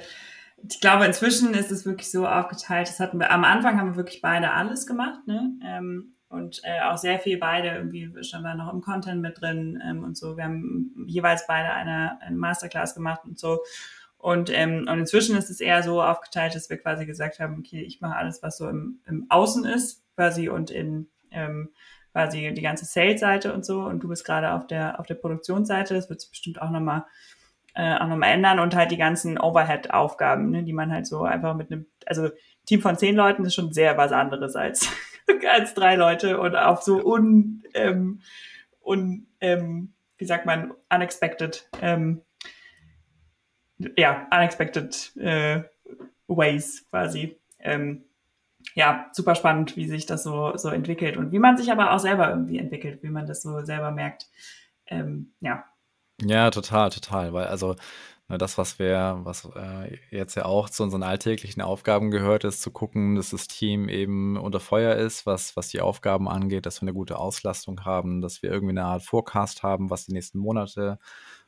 ich 0.70 0.80
glaube, 0.80 1.06
inzwischen 1.06 1.54
ist 1.54 1.72
es 1.72 1.86
wirklich 1.86 2.10
so 2.10 2.28
aufgeteilt. 2.28 2.88
Das 2.88 3.00
hatten 3.00 3.20
wir, 3.20 3.32
am 3.32 3.44
Anfang 3.44 3.80
haben 3.80 3.92
wir 3.92 3.98
wirklich 3.98 4.22
beide 4.22 4.52
alles 4.52 4.88
gemacht, 4.88 5.28
ne? 5.28 5.52
Ähm, 5.64 6.16
und 6.30 6.62
äh, 6.64 6.82
auch 6.82 6.98
sehr 6.98 7.20
viel 7.20 7.38
beide 7.38 7.68
irgendwie 7.70 8.12
schon 8.24 8.42
mal 8.42 8.56
noch 8.56 8.74
im 8.74 8.82
Content 8.82 9.22
mit 9.22 9.40
drin 9.40 9.80
ähm, 9.86 10.04
und 10.04 10.18
so. 10.18 10.36
Wir 10.36 10.46
haben 10.46 11.06
jeweils 11.06 11.46
beide 11.46 11.70
eine, 11.70 12.20
eine 12.22 12.36
Masterclass 12.36 12.96
gemacht 12.96 13.22
und 13.26 13.38
so. 13.38 13.60
Und, 14.24 14.50
ähm, 14.54 14.88
und 14.90 15.00
inzwischen 15.00 15.36
ist 15.36 15.50
es 15.50 15.60
eher 15.60 15.84
so 15.84 16.02
aufgeteilt, 16.02 16.56
dass 16.56 16.70
wir 16.70 16.78
quasi 16.78 17.06
gesagt 17.06 17.42
haben, 17.42 17.60
okay, 17.60 17.82
ich 17.82 18.00
mache 18.00 18.16
alles, 18.16 18.42
was 18.42 18.58
so 18.58 18.70
im, 18.70 19.02
im 19.06 19.26
Außen 19.28 19.66
ist, 19.66 20.02
quasi 20.16 20.48
und 20.48 20.72
in 20.72 21.10
ähm, 21.32 21.74
quasi 22.14 22.54
die 22.54 22.62
ganze 22.62 22.86
Sales-Seite 22.86 23.54
und 23.54 23.66
so 23.66 23.82
und 23.82 24.02
du 24.02 24.08
bist 24.08 24.24
gerade 24.24 24.54
auf 24.54 24.66
der 24.66 24.98
auf 24.98 25.08
der 25.08 25.16
Produktionsseite. 25.16 25.94
Das 25.94 26.10
wird 26.10 26.22
sich 26.22 26.30
bestimmt 26.30 26.62
auch 26.62 26.70
nochmal 26.70 27.04
äh, 27.76 27.98
auch 27.98 28.08
nochmal 28.08 28.32
ändern 28.32 28.60
und 28.60 28.76
halt 28.76 28.92
die 28.92 28.98
ganzen 28.98 29.38
Overhead-Aufgaben, 29.38 30.52
ne, 30.52 30.64
die 30.64 30.72
man 30.72 30.94
halt 30.94 31.06
so 31.06 31.24
einfach 31.24 31.54
mit 31.54 31.70
einem, 31.70 31.88
also 32.06 32.30
Team 32.66 32.80
von 32.80 32.98
zehn 32.98 33.18
Leuten 33.18 33.44
ist 33.44 33.56
schon 33.56 33.74
sehr 33.74 33.98
was 33.98 34.14
anderes 34.14 34.56
als 34.56 34.88
als 35.50 35.74
drei 35.74 35.96
Leute 35.96 36.40
und 36.40 36.56
auch 36.56 36.82
so 36.82 37.04
un, 37.04 37.64
ähm, 37.74 38.22
un 38.82 39.28
ähm, 39.42 39.94
wie 40.16 40.26
sagt 40.26 40.46
man, 40.46 40.72
unexpected, 40.90 41.68
ähm, 41.82 42.22
ja, 43.98 44.28
unexpected 44.32 45.16
äh, 45.18 45.64
ways 46.28 46.86
quasi. 46.90 47.40
Ähm, 47.60 48.06
ja, 48.76 49.10
super 49.12 49.36
spannend, 49.36 49.76
wie 49.76 49.88
sich 49.88 50.06
das 50.06 50.24
so, 50.24 50.56
so 50.58 50.70
entwickelt 50.70 51.18
und 51.18 51.32
wie 51.32 51.40
man 51.40 51.58
sich 51.58 51.72
aber 51.72 51.92
auch 51.92 52.00
selber 52.00 52.30
irgendwie 52.30 52.60
entwickelt, 52.60 53.04
wie 53.04 53.10
man 53.10 53.26
das 53.26 53.42
so 53.42 53.64
selber 53.66 53.92
merkt. 53.92 54.28
Ähm, 54.88 55.34
ja. 55.42 55.66
Ja, 56.22 56.50
total, 56.52 56.90
total. 56.90 57.34
Weil 57.34 57.48
also 57.48 57.76
ne, 58.30 58.38
das, 58.38 58.58
was 58.58 58.80
wir, 58.80 59.20
was 59.24 59.50
äh, 59.56 59.98
jetzt 60.12 60.36
ja 60.36 60.46
auch 60.46 60.70
zu 60.70 60.84
unseren 60.84 61.04
alltäglichen 61.04 61.62
Aufgaben 61.62 62.12
gehört, 62.12 62.44
ist 62.46 62.62
zu 62.62 62.72
gucken, 62.72 63.16
dass 63.16 63.32
das 63.32 63.48
Team 63.48 63.90
eben 63.90 64.38
unter 64.38 64.60
Feuer 64.60 64.96
ist, 64.96 65.26
was, 65.26 65.56
was 65.56 65.68
die 65.70 65.82
Aufgaben 65.82 66.30
angeht, 66.30 66.66
dass 66.66 66.82
wir 66.82 66.88
eine 66.88 66.94
gute 66.94 67.18
Auslastung 67.18 67.86
haben, 67.86 68.22
dass 68.22 68.42
wir 68.44 68.52
irgendwie 68.52 68.72
eine 68.72 68.86
Art 68.86 69.04
Forecast 69.04 69.64
haben, 69.64 69.90
was 69.90 70.06
die 70.06 70.14
nächsten 70.14 70.40
Monate 70.40 71.00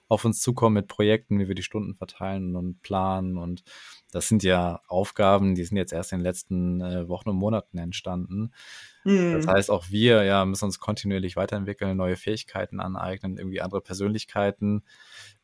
auf 0.07 0.23
uns 0.25 0.39
zukommen 0.39 0.75
mit 0.75 0.87
Projekten, 0.87 1.39
wie 1.39 1.47
wir 1.47 1.55
die 1.55 1.63
Stunden 1.63 1.95
verteilen 1.95 2.55
und 2.55 2.81
planen. 2.81 3.37
Und 3.37 3.63
das 4.11 4.27
sind 4.27 4.43
ja 4.43 4.81
Aufgaben, 4.87 5.55
die 5.55 5.63
sind 5.63 5.77
jetzt 5.77 5.93
erst 5.93 6.11
in 6.11 6.19
den 6.19 6.23
letzten 6.23 6.81
äh, 6.81 7.07
Wochen 7.07 7.29
und 7.29 7.37
Monaten 7.37 7.77
entstanden. 7.77 8.51
Mhm. 9.03 9.33
Das 9.33 9.47
heißt, 9.47 9.71
auch 9.71 9.89
wir 9.89 10.23
ja, 10.23 10.45
müssen 10.45 10.65
uns 10.65 10.79
kontinuierlich 10.79 11.35
weiterentwickeln, 11.35 11.97
neue 11.97 12.15
Fähigkeiten 12.15 12.79
aneignen, 12.79 13.37
irgendwie 13.37 13.61
andere 13.61 13.81
Persönlichkeiten 13.81 14.83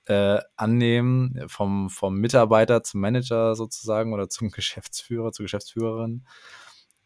äh, 0.06 0.40
annehmen, 0.56 1.44
vom, 1.48 1.90
vom 1.90 2.16
Mitarbeiter 2.18 2.84
zum 2.84 3.02
Manager 3.02 3.56
sozusagen 3.56 4.14
oder 4.14 4.30
zum 4.30 4.50
Geschäftsführer, 4.52 5.32
zur 5.32 5.44
Geschäftsführerin. 5.46 6.26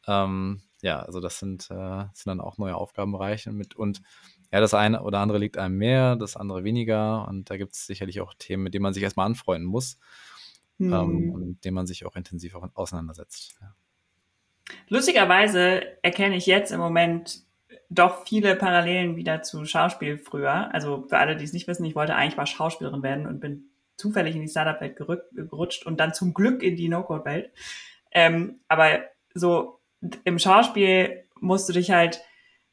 Ähm, 0.08 0.62
ja, 0.82 1.00
also 1.00 1.20
das 1.20 1.40
sind, 1.40 1.70
äh, 1.72 2.06
sind 2.14 2.28
dann 2.28 2.42
auch 2.42 2.58
neue 2.58 2.76
Aufgabenbereiche 2.76 3.52
mit 3.52 3.76
und 3.76 4.02
ja, 4.56 4.62
das 4.62 4.74
eine 4.74 5.04
oder 5.04 5.20
andere 5.20 5.38
liegt 5.38 5.58
einem 5.58 5.78
mehr, 5.78 6.16
das 6.16 6.38
andere 6.38 6.64
weniger. 6.64 7.28
Und 7.28 7.50
da 7.50 7.58
gibt 7.58 7.74
es 7.74 7.86
sicherlich 7.86 8.22
auch 8.22 8.34
Themen, 8.34 8.64
mit 8.64 8.74
denen 8.74 8.84
man 8.84 8.94
sich 8.94 9.04
erstmal 9.04 9.26
anfreunden 9.26 9.68
muss 9.68 10.00
ähm, 10.80 10.92
hm. 10.92 10.94
ähm, 10.94 11.30
und 11.32 11.48
mit 11.50 11.66
denen 11.66 11.76
man 11.76 11.88
sich 11.88 12.06
auch 12.06 12.16
intensiv 12.16 12.56
auseinandersetzt. 12.74 13.58
Ja. 13.60 13.76
Lustigerweise 14.88 16.02
erkenne 16.04 16.38
ich 16.38 16.46
jetzt 16.46 16.72
im 16.72 16.80
Moment 16.80 17.42
doch 17.90 18.26
viele 18.26 18.56
Parallelen 18.56 19.18
wieder 19.18 19.42
zu 19.42 19.66
Schauspiel 19.66 20.18
früher. 20.18 20.74
Also 20.74 21.06
für 21.10 21.18
alle, 21.18 21.36
die 21.36 21.44
es 21.44 21.52
nicht 21.52 21.68
wissen, 21.68 21.84
ich 21.84 21.96
wollte 21.96 22.16
eigentlich 22.16 22.38
mal 22.38 22.48
Schauspielerin 22.48 23.04
werden 23.04 23.28
und 23.28 23.42
bin 23.42 23.66
zufällig 23.98 24.38
in 24.38 24.42
die 24.42 24.48
Startup-Welt 24.48 24.96
gerutscht 24.96 25.86
und 25.86 26.00
dann 26.00 26.14
zum 26.14 26.34
Glück 26.34 26.64
in 26.64 26.78
die 26.78 26.88
No-Code-Welt. 26.88 27.52
Ähm, 28.14 28.62
aber 28.70 29.00
so 29.34 29.82
im 30.24 30.40
Schauspiel 30.40 31.26
musst 31.42 31.68
du 31.68 31.74
dich 31.74 31.92
halt 31.92 32.22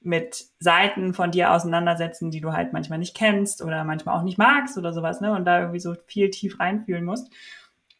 mit 0.04 0.46
Seiten 0.58 1.14
von 1.14 1.30
dir 1.30 1.52
auseinandersetzen, 1.52 2.30
die 2.30 2.40
du 2.40 2.52
halt 2.52 2.72
manchmal 2.72 2.98
nicht 2.98 3.16
kennst 3.16 3.62
oder 3.62 3.84
manchmal 3.84 4.18
auch 4.18 4.24
nicht 4.24 4.38
magst 4.38 4.78
oder 4.78 4.92
sowas, 4.92 5.20
ne? 5.20 5.32
Und 5.32 5.44
da 5.44 5.60
irgendwie 5.60 5.80
so 5.80 5.94
viel 6.06 6.30
tief 6.30 6.60
reinfühlen 6.60 7.04
musst. 7.04 7.32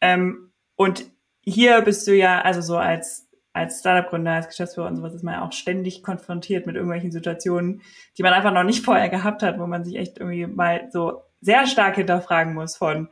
Ähm, 0.01 0.51
und 0.75 1.05
hier 1.41 1.81
bist 1.81 2.07
du 2.07 2.15
ja, 2.15 2.41
also 2.41 2.61
so 2.61 2.77
als, 2.77 3.29
als 3.53 3.79
Startup-Gründer, 3.79 4.31
als 4.31 4.47
Geschäftsführer 4.47 4.87
und 4.87 4.95
sowas 4.95 5.13
ist 5.13 5.23
man 5.23 5.35
ja 5.35 5.45
auch 5.45 5.51
ständig 5.51 6.03
konfrontiert 6.03 6.65
mit 6.65 6.75
irgendwelchen 6.75 7.11
Situationen, 7.11 7.81
die 8.17 8.23
man 8.23 8.33
einfach 8.33 8.53
noch 8.53 8.63
nicht 8.63 8.83
vorher 8.83 9.09
gehabt 9.09 9.43
hat, 9.43 9.59
wo 9.59 9.67
man 9.67 9.83
sich 9.83 9.95
echt 9.95 10.19
irgendwie 10.19 10.47
mal 10.47 10.89
so 10.91 11.23
sehr 11.41 11.67
stark 11.67 11.95
hinterfragen 11.95 12.53
muss 12.53 12.77
von, 12.77 13.09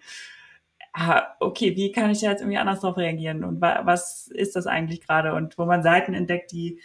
ah, 0.94 1.24
okay, 1.40 1.76
wie 1.76 1.92
kann 1.92 2.10
ich 2.10 2.22
da 2.22 2.32
jetzt 2.32 2.42
irgendwie 2.42 2.58
anders 2.58 2.82
drauf 2.82 2.98
reagieren 2.98 3.44
und 3.44 3.62
wa 3.62 3.82
was 3.86 4.28
ist 4.28 4.56
das 4.56 4.68
eigentlich 4.68 5.02
gerade 5.02 5.34
und 5.34 5.58
wo 5.58 5.66
man 5.66 5.84
Seiten 5.84 6.14
entdeckt, 6.14 6.52
die 6.52 6.82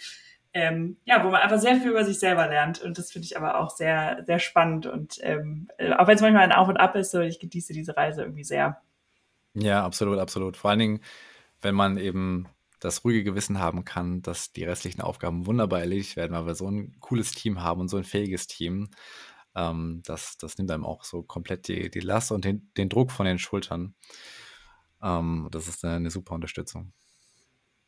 ähm, 0.56 0.96
ja, 1.04 1.22
wo 1.22 1.28
man 1.28 1.42
einfach 1.42 1.58
sehr 1.58 1.76
viel 1.76 1.90
über 1.90 2.02
sich 2.02 2.18
selber 2.18 2.48
lernt. 2.48 2.80
Und 2.80 2.96
das 2.96 3.12
finde 3.12 3.26
ich 3.26 3.36
aber 3.36 3.60
auch 3.60 3.68
sehr, 3.68 4.24
sehr 4.24 4.38
spannend. 4.38 4.86
Und 4.86 5.18
ähm, 5.20 5.68
äh, 5.76 5.92
auch 5.92 6.06
wenn 6.06 6.16
es 6.16 6.22
manchmal 6.22 6.44
ein 6.44 6.52
Auf 6.52 6.68
und 6.68 6.78
Ab 6.78 6.96
ist, 6.96 7.10
so 7.10 7.20
ich 7.20 7.38
genieße 7.38 7.74
diese 7.74 7.94
Reise 7.94 8.22
irgendwie 8.22 8.42
sehr. 8.42 8.80
Ja, 9.52 9.84
absolut, 9.84 10.18
absolut. 10.18 10.56
Vor 10.56 10.70
allen 10.70 10.78
Dingen, 10.78 11.00
wenn 11.60 11.74
man 11.74 11.98
eben 11.98 12.48
das 12.80 13.04
ruhige 13.04 13.22
Gewissen 13.22 13.58
haben 13.58 13.84
kann, 13.84 14.22
dass 14.22 14.54
die 14.54 14.64
restlichen 14.64 15.02
Aufgaben 15.02 15.44
wunderbar 15.44 15.80
erledigt 15.80 16.16
werden, 16.16 16.32
weil 16.32 16.46
wir 16.46 16.54
so 16.54 16.70
ein 16.70 16.96
cooles 17.00 17.32
Team 17.32 17.62
haben 17.62 17.82
und 17.82 17.88
so 17.88 17.98
ein 17.98 18.04
fähiges 18.04 18.46
Team. 18.46 18.88
Ähm, 19.54 20.00
das, 20.06 20.38
das 20.38 20.56
nimmt 20.56 20.70
einem 20.70 20.86
auch 20.86 21.04
so 21.04 21.22
komplett 21.22 21.68
die, 21.68 21.90
die 21.90 22.00
Last 22.00 22.32
und 22.32 22.46
den, 22.46 22.70
den 22.78 22.88
Druck 22.88 23.12
von 23.12 23.26
den 23.26 23.38
Schultern. 23.38 23.94
Ähm, 25.02 25.48
das 25.50 25.68
ist 25.68 25.84
eine, 25.84 25.96
eine 25.96 26.10
super 26.10 26.34
Unterstützung. 26.34 26.94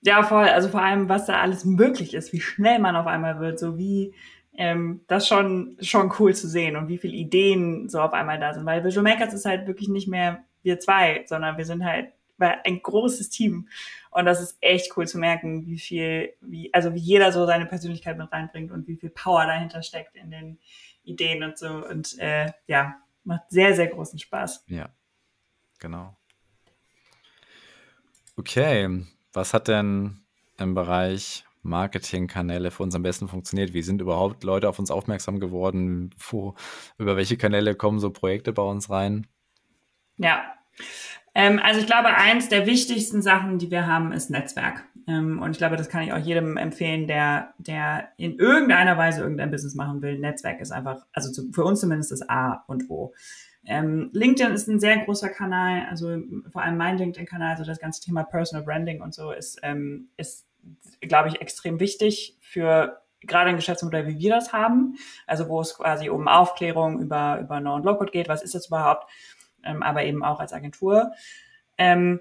Ja, 0.03 0.23
voll. 0.23 0.49
Also 0.49 0.69
vor 0.69 0.83
allem, 0.83 1.09
was 1.09 1.27
da 1.27 1.41
alles 1.41 1.65
möglich 1.65 2.15
ist, 2.15 2.33
wie 2.33 2.41
schnell 2.41 2.79
man 2.79 2.97
auf 2.97 3.07
einmal 3.07 3.41
wird, 3.41 3.59
so 3.59 3.79
wie 3.79 4.15
ähm, 4.57 5.03
das 5.07 5.27
schon 5.27 5.77
schon 5.81 6.13
cool 6.19 6.35
zu 6.35 6.49
sehen 6.49 6.77
und 6.77 6.89
wie 6.89 6.99
viele 6.99 7.17
Ideen 7.17 7.89
so 7.89 8.01
auf 8.01 8.13
einmal 8.13 8.39
da 8.39 8.55
sind. 8.55 8.67
Weil 8.67 8.85
Visual 8.85 9.05
Makers 9.05 9.35
ist 9.35 9.45
halt 9.45 9.67
wirklich 9.67 9.89
nicht 9.89 10.09
mehr 10.09 10.45
wir 10.63 10.81
zwei, 10.81 11.25
sondern 11.27 11.57
wir 11.57 11.65
sind 11.65 11.85
halt 11.85 12.13
ein 12.39 12.83
großes 12.83 13.31
Team. 13.31 13.69
Und 14.11 14.25
das 14.25 14.41
ist 14.41 14.57
echt 14.61 14.97
cool 14.97 15.07
zu 15.07 15.19
merken, 15.19 15.67
wie 15.67 15.79
viel, 15.79 16.35
wie, 16.41 16.73
also 16.73 16.95
wie 16.95 17.01
jeder 17.01 17.33
so 17.33 17.47
seine 17.47 17.67
Persönlichkeit 17.67 18.17
mit 18.17 18.31
reinbringt 18.33 18.71
und 18.71 18.87
wie 18.87 18.97
viel 18.97 19.11
Power 19.11 19.45
dahinter 19.47 19.83
steckt 19.83 20.17
in 20.17 20.31
den 20.31 20.59
Ideen 21.03 21.43
und 21.43 21.59
so. 21.59 21.69
Und 21.69 22.19
äh, 22.19 22.53
ja, 22.67 22.97
macht 23.25 23.51
sehr, 23.51 23.75
sehr 23.75 23.89
großen 23.89 24.19
Spaß. 24.19 24.65
Ja, 24.69 24.89
genau. 25.79 26.17
Okay, 28.37 29.05
was 29.33 29.55
hat 29.55 29.69
denn 29.69 30.21
im 30.59 30.75
Bereich 30.75 31.45
Marketingkanäle 31.63 32.71
für 32.71 32.83
uns 32.83 32.95
am 32.95 33.03
besten 33.03 33.29
funktioniert? 33.29 33.73
Wie 33.73 33.83
sind 33.83 34.01
überhaupt 34.01 34.45
Leute 34.45 34.69
auf 34.69 34.79
uns 34.79 34.91
aufmerksam 34.91 35.41
geworden? 35.41 36.15
Wo, 36.19 36.55
über 36.99 37.17
welche 37.17 37.37
Kanäle 37.37 37.75
kommen 37.75 38.01
so 38.01 38.11
Projekte 38.11 38.53
bei 38.53 38.63
uns 38.63 38.91
rein? 38.91 39.27
Ja, 40.17 40.45
ähm, 41.39 41.61
also 41.63 41.81
ich 41.81 41.87
glaube, 41.87 42.09
eins 42.09 42.49
der 42.49 42.67
wichtigsten 42.67 43.23
Sachen, 43.23 43.59
die 43.59 43.71
wir 43.71 43.87
haben, 43.87 44.13
ist 44.13 44.29
Netzwerk. 44.29 44.85
Ähm, 45.07 45.41
und 45.41 45.53
ich 45.53 45.59
glaube, 45.59 45.77
das 45.77 45.89
kann 45.89 46.03
ich 46.03 46.13
auch 46.13 46.19
jedem 46.19 46.57
empfehlen, 46.57 47.07
der, 47.07 47.55
der 47.59 48.09
in 48.17 48.37
irgendeiner 48.39 48.97
Weise 48.99 49.23
irgendein 49.23 49.53
Business 49.53 49.77
machen 49.77 50.03
will. 50.03 50.19
Netzwerk 50.19 50.61
ist 50.61 50.73
einfach, 50.73 51.07
also 51.13 51.43
für 51.53 51.65
uns 51.65 51.81
zumindest 51.81 52.11
das 52.11 52.29
A 52.29 52.65
und 52.67 52.91
O. 52.91 53.15
Ähm, 53.71 54.09
LinkedIn 54.15 54.55
ist 54.55 54.67
ein 54.67 54.81
sehr 54.81 54.97
großer 55.05 55.29
Kanal, 55.29 55.87
also 55.91 56.17
vor 56.51 56.63
allem 56.63 56.79
mein 56.79 56.97
LinkedIn-Kanal, 56.97 57.51
also 57.51 57.65
das 57.65 57.79
ganze 57.79 58.01
Thema 58.01 58.25
Personal 58.25 58.65
Branding 58.65 59.03
und 59.03 59.15
so 59.15 59.31
ist, 59.31 59.61
ähm, 59.63 60.09
ist 60.17 60.49
glaube 61.03 61.29
ich, 61.29 61.41
extrem 61.41 61.79
wichtig 61.79 62.37
für 62.41 63.03
gerade 63.21 63.51
ein 63.51 63.57
Geschäftsmodell, 63.57 64.07
wie 64.07 64.19
wir 64.19 64.31
das 64.31 64.53
haben, 64.53 64.97
also 65.27 65.49
wo 65.49 65.61
es 65.61 65.75
quasi 65.75 66.09
um 66.09 66.29
Aufklärung 66.29 67.01
über, 67.01 67.41
über 67.41 67.61
No- 67.61 67.75
und 67.75 67.85
Low-Code 67.85 68.13
geht, 68.13 68.29
was 68.29 68.43
ist 68.43 68.55
das 68.55 68.69
überhaupt, 68.69 69.11
ähm, 69.65 69.83
aber 69.83 70.05
eben 70.05 70.25
auch 70.25 70.41
als 70.41 70.53
Agentur. 70.53 71.13
Ähm, 71.77 72.21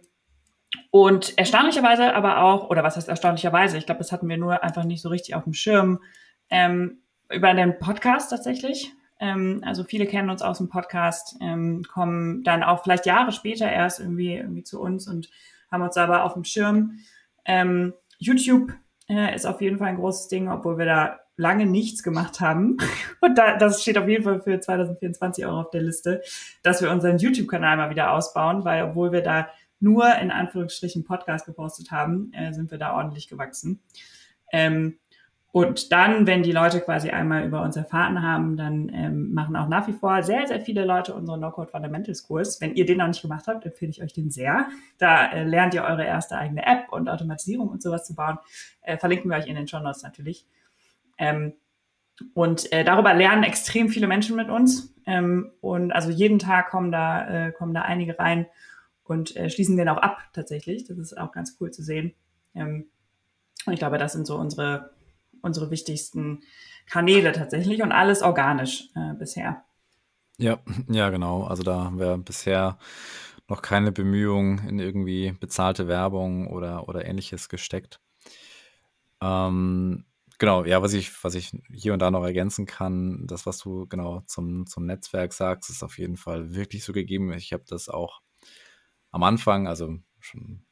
und 0.91 1.37
erstaunlicherweise 1.37 2.13
aber 2.13 2.41
auch, 2.41 2.69
oder 2.69 2.83
was 2.83 2.97
heißt 2.97 3.07
erstaunlicherweise, 3.07 3.77
ich 3.77 3.85
glaube, 3.85 3.99
das 3.99 4.11
hatten 4.11 4.27
wir 4.27 4.37
nur 4.37 4.63
einfach 4.63 4.83
nicht 4.83 5.01
so 5.01 5.09
richtig 5.09 5.35
auf 5.35 5.45
dem 5.45 5.53
Schirm, 5.53 6.01
ähm, 6.49 7.01
über 7.29 7.53
den 7.53 7.79
Podcast 7.79 8.31
tatsächlich. 8.31 8.91
Ähm, 9.19 9.61
also 9.65 9.83
viele 9.83 10.05
kennen 10.05 10.29
uns 10.29 10.41
aus 10.41 10.59
dem 10.59 10.69
Podcast, 10.69 11.35
ähm, 11.41 11.83
kommen 11.83 12.43
dann 12.43 12.63
auch 12.63 12.83
vielleicht 12.83 13.05
Jahre 13.05 13.31
später 13.31 13.69
erst 13.71 13.99
irgendwie, 13.99 14.35
irgendwie 14.35 14.63
zu 14.63 14.79
uns 14.81 15.07
und 15.07 15.29
haben 15.71 15.81
uns 15.81 15.97
aber 15.97 16.23
auf 16.23 16.33
dem 16.33 16.43
Schirm. 16.43 16.99
Ähm, 17.45 17.93
YouTube 18.19 18.73
äh, 19.09 19.33
ist 19.35 19.45
auf 19.45 19.61
jeden 19.61 19.77
Fall 19.77 19.87
ein 19.87 19.97
großes 19.97 20.27
Ding, 20.27 20.49
obwohl 20.49 20.77
wir 20.77 20.85
da 20.85 21.19
lange 21.37 21.65
nichts 21.65 22.03
gemacht 22.03 22.41
haben. 22.41 22.77
Und 23.21 23.37
da, 23.37 23.57
das 23.57 23.81
steht 23.81 23.97
auf 23.97 24.07
jeden 24.07 24.23
Fall 24.23 24.41
für 24.41 24.59
2024 24.59 25.45
auch 25.45 25.65
auf 25.65 25.69
der 25.69 25.83
Liste, 25.83 26.21
dass 26.63 26.81
wir 26.81 26.91
unseren 26.91 27.19
YouTube-Kanal 27.19 27.77
mal 27.77 27.89
wieder 27.89 28.11
ausbauen, 28.11 28.65
weil 28.65 28.83
obwohl 28.83 29.11
wir 29.11 29.21
da 29.21 29.47
nur 29.79 30.13
in 30.15 30.31
Anführungsstrichen 30.31 31.03
Podcast 31.03 31.45
gepostet 31.45 31.91
haben, 31.91 32.31
äh, 32.33 32.51
sind 32.53 32.71
wir 32.71 32.79
da 32.79 32.95
ordentlich 32.95 33.27
gewachsen. 33.27 33.81
Ähm, 34.51 34.97
und 35.57 35.91
dann, 35.91 36.27
wenn 36.27 36.43
die 36.43 36.51
Leute 36.51 36.81
quasi 36.81 37.09
einmal 37.09 37.43
über 37.43 37.63
uns 37.63 37.75
erfahren 37.75 38.21
haben, 38.21 38.57
dann 38.57 38.91
ähm, 38.93 39.33
machen 39.33 39.55
auch 39.55 39.67
nach 39.67 39.87
wie 39.87 39.93
vor 39.93 40.21
sehr, 40.21 40.45
sehr 40.45 40.61
viele 40.61 40.85
Leute 40.85 41.15
unseren 41.15 41.39
No-Code 41.39 41.71
Fundamentals 41.71 42.27
Kurs. 42.27 42.61
Wenn 42.61 42.75
ihr 42.75 42.85
den 42.85 42.99
noch 42.99 43.07
nicht 43.07 43.23
gemacht 43.23 43.47
habt, 43.47 43.65
empfehle 43.65 43.89
ich 43.89 44.03
euch 44.03 44.13
den 44.13 44.29
sehr. 44.29 44.67
Da 44.99 45.31
äh, 45.31 45.43
lernt 45.43 45.73
ihr 45.73 45.81
eure 45.83 46.05
erste 46.05 46.37
eigene 46.37 46.63
App 46.63 46.91
und 46.91 47.09
Automatisierung 47.09 47.69
und 47.69 47.81
sowas 47.81 48.05
zu 48.05 48.13
bauen. 48.13 48.37
Äh, 48.83 48.99
verlinken 48.99 49.31
wir 49.31 49.37
euch 49.37 49.47
in 49.47 49.55
den 49.55 49.67
Show 49.67 49.79
Notes 49.79 50.03
natürlich. 50.03 50.45
Ähm, 51.17 51.53
und 52.35 52.71
äh, 52.71 52.83
darüber 52.83 53.15
lernen 53.15 53.41
extrem 53.41 53.89
viele 53.89 54.05
Menschen 54.05 54.35
mit 54.35 54.51
uns. 54.51 54.93
Ähm, 55.07 55.53
und 55.59 55.91
also 55.91 56.11
jeden 56.11 56.37
Tag 56.37 56.69
kommen 56.69 56.91
da, 56.91 57.47
äh, 57.47 57.51
kommen 57.51 57.73
da 57.73 57.81
einige 57.81 58.19
rein 58.19 58.45
und 59.05 59.35
äh, 59.35 59.49
schließen 59.49 59.75
den 59.75 59.89
auch 59.89 59.97
ab 59.97 60.19
tatsächlich. 60.33 60.83
Das 60.83 60.99
ist 60.99 61.17
auch 61.17 61.31
ganz 61.31 61.57
cool 61.59 61.71
zu 61.71 61.81
sehen. 61.81 62.13
Ähm, 62.53 62.85
und 63.65 63.73
ich 63.73 63.79
glaube, 63.79 63.97
das 63.97 64.13
sind 64.13 64.27
so 64.27 64.37
unsere, 64.37 64.91
unsere 65.47 65.71
wichtigsten 65.71 66.41
Kanäle 66.85 67.31
tatsächlich 67.31 67.81
und 67.81 67.91
alles 67.91 68.21
organisch 68.21 68.89
äh, 68.95 69.15
bisher. 69.17 69.63
Ja, 70.37 70.59
ja, 70.87 71.09
genau. 71.09 71.43
Also 71.45 71.63
da 71.63 71.85
haben 71.85 71.99
wir 71.99 72.17
bisher 72.17 72.77
noch 73.47 73.61
keine 73.61 73.91
Bemühungen 73.91 74.67
in 74.67 74.79
irgendwie 74.79 75.31
bezahlte 75.31 75.87
Werbung 75.87 76.47
oder, 76.47 76.87
oder 76.87 77.05
ähnliches 77.05 77.49
gesteckt. 77.49 77.99
Ähm, 79.21 80.05
Genau, 80.39 80.65
ja, 80.65 80.83
was 80.83 80.93
ich, 80.93 81.23
was 81.23 81.33
ich 81.33 81.51
hier 81.73 81.93
und 81.93 81.99
da 81.99 82.11
noch 82.11 82.23
ergänzen 82.23 82.67
kann, 82.67 83.25
das, 83.25 83.47
was 83.47 83.57
du 83.57 83.87
genau 83.87 84.21
zum, 84.27 84.67
zum 84.67 84.85
Netzwerk 84.85 85.33
sagst, 85.33 85.71
ist 85.71 85.81
auf 85.83 85.97
jeden 85.97 86.15
Fall 86.15 86.53
wirklich 86.53 86.83
so 86.83 86.93
gegeben. 86.93 87.33
Ich 87.33 87.53
habe 87.53 87.63
das 87.67 87.89
auch 87.89 88.21
am 89.11 89.23
Anfang, 89.23 89.67
also 89.67 89.97
schon 90.19 90.66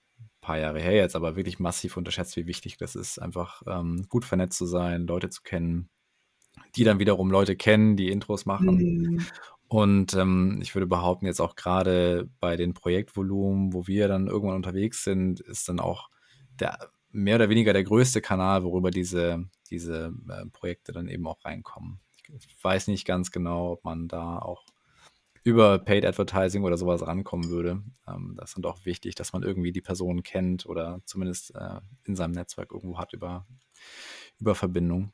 paar 0.45 0.59
Jahre 0.59 0.79
her 0.79 0.93
jetzt, 0.93 1.15
aber 1.15 1.35
wirklich 1.35 1.59
massiv 1.59 1.97
unterschätzt, 1.97 2.37
wie 2.37 2.45
wichtig 2.45 2.77
das 2.77 2.95
ist, 2.95 3.17
einfach 3.17 3.63
ähm, 3.67 4.05
gut 4.09 4.25
vernetzt 4.25 4.57
zu 4.57 4.65
sein, 4.65 5.07
Leute 5.07 5.29
zu 5.29 5.41
kennen, 5.41 5.89
die 6.75 6.83
dann 6.83 6.99
wiederum 6.99 7.31
Leute 7.31 7.55
kennen, 7.55 7.97
die 7.97 8.09
Intros 8.09 8.45
machen. 8.45 8.77
Mhm. 8.77 9.25
Und 9.67 10.13
ähm, 10.13 10.59
ich 10.61 10.75
würde 10.75 10.85
behaupten, 10.85 11.25
jetzt 11.25 11.41
auch 11.41 11.55
gerade 11.55 12.29
bei 12.39 12.55
den 12.55 12.73
Projektvolumen, 12.73 13.73
wo 13.73 13.87
wir 13.87 14.07
dann 14.07 14.27
irgendwann 14.27 14.57
unterwegs 14.57 15.03
sind, 15.03 15.39
ist 15.39 15.67
dann 15.67 15.79
auch 15.79 16.09
der 16.59 16.91
mehr 17.11 17.37
oder 17.37 17.49
weniger 17.49 17.73
der 17.73 17.83
größte 17.83 18.21
Kanal, 18.21 18.63
worüber 18.63 18.91
diese, 18.91 19.45
diese 19.71 20.13
äh, 20.29 20.45
Projekte 20.51 20.91
dann 20.91 21.07
eben 21.07 21.25
auch 21.27 21.43
reinkommen. 21.43 21.99
Ich 22.27 22.47
weiß 22.61 22.87
nicht 22.87 23.05
ganz 23.05 23.31
genau, 23.31 23.71
ob 23.71 23.85
man 23.85 24.07
da 24.07 24.37
auch 24.37 24.65
über 25.45 25.77
Paid 25.77 26.05
Advertising 26.05 26.63
oder 26.63 26.75
sowas 26.75 27.05
rankommen 27.05 27.49
würde. 27.49 27.83
Ähm, 28.07 28.35
das 28.35 28.57
ist 28.57 28.65
auch 28.65 28.83
wichtig, 28.83 29.13
dass 29.13 29.31
man 29.31 29.43
irgendwie 29.43 29.71
die 29.71 29.81
Person 29.81 30.23
kennt 30.23 30.65
oder 30.65 31.01
zumindest 31.05 31.53
äh, 31.53 31.79
in 32.03 32.15
seinem 32.15 32.31
Netzwerk 32.31 32.71
irgendwo 32.73 32.97
hat 32.97 33.13
über, 33.13 33.45
über 34.39 34.55
Verbindung. 34.55 35.13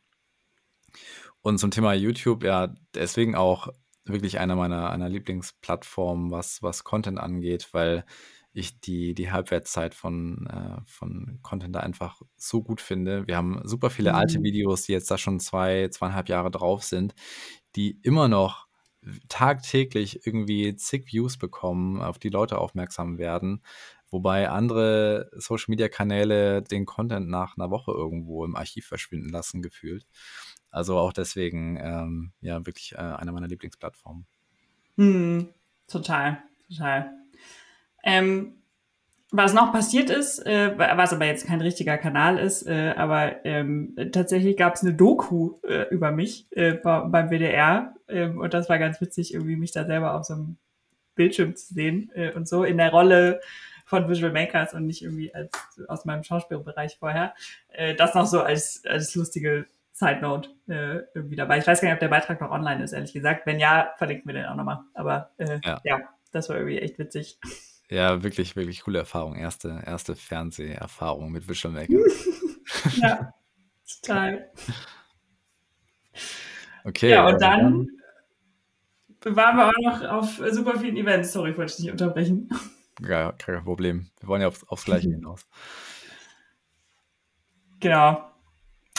Und 1.42 1.58
zum 1.58 1.70
Thema 1.70 1.94
YouTube, 1.94 2.46
ja, 2.46 2.74
deswegen 2.96 3.36
auch 3.36 3.68
wirklich 4.06 4.40
einer 4.40 4.56
meiner, 4.56 4.90
einer 4.90 5.10
Lieblingsplattformen, 5.10 6.32
was, 6.32 6.64
was 6.64 6.86
Content 6.86 7.20
angeht, 7.20 7.68
weil 7.74 8.06
ich 8.54 8.80
die, 8.80 9.14
die 9.14 9.32
Halbwertszeit 9.32 9.94
von, 9.94 10.48
äh, 10.48 10.82
von 10.86 11.40
Content 11.42 11.76
da 11.76 11.82
einfach 11.82 12.22
so 12.38 12.64
gut 12.64 12.80
finde. 12.80 13.28
Wir 13.28 13.36
haben 13.36 13.60
super 13.66 13.90
viele 13.90 14.14
alte 14.14 14.40
mhm. 14.40 14.44
Videos, 14.44 14.84
die 14.84 14.94
jetzt 14.94 15.12
da 15.12 15.18
schon 15.18 15.42
zwei, 15.42 15.90
zweieinhalb 15.90 16.30
Jahre 16.30 16.52
drauf 16.52 16.84
sind, 16.84 17.16
die 17.76 18.00
immer 18.02 18.30
noch 18.30 18.71
tagtäglich 19.30 20.26
irgendwie 20.26 20.76
zig 20.76 21.12
Views 21.12 21.38
bekommen, 21.38 22.02
auf 22.02 22.20
die 22.20 22.30
Leute 22.30 22.60
aufmerksam 22.60 23.18
werden, 23.18 23.64
wobei 24.10 24.50
andere 24.50 25.30
Social-Media-Kanäle 25.34 26.62
den 26.62 26.86
Content 26.86 27.28
nach 27.28 27.58
einer 27.58 27.72
Woche 27.72 27.92
irgendwo 27.92 28.46
im 28.46 28.56
Archiv 28.56 28.86
verschwinden 28.86 29.30
lassen, 29.30 29.62
gefühlt. 29.62 30.06
Also 30.70 30.98
auch 30.98 31.14
deswegen, 31.14 31.78
ähm, 31.78 32.32
ja, 32.42 32.66
wirklich 32.66 32.94
äh, 32.94 32.98
eine 32.98 33.32
meiner 33.32 33.48
Lieblingsplattformen. 33.48 34.26
Hm, 34.98 35.50
total, 35.88 36.44
total. 36.68 37.12
Ähm, 38.04 38.61
was 39.32 39.54
noch 39.54 39.72
passiert 39.72 40.10
ist, 40.10 40.46
äh, 40.46 40.78
was 40.78 41.14
aber 41.14 41.26
jetzt 41.26 41.48
kein 41.48 41.62
richtiger 41.62 41.98
Kanal 41.98 42.38
ist, 42.38 42.68
äh, 42.68 42.94
aber 42.98 43.46
ähm, 43.46 43.96
tatsächlich 44.12 44.58
gab 44.58 44.76
es 44.76 44.84
eine 44.84 44.94
Doku 44.94 45.60
äh, 45.64 45.88
über 45.90 46.12
mich 46.12 46.48
äh, 46.52 46.74
beim 46.74 47.30
WDR 47.30 47.96
ähm, 48.10 48.40
und 48.40 48.54
das 48.54 48.68
war 48.68 48.78
ganz 48.78 49.00
witzig, 49.00 49.34
irgendwie 49.34 49.56
mich 49.56 49.72
da 49.72 49.86
selber 49.86 50.16
auf 50.16 50.26
so 50.26 50.34
einem 50.34 50.58
Bildschirm 51.16 51.56
zu 51.56 51.74
sehen 51.74 52.12
äh, 52.14 52.34
und 52.34 52.48
so 52.48 52.66
in 52.66 52.78
der 52.78 52.92
Rolle 52.92 53.40
von 53.86 54.10
Visual 54.10 54.34
Makers 54.34 54.74
und 54.74 54.86
nicht 54.86 55.02
irgendwie 55.02 55.34
als 55.34 55.50
aus 55.88 56.04
meinem 56.04 56.24
Schauspielbereich 56.24 56.98
vorher. 57.00 57.34
Äh, 57.70 57.96
das 57.96 58.14
noch 58.14 58.28
so 58.28 58.42
als, 58.42 58.84
als 58.86 59.16
lustige 59.16 59.66
Side 59.94 60.22
Note 60.22 60.50
irgendwie 61.14 61.36
dabei. 61.36 61.60
Ich 61.60 61.68
weiß 61.68 61.80
gar 61.80 61.90
nicht, 61.90 61.96
ob 61.96 62.00
der 62.00 62.08
Beitrag 62.08 62.42
noch 62.42 62.50
online 62.50 62.84
ist, 62.84 62.94
ehrlich 62.94 63.14
gesagt. 63.14 63.46
Wenn 63.46 63.60
ja, 63.60 63.94
verlinken 63.98 64.26
wir 64.28 64.34
den 64.34 64.46
auch 64.46 64.56
nochmal. 64.56 64.80
Aber 64.94 65.32
ja. 65.38 65.80
ja, 65.84 66.00
das 66.32 66.50
war 66.50 66.56
irgendwie 66.56 66.80
echt 66.80 66.98
witzig. 66.98 67.38
Ja, 67.92 68.24
wirklich, 68.24 68.56
wirklich 68.56 68.84
coole 68.84 69.00
Erfahrung. 69.00 69.36
Erste, 69.36 69.84
erste 69.86 70.16
Fernseherfahrung 70.16 71.30
mit 71.30 71.50
Visual 71.50 71.74
Maker. 71.74 71.94
ja, 72.96 73.34
total. 74.02 74.50
Okay. 76.86 77.10
Ja, 77.10 77.28
und 77.28 77.42
dann, 77.42 77.90
dann 79.20 79.36
waren 79.36 79.58
wir 79.58 79.68
auch 79.68 80.00
noch 80.00 80.10
auf 80.10 80.42
super 80.52 80.80
vielen 80.80 80.96
Events. 80.96 81.34
Sorry, 81.34 81.52
ich 81.52 81.58
wollte 81.58 81.74
dich 81.76 81.84
nicht 81.84 81.92
unterbrechen. 81.92 82.50
Ja, 83.06 83.34
kein 83.34 83.62
Problem. 83.66 84.10
Wir 84.22 84.30
wollen 84.30 84.42
ja 84.42 84.48
aufs, 84.48 84.66
aufs 84.70 84.86
Gleiche 84.86 85.10
hinaus. 85.14 85.46
Genau. 87.82 88.24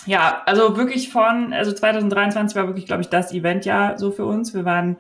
Ja, 0.05 0.43
also 0.45 0.77
wirklich 0.77 1.09
von, 1.09 1.55
also 1.55 1.73
2023 1.73 2.55
war 2.57 2.67
wirklich, 2.67 2.85
glaube 2.85 3.01
ich, 3.01 3.09
das 3.09 3.33
Eventjahr 3.33 3.99
so 3.99 4.11
für 4.11 4.27
uns. 4.27 4.53
Wir 4.53 4.67
waren 4.67 4.99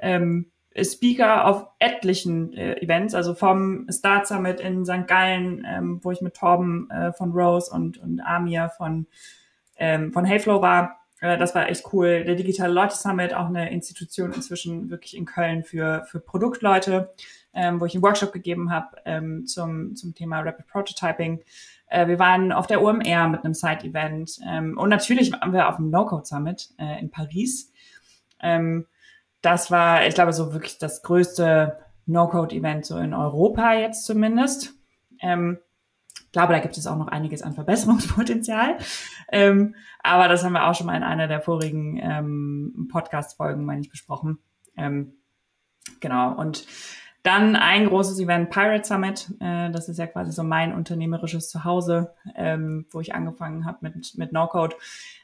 ähm, 0.00 0.50
Speaker 0.84 1.46
auf 1.46 1.66
etlichen 1.78 2.52
äh, 2.54 2.80
Events, 2.82 3.14
also 3.14 3.34
vom 3.34 3.86
Start 3.90 4.26
Summit 4.26 4.60
in 4.60 4.84
St. 4.84 5.06
Gallen, 5.06 5.66
ähm, 5.68 6.00
wo 6.02 6.10
ich 6.10 6.20
mit 6.20 6.34
Torben 6.34 6.90
äh, 6.90 7.12
von 7.12 7.32
Rose 7.32 7.70
und, 7.70 7.98
und 7.98 8.20
Amir 8.20 8.70
von, 8.76 9.06
ähm, 9.76 10.12
von 10.12 10.24
Heyflow 10.24 10.62
war. 10.62 11.00
Äh, 11.20 11.38
das 11.38 11.54
war 11.54 11.68
echt 11.68 11.92
cool. 11.92 12.24
Der 12.24 12.34
Digitale 12.34 12.72
Leute 12.72 12.96
Summit, 12.96 13.34
auch 13.34 13.46
eine 13.46 13.70
Institution 13.70 14.32
inzwischen 14.32 14.90
wirklich 14.90 15.16
in 15.16 15.24
Köln 15.24 15.64
für, 15.64 16.04
für 16.10 16.20
Produktleute, 16.20 17.12
ähm, 17.54 17.80
wo 17.80 17.86
ich 17.86 17.94
einen 17.94 18.02
Workshop 18.02 18.32
gegeben 18.32 18.70
habe 18.70 18.96
ähm, 19.04 19.46
zum, 19.46 19.96
zum 19.96 20.14
Thema 20.14 20.40
Rapid 20.40 20.66
Prototyping. 20.66 21.42
Äh, 21.88 22.06
wir 22.06 22.18
waren 22.18 22.52
auf 22.52 22.66
der 22.66 22.82
OMR 22.82 23.28
mit 23.28 23.44
einem 23.44 23.54
Side-Event 23.54 24.38
ähm, 24.46 24.78
und 24.78 24.88
natürlich 24.88 25.32
waren 25.32 25.52
wir 25.52 25.68
auf 25.68 25.76
dem 25.76 25.90
No-Code 25.90 26.26
Summit 26.26 26.70
äh, 26.78 27.00
in 27.00 27.10
Paris. 27.10 27.72
Ähm, 28.40 28.86
das 29.40 29.70
war, 29.70 30.06
ich 30.06 30.14
glaube, 30.14 30.32
so 30.32 30.52
wirklich 30.52 30.78
das 30.78 31.02
größte 31.02 31.78
No-Code-Event 32.06 32.86
so 32.86 32.96
in 32.96 33.14
Europa 33.14 33.74
jetzt 33.74 34.04
zumindest. 34.04 34.74
Ähm, 35.20 35.58
ich 36.14 36.32
glaube, 36.32 36.52
da 36.52 36.58
gibt 36.58 36.76
es 36.76 36.86
auch 36.86 36.96
noch 36.96 37.08
einiges 37.08 37.42
an 37.42 37.54
Verbesserungspotenzial. 37.54 38.76
Ähm, 39.30 39.74
aber 40.00 40.28
das 40.28 40.44
haben 40.44 40.52
wir 40.52 40.66
auch 40.66 40.74
schon 40.74 40.86
mal 40.86 40.96
in 40.96 41.02
einer 41.02 41.28
der 41.28 41.40
vorigen 41.40 41.98
ähm, 42.02 42.88
Podcast-Folgen, 42.90 43.64
meine 43.64 43.80
ich, 43.80 43.90
besprochen. 43.90 44.38
Ähm, 44.76 45.14
genau. 46.00 46.34
Und 46.34 46.66
dann 47.28 47.56
ein 47.56 47.86
großes 47.86 48.18
Event, 48.20 48.48
Pirate 48.48 48.84
Summit. 48.86 49.30
Äh, 49.40 49.70
das 49.70 49.90
ist 49.90 49.98
ja 49.98 50.06
quasi 50.06 50.32
so 50.32 50.42
mein 50.42 50.74
unternehmerisches 50.74 51.50
Zuhause, 51.50 52.14
ähm, 52.34 52.86
wo 52.90 53.00
ich 53.00 53.14
angefangen 53.14 53.66
habe 53.66 53.78
mit, 53.82 54.16
mit 54.16 54.32
No-Code. 54.32 54.74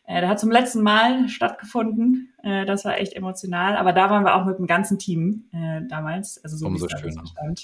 Äh, 0.07 0.21
der 0.21 0.29
hat 0.29 0.39
zum 0.39 0.51
letzten 0.51 0.83
Mal 0.83 1.31
stattgefunden. 1.31 2.35
Äh, 2.43 2.67
das 2.67 2.85
war 2.85 2.99
echt 2.99 3.15
emotional. 3.15 3.79
Aber 3.79 3.95
da 3.95 4.11
waren 4.11 4.23
wir 4.25 4.35
auch 4.35 4.45
mit 4.45 4.59
dem 4.59 4.67
ganzen 4.67 4.99
Team 4.99 5.49
äh, 5.53 5.81
damals. 5.89 6.43
Also 6.45 6.59
so 6.59 6.67
Umso 6.67 6.89
schöner. 6.89 7.27
Stand. 7.27 7.63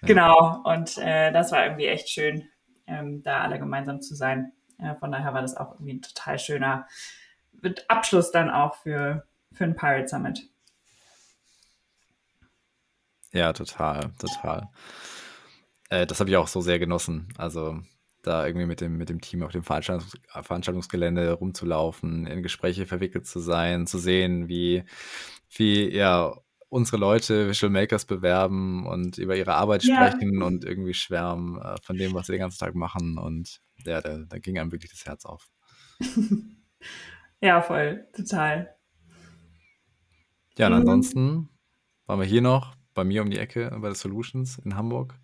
Ja. 0.00 0.08
Genau. 0.08 0.62
Und 0.64 0.98
äh, 0.98 1.30
das 1.30 1.52
war 1.52 1.64
irgendwie 1.64 1.86
echt 1.86 2.08
schön, 2.08 2.48
ähm, 2.88 3.22
da 3.22 3.42
alle 3.42 3.60
gemeinsam 3.60 4.00
zu 4.02 4.16
sein. 4.16 4.50
Äh, 4.78 4.96
von 4.96 5.12
daher 5.12 5.34
war 5.34 5.42
das 5.42 5.56
auch 5.56 5.74
irgendwie 5.74 5.94
ein 5.94 6.02
total 6.02 6.40
schöner 6.40 6.88
Abschluss 7.86 8.32
dann 8.32 8.50
auch 8.50 8.74
für, 8.74 9.24
für 9.52 9.64
ein 9.64 9.76
Pirate 9.76 10.08
Summit. 10.08 10.51
Ja, 13.32 13.52
total, 13.52 14.12
total. 14.18 14.68
Äh, 15.88 16.06
das 16.06 16.20
habe 16.20 16.30
ich 16.30 16.36
auch 16.36 16.48
so 16.48 16.60
sehr 16.60 16.78
genossen. 16.78 17.28
Also 17.36 17.80
da 18.22 18.46
irgendwie 18.46 18.66
mit 18.66 18.80
dem, 18.80 18.96
mit 18.96 19.08
dem 19.08 19.20
Team 19.20 19.42
auf 19.42 19.52
dem 19.52 19.64
Veranstaltungs 19.64 20.16
Veranstaltungsgelände 20.30 21.32
rumzulaufen, 21.32 22.26
in 22.26 22.42
Gespräche 22.42 22.86
verwickelt 22.86 23.26
zu 23.26 23.40
sein, 23.40 23.86
zu 23.86 23.98
sehen, 23.98 24.48
wie, 24.48 24.84
wie 25.50 25.88
ja 25.90 26.32
unsere 26.68 26.96
Leute 26.96 27.48
Visual 27.48 27.70
Makers 27.70 28.06
bewerben 28.06 28.86
und 28.86 29.18
über 29.18 29.36
ihre 29.36 29.54
Arbeit 29.54 29.84
ja. 29.84 29.96
sprechen 29.96 30.42
und 30.42 30.64
irgendwie 30.64 30.94
schwärmen 30.94 31.60
äh, 31.60 31.76
von 31.82 31.96
dem, 31.96 32.14
was 32.14 32.26
sie 32.26 32.32
den 32.32 32.40
ganzen 32.40 32.60
Tag 32.60 32.74
machen. 32.74 33.18
Und 33.18 33.60
ja, 33.84 34.00
da, 34.00 34.18
da 34.26 34.38
ging 34.38 34.58
einem 34.58 34.72
wirklich 34.72 34.90
das 34.90 35.04
Herz 35.04 35.26
auf. 35.26 35.50
ja, 37.40 37.60
voll, 37.60 38.06
total. 38.16 38.74
Ja, 40.56 40.68
und 40.68 40.72
mhm. 40.72 40.78
ansonsten 40.78 41.48
waren 42.06 42.20
wir 42.20 42.26
hier 42.26 42.42
noch 42.42 42.74
bei 42.94 43.04
mir 43.04 43.22
um 43.22 43.30
die 43.30 43.38
Ecke 43.38 43.70
bei 43.70 43.88
der 43.88 43.94
Solutions 43.94 44.58
in 44.58 44.76
Hamburg. 44.76 45.14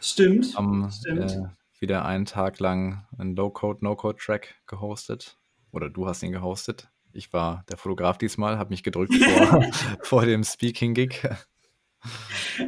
Stimmt. 0.00 0.56
Haben 0.56 0.90
stimmt. 0.90 1.32
Äh, 1.32 1.42
wieder 1.80 2.04
einen 2.04 2.24
Tag 2.24 2.58
lang 2.60 3.06
einen 3.16 3.36
Low-Code, 3.36 3.84
No-Code-Track 3.84 4.56
gehostet. 4.66 5.38
Oder 5.72 5.90
du 5.90 6.06
hast 6.06 6.22
ihn 6.22 6.32
gehostet. 6.32 6.88
Ich 7.12 7.32
war 7.32 7.64
der 7.68 7.76
Fotograf 7.76 8.18
diesmal, 8.18 8.58
habe 8.58 8.70
mich 8.70 8.82
gedrückt 8.82 9.14
vor, 9.22 9.64
vor 10.02 10.26
dem 10.26 10.44
Speaking-Gig. 10.44 11.28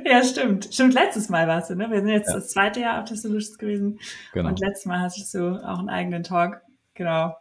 Ja, 0.05 0.25
stimmt. 0.25 0.69
Stimmt, 0.73 0.95
letztes 0.95 1.29
Mal 1.29 1.47
warst 1.47 1.71
du, 1.71 1.77
ne? 1.77 1.91
Wir 1.91 2.01
sind 2.01 2.09
jetzt 2.09 2.29
ja. 2.29 2.35
das 2.35 2.51
zweite 2.51 2.81
Jahr 2.81 3.01
auf 3.01 3.09
der 3.09 3.17
Solutions 3.17 3.59
gewesen. 3.59 4.01
Genau. 4.33 4.49
Und 4.49 4.61
letztes 4.61 4.87
Mal 4.87 5.01
hast 5.01 5.35
du 5.35 5.55
auch 5.65 5.79
einen 5.79 5.89
eigenen 5.89 6.23
Talk. 6.23 6.63
Genau. 6.95 7.37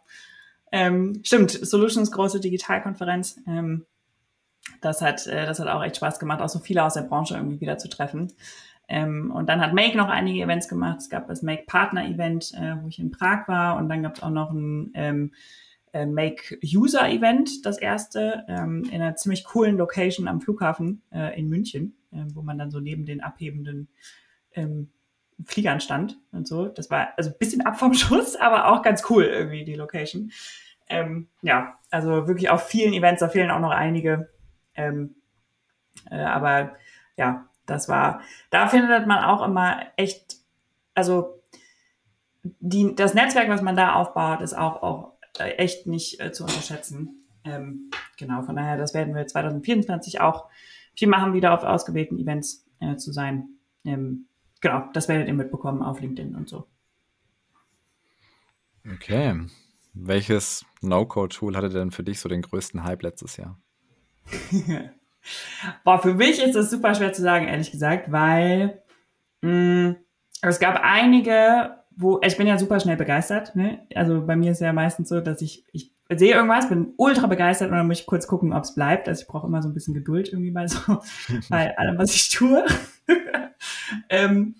Ähm, 0.72 1.20
stimmt, 1.24 1.50
Solutions, 1.50 2.12
große 2.12 2.40
Digitalkonferenz. 2.40 3.40
Ähm, 3.46 3.86
das 4.80 5.02
hat, 5.02 5.26
äh, 5.26 5.46
das 5.46 5.60
hat 5.60 5.68
auch 5.68 5.82
echt 5.82 5.96
Spaß 5.96 6.18
gemacht, 6.18 6.40
auch 6.40 6.48
so 6.48 6.58
viele 6.58 6.84
aus 6.84 6.94
der 6.94 7.02
Branche 7.02 7.34
irgendwie 7.34 7.60
wieder 7.60 7.78
zu 7.78 7.88
treffen. 7.88 8.32
Ähm, 8.88 9.30
und 9.30 9.48
dann 9.48 9.60
hat 9.60 9.72
Make 9.72 9.96
noch 9.96 10.08
einige 10.08 10.42
Events 10.42 10.68
gemacht. 10.68 10.98
Es 10.98 11.08
gab 11.08 11.28
das 11.28 11.42
Make 11.42 11.62
Partner 11.66 12.04
Event, 12.04 12.52
äh, 12.54 12.74
wo 12.82 12.88
ich 12.88 12.98
in 12.98 13.12
Prag 13.12 13.46
war. 13.46 13.76
Und 13.76 13.88
dann 13.88 14.02
gab 14.02 14.16
es 14.16 14.22
auch 14.22 14.30
noch 14.30 14.50
ein 14.50 14.90
ähm, 14.94 15.32
äh, 15.92 16.06
Make 16.06 16.58
User 16.64 17.08
Event, 17.08 17.64
das 17.64 17.78
erste, 17.78 18.44
ähm, 18.48 18.84
in 18.90 19.00
einer 19.00 19.16
ziemlich 19.16 19.44
coolen 19.44 19.76
Location 19.76 20.28
am 20.28 20.40
Flughafen 20.40 21.02
äh, 21.12 21.38
in 21.38 21.48
München, 21.48 21.96
äh, 22.12 22.24
wo 22.34 22.42
man 22.42 22.58
dann 22.58 22.70
so 22.70 22.80
neben 22.80 23.06
den 23.06 23.20
abhebenden 23.20 23.88
ähm, 24.54 24.90
Fliegern 25.44 25.80
stand 25.80 26.18
und 26.32 26.46
so. 26.46 26.66
Das 26.66 26.90
war 26.90 27.08
also 27.16 27.30
ein 27.30 27.38
bisschen 27.38 27.64
ab 27.64 27.78
vom 27.78 27.94
Schuss, 27.94 28.36
aber 28.36 28.72
auch 28.72 28.82
ganz 28.82 29.04
cool 29.10 29.24
irgendwie, 29.24 29.64
die 29.64 29.74
Location. 29.74 30.32
Ähm, 30.88 31.28
ja, 31.42 31.78
also 31.90 32.26
wirklich 32.26 32.50
auf 32.50 32.66
vielen 32.66 32.92
Events, 32.92 33.20
da 33.20 33.28
fehlen 33.28 33.50
auch 33.50 33.60
noch 33.60 33.70
einige. 33.70 34.28
Ähm, 34.80 35.14
äh, 36.10 36.22
aber 36.22 36.76
ja, 37.16 37.46
das 37.66 37.88
war, 37.88 38.22
da 38.50 38.68
findet 38.68 39.06
man 39.06 39.22
auch 39.24 39.44
immer 39.44 39.80
echt, 39.96 40.36
also 40.94 41.42
die, 42.42 42.94
das 42.94 43.14
Netzwerk, 43.14 43.48
was 43.48 43.62
man 43.62 43.76
da 43.76 43.94
aufbaut, 43.94 44.40
ist 44.40 44.54
auch, 44.54 44.82
auch 44.82 45.12
echt 45.38 45.86
nicht 45.86 46.20
äh, 46.20 46.32
zu 46.32 46.44
unterschätzen. 46.44 47.26
Ähm, 47.44 47.90
genau, 48.18 48.42
von 48.42 48.56
daher, 48.56 48.76
das 48.76 48.94
werden 48.94 49.14
wir 49.14 49.26
2024 49.26 50.20
auch 50.20 50.48
viel 50.94 51.08
machen, 51.08 51.32
wieder 51.32 51.54
auf 51.54 51.62
ausgewählten 51.62 52.18
Events 52.18 52.66
äh, 52.80 52.96
zu 52.96 53.12
sein. 53.12 53.48
Ähm, 53.84 54.26
genau, 54.60 54.88
das 54.92 55.08
werdet 55.08 55.28
ihr 55.28 55.34
mitbekommen 55.34 55.82
auf 55.82 56.00
LinkedIn 56.00 56.34
und 56.34 56.48
so. 56.48 56.66
Okay. 58.90 59.46
Welches 59.92 60.64
No-Code-Tool 60.80 61.56
hatte 61.56 61.68
denn 61.68 61.90
für 61.90 62.04
dich 62.04 62.20
so 62.20 62.28
den 62.28 62.42
größten 62.42 62.84
Hype 62.84 63.02
letztes 63.02 63.36
Jahr? 63.36 63.58
Boah, 65.84 66.00
für 66.00 66.14
mich 66.14 66.42
ist 66.42 66.54
das 66.54 66.70
super 66.70 66.94
schwer 66.94 67.12
zu 67.12 67.22
sagen, 67.22 67.46
ehrlich 67.46 67.70
gesagt, 67.70 68.10
weil 68.10 68.82
mh, 69.42 69.50
mm, 69.50 69.96
es 70.42 70.58
gab 70.58 70.80
einige, 70.82 71.76
wo 71.96 72.20
ich 72.22 72.36
bin 72.36 72.46
ja 72.46 72.58
super 72.58 72.80
schnell 72.80 72.96
begeistert. 72.96 73.54
Ne? 73.54 73.86
Also 73.94 74.26
bei 74.26 74.36
mir 74.36 74.52
ist 74.52 74.60
ja 74.60 74.72
meistens 74.72 75.08
so, 75.08 75.20
dass 75.20 75.42
ich, 75.42 75.64
ich 75.72 75.92
sehe 76.08 76.34
irgendwas, 76.34 76.68
bin 76.68 76.94
ultra 76.96 77.26
begeistert 77.26 77.70
und 77.70 77.76
dann 77.76 77.86
muss 77.86 78.00
ich 78.00 78.06
kurz 78.06 78.26
gucken, 78.26 78.52
ob 78.52 78.64
es 78.64 78.74
bleibt. 78.74 79.08
Also 79.08 79.22
ich 79.22 79.28
brauche 79.28 79.46
immer 79.46 79.62
so 79.62 79.68
ein 79.68 79.74
bisschen 79.74 79.94
Geduld 79.94 80.28
irgendwie 80.28 80.50
bei 80.50 80.66
so 80.66 81.02
bei 81.50 81.76
allem, 81.76 81.98
was 81.98 82.14
ich 82.14 82.30
tue. 82.30 82.64
ähm, 84.08 84.56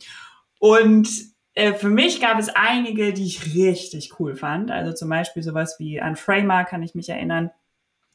und 0.59 1.09
äh, 1.55 1.73
für 1.73 1.89
mich 1.89 2.21
gab 2.21 2.39
es 2.39 2.49
einige, 2.51 3.13
die 3.13 3.25
ich 3.25 3.55
richtig 3.55 4.21
cool 4.21 4.37
fand. 4.37 4.71
Also 4.71 4.93
zum 4.93 5.09
Beispiel 5.09 5.43
sowas 5.43 5.77
wie 5.79 6.01
an 6.01 6.17
Framer 6.17 6.65
kann 6.65 6.83
ich 6.83 6.95
mich 6.95 7.09
erinnern. 7.09 7.51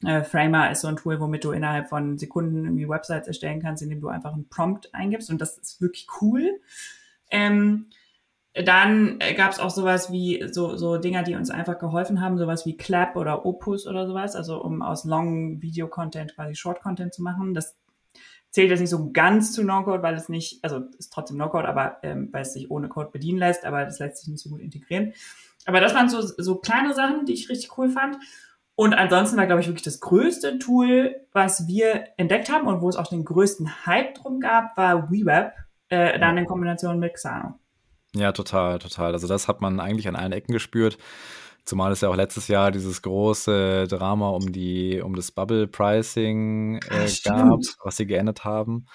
Äh, 0.04 0.24
Framer 0.24 0.72
ist 0.72 0.82
so 0.82 0.88
ein 0.88 0.98
Tool, 0.98 1.20
womit 1.20 1.44
du 1.44 1.52
innerhalb 1.52 1.88
von 1.90 2.18
Sekunden 2.18 2.66
irgendwie 2.66 2.90
Websites 2.90 3.28
erstellen 3.28 3.62
kannst, 3.62 3.82
indem 3.82 4.02
du 4.02 4.10
einfach 4.10 4.34
einen 4.34 4.50
Prompt 4.50 4.94
eingibst 4.94 5.30
und 5.30 5.40
das 5.40 5.58
ist 5.58 5.82
wirklich 5.82 6.08
cool. 6.22 6.60
Ähm, 7.32 7.88
dann 8.54 9.20
gab 9.36 9.52
es 9.52 9.60
auch 9.60 9.70
sowas 9.70 10.12
wie 10.14 10.48
so, 10.50 10.78
so 10.78 10.98
Dinger, 10.98 11.24
die 11.24 11.36
uns 11.36 11.50
einfach 11.50 11.78
geholfen 11.78 12.22
haben, 12.22 12.38
sowas 12.38 12.66
wie 12.66 12.78
Clap 12.78 13.18
oder 13.18 13.46
Opus 13.46 13.86
oder 13.86 14.08
sowas, 14.08 14.36
also 14.36 14.62
um 14.62 14.82
aus 14.82 15.04
Long 15.04 15.62
Video 15.62 15.90
Content 15.90 16.36
quasi 16.36 16.56
Short 16.56 16.82
Content 16.82 17.14
zu 17.14 17.22
machen. 17.22 17.54
Das 17.54 17.76
zählt 18.52 18.70
jetzt 18.70 18.80
nicht 18.80 18.90
so 18.90 19.12
ganz 19.12 19.52
zu 19.52 19.66
No-Code, 19.66 20.02
weil 20.02 20.16
es 20.16 20.30
nicht, 20.30 20.64
also 20.64 20.84
ist 20.98 21.12
trotzdem 21.12 21.36
No-Code, 21.36 21.68
aber 21.68 21.98
ähm, 22.04 22.30
weil 22.32 22.44
es 22.44 22.54
sich 22.54 22.72
ohne 22.72 22.88
Code 22.88 23.10
bedienen 23.12 23.40
lässt, 23.40 23.66
aber 23.66 23.84
das 23.84 24.00
lässt 24.00 24.20
sich 24.20 24.30
nicht 24.30 24.42
so 24.42 24.50
gut 24.50 24.62
integrieren. 24.62 25.12
Aber 25.66 25.82
das 25.82 25.94
waren 25.94 26.08
so, 26.08 26.22
so 26.22 26.56
kleine 26.56 26.94
Sachen, 26.94 27.26
die 27.26 27.34
ich 27.34 27.50
richtig 27.50 27.78
cool 27.78 27.90
fand. 27.90 28.16
Und 28.76 28.94
ansonsten 28.94 29.38
war, 29.38 29.46
glaube 29.46 29.62
ich, 29.62 29.68
wirklich 29.68 29.84
das 29.84 30.02
größte 30.02 30.60
Tool, 30.60 31.16
was 31.32 31.68
wir 31.68 32.06
entdeckt 32.18 32.52
haben 32.52 32.68
und 32.68 32.82
wo 32.82 32.90
es 32.90 32.98
auch 32.98 33.08
den 33.08 33.24
größten 33.24 33.86
Hype 33.86 34.16
drum 34.16 34.42
gab, 34.42 34.76
war 34.76 35.10
WeWeb, 35.10 35.54
äh, 35.90 36.20
dann 36.20 36.38
in 36.38 36.46
Kombination 36.46 37.00
mit 37.00 37.14
Xano. 37.14 37.60
Ja, 38.14 38.32
total, 38.34 38.80
total. 38.80 39.14
Also 39.14 39.28
das 39.28 39.48
hat 39.48 39.62
man 39.62 39.80
eigentlich 39.80 40.08
an 40.08 40.16
allen 40.16 40.34
Ecken 40.34 40.54
gespürt. 40.54 40.98
Zumal 41.66 41.92
es 41.92 42.02
ja 42.02 42.10
auch 42.10 42.16
letztes 42.16 42.48
Jahr 42.48 42.72
dieses 42.72 43.02
große 43.02 43.88
Drama 43.88 44.30
um 44.30 44.52
die, 44.52 45.02
um 45.02 45.16
das 45.16 45.32
Bubble 45.32 45.68
Pricing 45.68 46.80
äh, 46.90 47.10
gab, 47.24 47.60
was 47.84 47.98
sie 47.98 48.06
geändert 48.06 48.44
haben, 48.44 48.86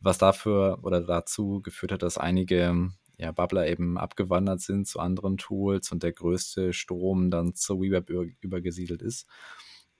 was 0.00 0.18
dafür 0.18 0.78
oder 0.82 1.00
dazu 1.00 1.60
geführt 1.62 1.92
hat, 1.92 2.02
dass 2.02 2.18
einige 2.18 2.90
ja, 3.18 3.32
Bubbler 3.32 3.66
eben 3.68 3.98
abgewandert 3.98 4.60
sind 4.60 4.86
zu 4.86 5.00
anderen 5.00 5.36
Tools 5.36 5.90
und 5.92 6.02
der 6.02 6.12
größte 6.12 6.72
Strom 6.72 7.30
dann 7.30 7.54
zu 7.54 7.80
WeWeb 7.80 8.08
über, 8.10 8.24
übergesiedelt 8.40 9.02
ist. 9.02 9.26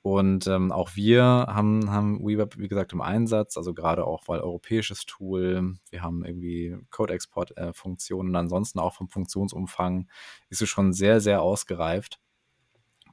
Und 0.03 0.47
ähm, 0.47 0.71
auch 0.71 0.95
wir 0.95 1.23
haben, 1.23 1.91
haben 1.91 2.21
WeWeb, 2.25 2.57
wie 2.57 2.69
gesagt, 2.69 2.93
im 2.93 3.01
Einsatz, 3.01 3.57
also 3.57 3.75
gerade 3.75 4.07
auch, 4.07 4.29
weil 4.29 4.41
europäisches 4.41 5.05
Tool, 5.05 5.75
wir 5.91 6.03
haben 6.03 6.25
irgendwie 6.25 6.77
Code-Export-Funktionen, 6.91 8.35
äh, 8.35 8.39
ansonsten 8.39 8.79
auch 8.79 8.95
vom 8.95 9.09
Funktionsumfang 9.09 10.09
ist 10.49 10.63
es 10.63 10.69
schon 10.69 10.93
sehr, 10.93 11.21
sehr 11.21 11.43
ausgereift. 11.43 12.21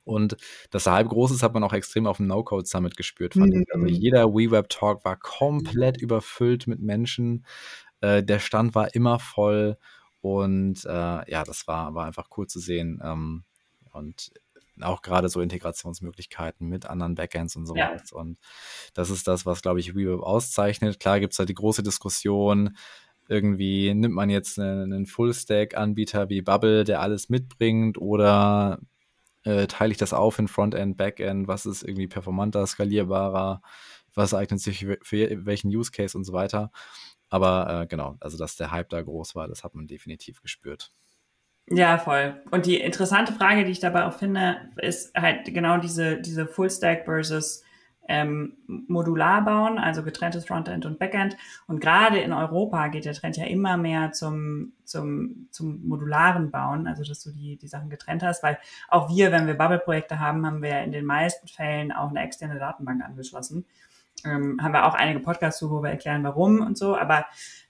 Und 0.05 0.37
groß 0.69 1.31
ist, 1.31 1.41
hat 1.41 1.55
man 1.55 1.63
auch 1.63 1.73
extrem 1.73 2.05
auf 2.05 2.17
dem 2.17 2.27
No-Code 2.27 2.67
Summit 2.67 2.95
gespürt, 2.95 3.33
fand 3.33 3.53
mhm. 3.53 3.63
ich. 3.63 3.73
Also 3.73 3.85
mhm. 3.85 3.91
jeder 3.91 4.33
WeWeb 4.33 4.69
Talk 4.69 5.03
war 5.03 5.17
komplett 5.17 5.99
überfüllt 5.99 6.67
mit 6.67 6.79
Menschen. 6.79 7.45
Äh, 8.01 8.23
der 8.23 8.39
Stand 8.39 8.75
war 8.75 8.93
immer 8.95 9.19
voll 9.19 9.77
und 10.21 10.85
äh, 10.85 11.31
ja, 11.31 11.43
das 11.43 11.67
war, 11.67 11.93
war 11.93 12.05
einfach 12.05 12.27
cool 12.37 12.47
zu 12.47 12.59
sehen. 12.59 13.01
Ähm, 13.03 13.43
und 13.91 14.31
auch 14.81 15.01
gerade 15.01 15.29
so 15.29 15.41
Integrationsmöglichkeiten 15.41 16.67
mit 16.67 16.85
anderen 16.85 17.15
Backends 17.15 17.55
und 17.55 17.65
sowas. 17.65 18.11
Ja. 18.11 18.17
Und 18.17 18.39
das 18.93 19.09
ist 19.09 19.27
das, 19.27 19.45
was, 19.45 19.61
glaube 19.61 19.79
ich, 19.79 19.95
Reverb 19.95 20.21
auszeichnet. 20.21 20.99
Klar 20.99 21.19
gibt 21.19 21.33
es 21.33 21.39
halt 21.39 21.49
die 21.49 21.55
große 21.55 21.83
Diskussion, 21.83 22.75
irgendwie 23.27 23.93
nimmt 23.93 24.13
man 24.13 24.29
jetzt 24.29 24.59
einen, 24.59 24.93
einen 24.93 25.05
Full-Stack-Anbieter 25.05 26.29
wie 26.29 26.41
Bubble, 26.41 26.83
der 26.83 27.01
alles 27.01 27.29
mitbringt, 27.29 27.97
oder 27.97 28.79
äh, 29.43 29.67
teile 29.67 29.91
ich 29.91 29.97
das 29.97 30.13
auf 30.13 30.37
in 30.39 30.47
Frontend, 30.47 30.97
Backend, 30.97 31.47
was 31.47 31.65
ist 31.65 31.83
irgendwie 31.83 32.07
performanter, 32.07 32.65
skalierbarer, 32.67 33.61
was 34.13 34.33
eignet 34.33 34.59
sich 34.59 34.79
für, 34.79 34.97
für 35.01 35.45
welchen 35.45 35.69
Use 35.69 35.91
Case 35.91 36.17
und 36.17 36.23
so 36.23 36.33
weiter. 36.33 36.71
Aber 37.35 37.81
äh, 37.81 37.85
genau, 37.85 38.15
also 38.21 38.37
dass 38.37 38.55
der 38.55 38.71
Hype 38.71 38.87
da 38.87 39.01
groß 39.01 39.35
war, 39.35 39.49
das 39.49 39.65
hat 39.65 39.75
man 39.75 39.87
definitiv 39.87 40.41
gespürt. 40.41 40.93
Ja, 41.67 41.97
voll. 41.97 42.41
Und 42.49 42.65
die 42.65 42.79
interessante 42.79 43.33
Frage, 43.33 43.65
die 43.65 43.71
ich 43.71 43.81
dabei 43.81 44.05
auch 44.05 44.13
finde, 44.13 44.55
ist 44.77 45.13
halt 45.17 45.53
genau 45.53 45.77
diese, 45.77 46.21
diese 46.21 46.47
Full-Stack 46.47 47.03
versus 47.03 47.61
ähm, 48.07 48.55
modular 48.67 49.43
bauen, 49.43 49.79
also 49.79 50.01
getrenntes 50.01 50.45
Frontend 50.45 50.85
und 50.85 50.97
Backend. 50.97 51.35
Und 51.67 51.81
gerade 51.81 52.19
in 52.19 52.31
Europa 52.31 52.87
geht 52.87 53.03
der 53.03 53.15
Trend 53.15 53.35
ja 53.35 53.43
immer 53.43 53.75
mehr 53.75 54.13
zum, 54.13 54.71
zum, 54.85 55.49
zum 55.51 55.85
modularen 55.85 56.51
Bauen, 56.51 56.87
also 56.87 57.03
dass 57.03 57.21
du 57.21 57.31
die, 57.31 57.57
die 57.57 57.67
Sachen 57.67 57.89
getrennt 57.89 58.23
hast, 58.23 58.43
weil 58.43 58.57
auch 58.87 59.09
wir, 59.09 59.33
wenn 59.33 59.45
wir 59.45 59.55
Bubble-Projekte 59.55 60.21
haben, 60.21 60.45
haben 60.45 60.61
wir 60.61 60.79
in 60.83 60.93
den 60.93 61.03
meisten 61.03 61.49
Fällen 61.49 61.91
auch 61.91 62.11
eine 62.11 62.23
externe 62.23 62.59
Datenbank 62.59 63.03
angeschlossen. 63.03 63.65
Ähm, 64.25 64.59
haben 64.61 64.73
wir 64.73 64.85
auch 64.85 64.93
einige 64.93 65.19
Podcasts 65.19 65.59
zu, 65.59 65.69
wo 65.69 65.81
wir 65.81 65.89
erklären, 65.89 66.23
warum 66.23 66.61
und 66.61 66.77
so. 66.77 66.97
Aber 66.97 67.25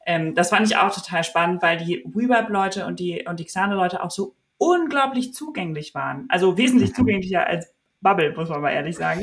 ähm, 0.05 0.35
das 0.35 0.49
fand 0.49 0.67
ich 0.67 0.77
auch 0.77 0.93
total 0.93 1.23
spannend, 1.23 1.61
weil 1.61 1.77
die 1.77 2.03
WeWeb-Leute 2.05 2.85
und 2.85 2.99
die, 2.99 3.25
und 3.27 3.39
die 3.39 3.45
Xane-Leute 3.45 4.03
auch 4.03 4.11
so 4.11 4.35
unglaublich 4.57 5.33
zugänglich 5.33 5.93
waren. 5.95 6.25
Also 6.29 6.57
wesentlich 6.57 6.91
mhm. 6.91 6.95
zugänglicher 6.95 7.45
als 7.45 7.73
Bubble, 8.01 8.33
muss 8.35 8.49
man 8.49 8.61
mal 8.61 8.71
ehrlich 8.71 8.95
sagen. 8.95 9.21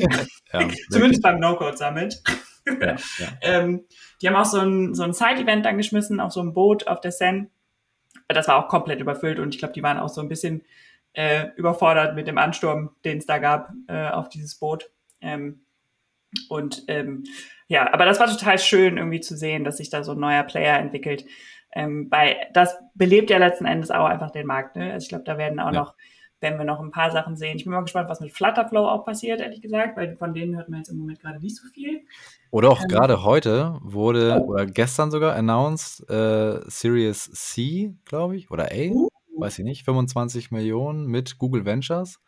Ja, 0.53 0.69
Zumindest 0.91 1.23
beim 1.23 1.39
No-Code-Summit. 1.39 2.23
Ja, 2.67 2.97
ja. 2.97 2.97
ähm, 3.43 3.85
die 4.21 4.29
haben 4.29 4.37
auch 4.37 4.45
so 4.45 4.59
ein, 4.59 4.95
so 4.95 5.05
ein 5.05 5.13
Side-Event 5.13 5.65
dann 5.65 5.79
geschmissen, 5.79 6.21
auf 6.21 6.33
so 6.33 6.41
einem 6.41 6.53
Boot 6.53 6.87
auf 6.87 7.01
der 7.01 7.13
Seine. 7.13 7.49
das 8.29 8.49
war 8.49 8.57
auch 8.57 8.69
komplett 8.69 9.01
überfüllt 9.01 9.39
und 9.39 9.55
ich 9.55 9.59
glaube, 9.59 9.75
die 9.75 9.83
waren 9.83 9.99
auch 9.99 10.09
so 10.09 10.21
ein 10.21 10.29
bisschen 10.29 10.63
äh, 11.13 11.49
überfordert 11.57 12.15
mit 12.15 12.27
dem 12.27 12.39
Ansturm, 12.39 12.91
den 13.05 13.19
es 13.19 13.27
da 13.27 13.39
gab 13.39 13.71
äh, 13.89 14.09
auf 14.09 14.29
dieses 14.29 14.57
Boot. 14.57 14.91
Ähm, 15.21 15.62
und 16.49 16.85
ähm, 16.89 17.25
ja, 17.69 17.93
aber 17.93 18.05
das 18.05 18.21
war 18.21 18.27
total 18.27 18.59
schön 18.59 18.99
irgendwie 18.99 19.21
zu 19.21 19.37
sehen, 19.37 19.65
dass 19.65 19.79
sich 19.79 19.91
da 19.91 20.05
so 20.05 20.13
ein 20.13 20.21
neuer 20.21 20.43
Player 20.43 20.79
entwickelt. 20.79 21.25
Ähm, 21.75 22.09
weil 22.11 22.37
das 22.53 22.77
belebt 22.95 23.31
ja 23.31 23.39
letzten 23.39 23.65
Endes 23.65 23.91
auch 23.91 24.05
einfach 24.05 24.31
den 24.31 24.47
Markt. 24.47 24.77
Ne? 24.77 24.93
Also 24.93 25.05
ich 25.05 25.09
glaube, 25.09 25.25
da 25.25 25.39
werden 25.39 25.59
auch 25.59 25.73
ja. 25.73 25.81
noch, 25.81 25.95
werden 26.41 26.59
wir 26.59 26.67
noch 26.67 26.81
ein 26.81 26.91
paar 26.91 27.11
Sachen 27.11 27.37
sehen. 27.37 27.57
Ich 27.57 27.65
bin 27.65 27.73
mal 27.73 27.81
gespannt, 27.81 28.11
was 28.11 28.21
mit 28.21 28.33
Flutterflow 28.33 28.87
auch 28.87 29.07
passiert, 29.07 29.41
ehrlich 29.41 29.63
gesagt, 29.63 29.97
weil 29.97 30.17
von 30.17 30.35
denen 30.35 30.57
hört 30.57 30.69
man 30.69 30.81
jetzt 30.81 30.91
im 30.91 30.99
Moment 30.99 31.21
gerade 31.21 31.41
nicht 31.41 31.57
so 31.57 31.67
viel. 31.69 32.03
Oder 32.51 32.69
auch 32.69 32.83
ähm, 32.83 32.89
gerade 32.89 33.25
heute 33.25 33.79
wurde, 33.81 34.39
oh. 34.43 34.51
oder 34.51 34.67
gestern 34.67 35.11
sogar 35.11 35.35
announced, 35.35 36.09
äh, 36.11 36.61
Series 36.67 37.31
C, 37.31 37.95
glaube 38.05 38.37
ich, 38.37 38.51
oder 38.51 38.71
A, 38.71 38.91
uh. 38.91 39.09
weiß 39.39 39.59
ich 39.61 39.65
nicht, 39.65 39.85
25 39.87 40.51
Millionen 40.51 41.07
mit 41.07 41.39
Google 41.39 41.65
Ventures. 41.65 42.21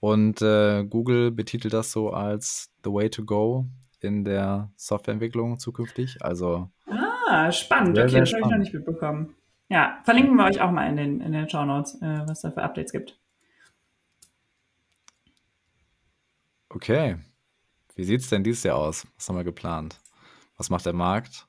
Und 0.00 0.40
äh, 0.40 0.84
Google 0.84 1.30
betitelt 1.30 1.74
das 1.74 1.92
so 1.92 2.10
als 2.10 2.70
the 2.82 2.90
way 2.90 3.10
to 3.10 3.24
go 3.24 3.66
in 4.00 4.24
der 4.24 4.70
Softwareentwicklung 4.76 5.58
zukünftig. 5.58 6.16
Also 6.20 6.70
ah, 6.86 7.52
spannend. 7.52 7.96
Sehr, 7.96 8.04
okay, 8.04 8.12
sehr 8.12 8.20
das 8.20 8.32
habe 8.32 8.42
ich 8.42 8.50
noch 8.50 8.58
nicht 8.58 8.74
mitbekommen. 8.74 9.34
Ja, 9.68 10.00
verlinken 10.04 10.34
wir 10.36 10.46
euch 10.46 10.60
auch 10.60 10.70
mal 10.70 10.88
in 10.88 10.96
den, 10.96 11.20
in 11.20 11.32
den 11.32 11.48
Show 11.48 11.64
Notes, 11.64 12.00
äh, 12.02 12.22
was 12.26 12.40
da 12.40 12.50
für 12.50 12.62
Updates 12.62 12.92
gibt. 12.92 13.20
Okay. 16.70 17.18
Wie 17.94 18.04
sieht 18.04 18.20
es 18.20 18.30
denn 18.30 18.42
dieses 18.42 18.62
Jahr 18.62 18.76
aus? 18.76 19.06
Was 19.16 19.28
haben 19.28 19.36
wir 19.36 19.44
geplant? 19.44 20.00
Was 20.56 20.70
macht 20.70 20.86
der 20.86 20.92
Markt? 20.92 21.46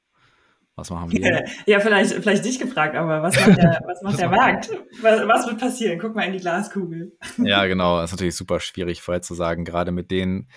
Was 0.76 0.89
machen 0.89 1.11
wir? 1.11 1.45
Ja, 1.65 1.80
vielleicht, 1.80 2.13
vielleicht 2.13 2.45
dich 2.45 2.59
gefragt, 2.59 2.95
aber 2.95 3.22
was 3.22 3.36
macht 3.36 3.57
der, 3.57 3.82
was 3.86 4.01
macht 4.01 4.19
der 4.19 4.30
Markt? 4.30 4.69
Was, 5.01 5.28
was, 5.28 5.47
wird 5.47 5.59
passieren? 5.59 5.99
Guck 5.99 6.15
mal 6.15 6.24
in 6.24 6.34
die 6.34 6.39
Glaskugel. 6.39 7.17
Ja, 7.38 7.65
genau. 7.65 7.97
Das 7.97 8.09
ist 8.09 8.13
natürlich 8.13 8.36
super 8.36 8.59
schwierig 8.59 9.01
vorherzusagen, 9.01 9.65
gerade 9.65 9.91
mit 9.91 10.11
den 10.11 10.47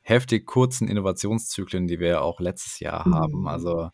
heftig 0.00 0.46
kurzen 0.46 0.88
Innovationszyklen, 0.88 1.86
die 1.86 2.00
wir 2.00 2.08
ja 2.08 2.20
auch 2.20 2.40
letztes 2.40 2.80
Jahr 2.80 3.06
mhm. 3.06 3.14
haben. 3.14 3.48
Also 3.48 3.90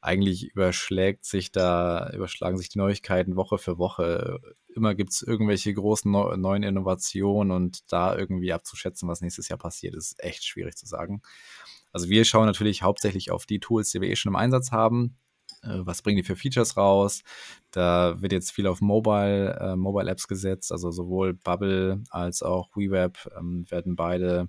eigentlich 0.00 0.50
überschlägt 0.54 1.24
sich 1.24 1.50
da, 1.50 2.10
überschlagen 2.14 2.56
sich 2.56 2.68
die 2.68 2.78
Neuigkeiten 2.78 3.36
Woche 3.36 3.58
für 3.58 3.78
Woche. 3.78 4.38
Immer 4.74 4.94
gibt 4.94 5.10
es 5.10 5.22
irgendwelche 5.22 5.74
großen 5.74 6.10
neu, 6.10 6.36
neuen 6.36 6.62
Innovationen 6.62 7.50
und 7.50 7.92
da 7.92 8.16
irgendwie 8.16 8.52
abzuschätzen, 8.52 9.08
was 9.08 9.20
nächstes 9.20 9.48
Jahr 9.48 9.58
passiert, 9.58 9.94
ist 9.94 10.22
echt 10.22 10.44
schwierig 10.44 10.76
zu 10.76 10.86
sagen. 10.86 11.20
Also 11.92 12.08
wir 12.08 12.24
schauen 12.24 12.46
natürlich 12.46 12.82
hauptsächlich 12.82 13.30
auf 13.30 13.46
die 13.46 13.60
Tools, 13.60 13.90
die 13.90 14.00
wir 14.00 14.08
eh 14.08 14.16
schon 14.16 14.32
im 14.32 14.36
Einsatz 14.36 14.72
haben. 14.72 15.16
Äh, 15.62 15.80
was 15.80 16.02
bringen 16.02 16.16
die 16.18 16.22
für 16.22 16.36
Features 16.36 16.76
raus? 16.76 17.22
Da 17.70 18.20
wird 18.20 18.32
jetzt 18.32 18.52
viel 18.52 18.66
auf 18.66 18.80
Mobile, 18.80 19.54
äh, 19.60 19.76
Mobile 19.76 20.10
Apps 20.10 20.28
gesetzt, 20.28 20.72
also 20.72 20.90
sowohl 20.90 21.34
Bubble 21.34 22.02
als 22.10 22.42
auch 22.42 22.70
WeWeb 22.76 23.18
ähm, 23.38 23.64
werden 23.70 23.96
beide 23.96 24.48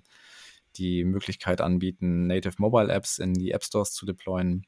die 0.76 1.04
Möglichkeit 1.04 1.60
anbieten, 1.60 2.26
Native 2.26 2.54
Mobile 2.58 2.92
Apps 2.92 3.18
in 3.18 3.34
die 3.34 3.50
App 3.52 3.64
Stores 3.64 3.92
zu 3.92 4.06
deployen. 4.06 4.66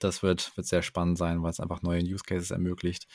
Das 0.00 0.22
wird, 0.22 0.54
wird 0.56 0.66
sehr 0.66 0.82
spannend 0.82 1.16
sein, 1.16 1.42
weil 1.42 1.50
es 1.50 1.60
einfach 1.60 1.80
neue 1.80 2.02
Use 2.02 2.24
Cases 2.24 2.50
ermöglicht. 2.50 3.06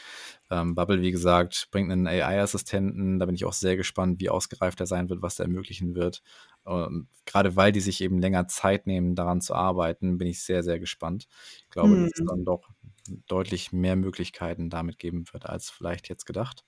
Ähm, 0.49 0.73
Bubble, 0.73 1.01
wie 1.01 1.11
gesagt, 1.11 1.67
bringt 1.69 1.91
einen 1.91 2.07
AI-Assistenten. 2.07 3.19
Da 3.19 3.25
bin 3.25 3.35
ich 3.35 3.45
auch 3.45 3.53
sehr 3.53 3.75
gespannt, 3.75 4.19
wie 4.19 4.29
ausgereift 4.29 4.79
er 4.79 4.87
sein 4.87 5.09
wird, 5.09 5.21
was 5.21 5.37
er 5.39 5.45
ermöglichen 5.45 5.95
wird. 5.95 6.23
Und 6.63 7.07
gerade 7.25 7.55
weil 7.55 7.71
die 7.71 7.79
sich 7.79 8.01
eben 8.01 8.19
länger 8.19 8.47
Zeit 8.47 8.87
nehmen, 8.87 9.15
daran 9.15 9.41
zu 9.41 9.55
arbeiten, 9.55 10.17
bin 10.17 10.27
ich 10.27 10.43
sehr, 10.43 10.63
sehr 10.63 10.79
gespannt. 10.79 11.27
Ich 11.63 11.69
glaube, 11.69 11.89
hm. 11.89 12.03
dass 12.03 12.19
es 12.19 12.25
dann 12.25 12.45
doch 12.45 12.69
deutlich 13.27 13.71
mehr 13.71 13.95
Möglichkeiten 13.95 14.69
damit 14.69 14.99
geben 14.99 15.25
wird, 15.31 15.45
als 15.45 15.69
vielleicht 15.69 16.09
jetzt 16.09 16.25
gedacht. 16.25 16.63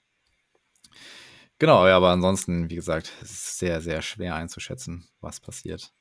Genau, 1.60 1.88
ja, 1.88 1.96
aber 1.96 2.10
ansonsten, 2.10 2.70
wie 2.70 2.76
gesagt, 2.76 3.14
es 3.22 3.32
ist 3.32 3.60
sehr, 3.60 3.80
sehr 3.82 4.02
schwer 4.02 4.36
einzuschätzen, 4.36 5.08
was 5.22 5.40
passiert. 5.40 5.94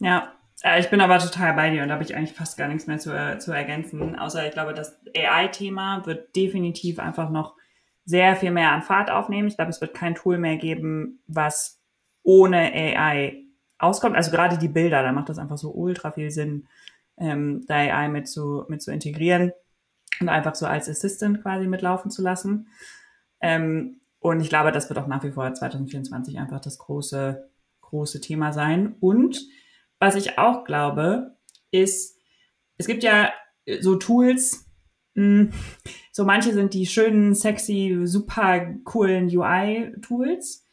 Ja, 0.00 0.32
äh, 0.62 0.80
ich 0.80 0.90
bin 0.90 1.00
aber 1.00 1.18
total 1.18 1.54
bei 1.54 1.70
dir 1.70 1.82
und 1.82 1.88
da 1.88 1.94
habe 1.94 2.04
ich 2.04 2.16
eigentlich 2.16 2.32
fast 2.32 2.56
gar 2.56 2.68
nichts 2.68 2.86
mehr 2.86 2.98
zu, 2.98 3.12
äh, 3.16 3.38
zu 3.38 3.52
ergänzen. 3.52 4.18
Außer 4.18 4.46
ich 4.46 4.52
glaube, 4.52 4.74
das 4.74 4.98
AI-Thema 5.16 6.06
wird 6.06 6.34
definitiv 6.34 6.98
einfach 6.98 7.30
noch 7.30 7.56
sehr 8.04 8.36
viel 8.36 8.50
mehr 8.50 8.72
an 8.72 8.82
Fahrt 8.82 9.10
aufnehmen. 9.10 9.48
Ich 9.48 9.56
glaube, 9.56 9.70
es 9.70 9.80
wird 9.80 9.94
kein 9.94 10.14
Tool 10.14 10.38
mehr 10.38 10.56
geben, 10.56 11.20
was 11.26 11.80
ohne 12.24 12.72
AI 12.72 13.44
auskommt. 13.78 14.16
Also 14.16 14.32
gerade 14.32 14.58
die 14.58 14.68
Bilder, 14.68 15.02
da 15.02 15.12
macht 15.12 15.28
das 15.28 15.38
einfach 15.38 15.58
so 15.58 15.70
ultra 15.70 16.10
viel 16.10 16.32
Sinn, 16.32 16.66
ähm, 17.16 17.64
da 17.68 17.76
AI 17.76 18.08
mit 18.08 18.26
zu, 18.26 18.64
mit 18.68 18.82
zu 18.82 18.90
integrieren 18.92 19.52
und 20.20 20.28
einfach 20.28 20.56
so 20.56 20.66
als 20.66 20.88
Assistant 20.88 21.42
quasi 21.42 21.68
mitlaufen 21.68 22.10
zu 22.10 22.22
lassen. 22.22 22.68
Ähm, 23.40 24.00
und 24.18 24.40
ich 24.40 24.48
glaube, 24.48 24.72
das 24.72 24.88
wird 24.88 24.98
auch 24.98 25.06
nach 25.06 25.22
wie 25.22 25.30
vor 25.30 25.52
2024 25.52 26.38
einfach 26.38 26.60
das 26.60 26.78
große, 26.78 27.48
große 27.82 28.20
Thema 28.20 28.52
sein. 28.52 28.96
Und 29.00 29.46
was 30.00 30.14
ich 30.14 30.38
auch 30.38 30.64
glaube, 30.64 31.36
ist, 31.70 32.18
es 32.78 32.86
gibt 32.86 33.02
ja 33.02 33.32
so 33.80 33.96
Tools, 33.96 34.66
hm, 35.14 35.52
so 36.10 36.24
manche 36.24 36.52
sind 36.54 36.74
die 36.74 36.86
schönen, 36.86 37.34
sexy, 37.34 38.00
super 38.04 38.66
coolen 38.84 39.26
UI-Tools. 39.26 40.66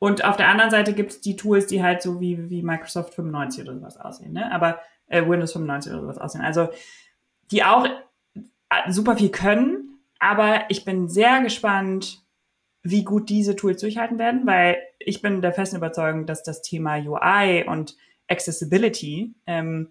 Und 0.00 0.24
auf 0.24 0.36
der 0.36 0.48
anderen 0.48 0.70
Seite 0.70 0.94
gibt 0.94 1.10
es 1.12 1.20
die 1.20 1.36
Tools, 1.36 1.66
die 1.66 1.82
halt 1.82 2.00
so 2.00 2.20
wie, 2.20 2.48
wie 2.48 2.62
Microsoft 2.62 3.14
95 3.14 3.64
oder 3.64 3.74
sowas 3.74 3.98
aussehen, 3.98 4.32
ne? 4.32 4.50
Aber 4.50 4.80
äh, 5.06 5.22
Windows 5.28 5.52
95 5.52 5.92
oder 5.92 6.00
sowas 6.00 6.18
aussehen. 6.18 6.42
Also 6.42 6.70
die 7.50 7.62
auch 7.62 7.84
äh, 7.84 8.90
super 8.90 9.16
viel 9.16 9.28
können, 9.28 10.00
aber 10.18 10.62
ich 10.70 10.86
bin 10.86 11.08
sehr 11.08 11.42
gespannt, 11.42 12.24
wie 12.82 13.04
gut 13.04 13.28
diese 13.28 13.56
Tools 13.56 13.82
durchhalten 13.82 14.18
werden, 14.18 14.46
weil 14.46 14.78
ich 14.98 15.20
bin 15.20 15.42
der 15.42 15.52
festen 15.52 15.76
Überzeugung, 15.76 16.24
dass 16.24 16.42
das 16.42 16.62
Thema 16.62 16.96
UI 16.96 17.64
und 17.66 17.94
Accessibility 18.26 19.34
ähm, 19.46 19.88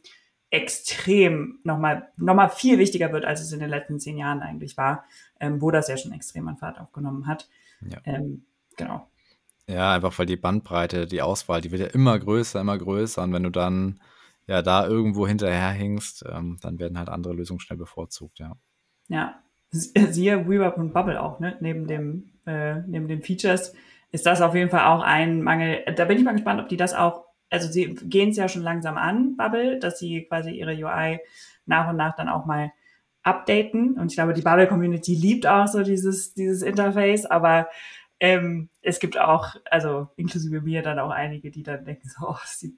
extrem 0.49 1.59
nochmal 1.63 2.09
noch 2.17 2.33
mal 2.33 2.49
viel 2.49 2.79
wichtiger 2.79 3.11
wird, 3.11 3.25
als 3.25 3.41
es 3.41 3.51
in 3.51 3.59
den 3.59 3.69
letzten 3.69 3.99
zehn 3.99 4.17
Jahren 4.17 4.41
eigentlich 4.41 4.75
war, 4.75 5.05
ähm, 5.39 5.61
wo 5.61 5.69
das 5.69 5.87
ja 5.87 5.97
schon 5.97 6.13
extrem 6.13 6.47
an 6.47 6.57
Fahrt 6.57 6.79
aufgenommen 6.79 7.27
hat. 7.27 7.47
Ja. 7.87 7.99
Ähm, 8.05 8.45
genau. 8.75 9.07
Ja, 9.69 9.93
einfach 9.93 10.17
weil 10.17 10.25
die 10.25 10.35
Bandbreite, 10.35 11.05
die 11.05 11.21
Auswahl, 11.21 11.61
die 11.61 11.69
wird 11.69 11.81
ja 11.81 11.87
immer 11.87 12.17
größer, 12.17 12.59
immer 12.59 12.75
größer. 12.75 13.21
Und 13.21 13.33
wenn 13.33 13.43
du 13.43 13.51
dann 13.51 13.99
ja 14.47 14.63
da 14.63 14.87
irgendwo 14.87 15.27
hinterherhängst, 15.27 16.25
ähm, 16.27 16.57
dann 16.63 16.79
werden 16.79 16.97
halt 16.97 17.07
andere 17.07 17.33
Lösungen 17.35 17.59
schnell 17.59 17.77
bevorzugt, 17.77 18.39
ja. 18.39 18.53
Ja, 19.09 19.39
siehe 19.69 20.49
WeWeb 20.49 20.75
und 20.77 20.91
Bubble 20.91 21.21
auch, 21.21 21.39
ne? 21.39 21.55
Neben 21.59 21.85
dem, 21.85 22.31
äh, 22.47 22.79
neben 22.87 23.07
den 23.07 23.21
Features 23.21 23.75
ist 24.11 24.25
das 24.25 24.41
auf 24.41 24.55
jeden 24.55 24.71
Fall 24.71 24.85
auch 24.85 25.03
ein 25.03 25.43
Mangel. 25.43 25.83
Da 25.95 26.05
bin 26.05 26.17
ich 26.17 26.23
mal 26.23 26.33
gespannt, 26.33 26.59
ob 26.61 26.67
die 26.67 26.77
das 26.77 26.95
auch, 26.95 27.25
also 27.51 27.71
sie 27.71 27.93
gehen 27.93 28.29
es 28.29 28.37
ja 28.37 28.49
schon 28.49 28.63
langsam 28.63 28.97
an, 28.97 29.37
Bubble, 29.37 29.77
dass 29.77 29.99
sie 29.99 30.23
quasi 30.23 30.49
ihre 30.49 30.73
UI 30.73 31.19
nach 31.67 31.87
und 31.87 31.97
nach 31.97 32.15
dann 32.15 32.27
auch 32.27 32.47
mal 32.47 32.71
updaten. 33.21 33.99
Und 33.99 34.07
ich 34.07 34.15
glaube, 34.15 34.33
die 34.33 34.41
Bubble-Community 34.41 35.13
liebt 35.13 35.45
auch 35.45 35.67
so 35.67 35.83
dieses, 35.83 36.33
dieses 36.33 36.63
Interface, 36.63 37.27
aber 37.27 37.67
ähm, 38.19 38.69
es 38.81 38.99
gibt 38.99 39.17
auch, 39.17 39.55
also 39.65 40.09
inklusive 40.15 40.61
mir 40.61 40.81
dann 40.81 40.99
auch 40.99 41.11
einige, 41.11 41.51
die 41.51 41.63
dann 41.63 41.85
denken 41.85 42.09
so, 42.09 42.27
oh, 42.27 42.37
sieht, 42.45 42.75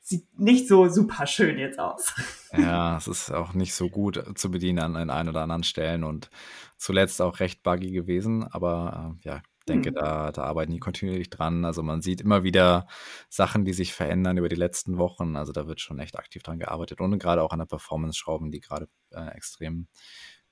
sieht 0.00 0.38
nicht 0.38 0.66
so 0.68 0.88
super 0.88 1.26
schön 1.26 1.58
jetzt 1.58 1.78
aus. 1.78 2.14
Ja, 2.56 2.96
es 2.96 3.06
ist 3.06 3.30
auch 3.30 3.52
nicht 3.52 3.74
so 3.74 3.90
gut 3.90 4.24
zu 4.36 4.50
bedienen 4.50 4.78
an, 4.78 4.96
an 4.96 5.10
ein 5.10 5.28
oder 5.28 5.42
anderen 5.42 5.64
Stellen 5.64 6.04
und 6.04 6.30
zuletzt 6.78 7.20
auch 7.20 7.40
recht 7.40 7.62
buggy 7.62 7.90
gewesen, 7.90 8.44
aber 8.44 9.16
äh, 9.20 9.28
ja, 9.28 9.42
ich 9.60 9.66
denke, 9.66 9.90
hm. 9.90 9.96
da, 9.96 10.32
da 10.32 10.44
arbeiten 10.44 10.72
die 10.72 10.78
kontinuierlich 10.78 11.28
dran. 11.28 11.66
Also 11.66 11.82
man 11.82 12.00
sieht 12.00 12.22
immer 12.22 12.42
wieder 12.42 12.86
Sachen, 13.28 13.66
die 13.66 13.74
sich 13.74 13.92
verändern 13.92 14.38
über 14.38 14.48
die 14.48 14.56
letzten 14.56 14.96
Wochen. 14.96 15.36
Also 15.36 15.52
da 15.52 15.66
wird 15.66 15.82
schon 15.82 15.98
echt 15.98 16.18
aktiv 16.18 16.42
dran 16.42 16.58
gearbeitet 16.58 17.02
und 17.02 17.18
gerade 17.18 17.42
auch 17.42 17.52
an 17.52 17.58
der 17.58 17.66
Performance-Schrauben, 17.66 18.50
die 18.50 18.60
gerade 18.60 18.88
äh, 19.10 19.28
extrem, 19.36 19.88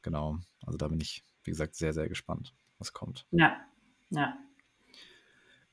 genau, 0.03 0.37
also 0.67 0.77
da 0.77 0.89
bin 0.89 1.01
ich, 1.01 1.25
wie 1.45 1.51
gesagt, 1.51 1.77
sehr, 1.77 1.95
sehr 1.95 2.11
gespannt, 2.11 2.53
was 2.79 2.93
kommt. 2.93 3.27
Ja, 3.31 3.57
ja. 4.11 4.37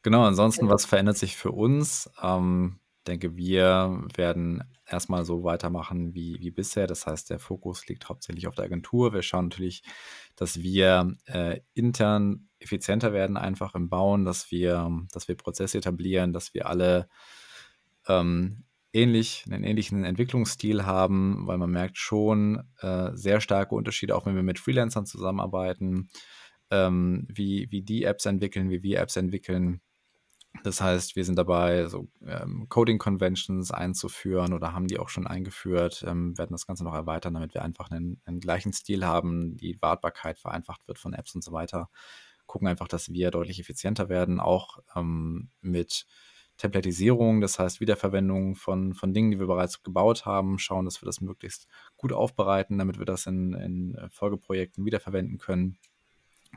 Genau, 0.02 0.24
ansonsten, 0.24 0.70
was 0.70 0.86
verändert 0.86 1.18
sich 1.18 1.38
für 1.38 1.52
uns? 1.52 2.10
Ähm, 2.22 2.80
denke, 3.08 3.36
wir 3.36 4.04
werden 4.16 4.64
erstmal 4.86 5.26
so 5.26 5.44
weitermachen 5.44 6.14
wie, 6.14 6.38
wie 6.40 6.52
bisher. 6.52 6.88
Das 6.88 7.06
heißt, 7.06 7.30
der 7.30 7.40
Fokus 7.40 7.88
liegt 7.88 8.10
hauptsächlich 8.10 8.48
auf 8.48 8.56
der 8.56 8.66
Agentur. 8.66 9.14
Wir 9.14 9.22
schauen 9.22 9.46
natürlich, 9.46 9.84
dass 10.36 10.62
wir 10.62 11.16
äh, 11.26 11.60
intern 11.74 12.50
effizienter 12.60 13.14
werden, 13.14 13.38
einfach 13.38 13.76
im 13.76 13.90
Bauen, 13.90 14.26
dass 14.26 14.52
wir, 14.52 14.90
dass 15.12 15.28
wir 15.28 15.36
Prozesse 15.36 15.78
etablieren, 15.78 16.34
dass 16.34 16.54
wir 16.54 16.68
alle 16.68 17.10
ähm, 18.08 18.64
ähnlich, 18.94 19.44
einen 19.48 19.64
ähnlichen 19.64 20.06
Entwicklungsstil 20.06 20.86
haben, 20.86 21.48
weil 21.48 21.58
man 21.58 21.72
merkt 21.72 21.98
schon 21.98 22.64
äh, 22.80 23.10
sehr 23.14 23.42
starke 23.42 23.76
Unterschiede, 23.76 24.16
auch 24.16 24.26
wenn 24.26 24.36
wir 24.36 24.44
mit 24.44 24.60
Freelancern 24.60 25.06
zusammenarbeiten 25.06 26.10
ähm, 26.74 27.28
wie, 27.30 27.68
wie 27.70 27.84
die 27.84 28.04
Apps 28.04 28.26
entwickeln, 28.26 28.70
wie 28.72 28.82
wir 28.82 29.00
Apps 29.00 29.16
entwickeln. 29.16 29.82
Das 30.64 30.82
heißt, 30.82 31.16
wir 31.16 31.26
sind 31.26 31.38
dabei, 31.38 31.88
so 31.88 32.08
ähm, 32.26 32.68
Coding-Conventions 32.70 33.72
einzuführen 33.72 34.54
oder 34.54 34.74
haben 34.74 34.88
die 34.88 35.00
auch 35.00 35.10
schon 35.10 35.28
eingeführt, 35.28 36.04
ähm, 36.08 36.38
werden 36.38 36.52
das 36.52 36.68
Ganze 36.68 36.84
noch 36.84 36.94
erweitern, 36.94 37.34
damit 37.34 37.54
wir 37.54 37.64
einfach 37.64 37.90
einen, 37.92 38.22
einen, 38.26 38.40
gleichen 38.40 38.72
Stil 38.74 39.06
haben, 39.06 39.58
die 39.58 39.82
Wartbarkeit 39.82 40.38
vereinfacht 40.40 40.88
wird 40.88 41.00
von 41.00 41.14
Apps 41.14 41.34
und 41.36 41.44
so 41.44 41.52
weiter. 41.52 41.90
Gucken 42.46 42.68
einfach, 42.68 42.88
dass 42.88 43.10
wir 43.10 43.32
deutlich 43.32 43.60
effizienter 43.60 44.10
werden, 44.10 44.40
auch 44.40 44.80
ähm, 44.96 45.50
mit 45.62 46.06
Templatisierung, 46.58 47.42
das 47.42 47.58
heißt 47.58 47.80
Wiederverwendung 47.80 48.56
von, 48.56 48.94
von 48.94 49.14
Dingen, 49.14 49.32
die 49.32 49.40
wir 49.40 49.48
bereits 49.48 49.82
gebaut 49.82 50.26
haben, 50.26 50.60
schauen, 50.60 50.86
dass 50.86 51.02
wir 51.02 51.08
das 51.08 51.20
möglichst 51.20 51.68
gut 51.98 52.14
aufbereiten, 52.14 52.78
damit 52.78 53.00
wir 53.00 53.06
das 53.06 53.26
in, 53.26 53.54
in 53.54 53.98
Folgeprojekten 54.12 54.86
wiederverwenden 54.86 55.40
können. 55.40 55.78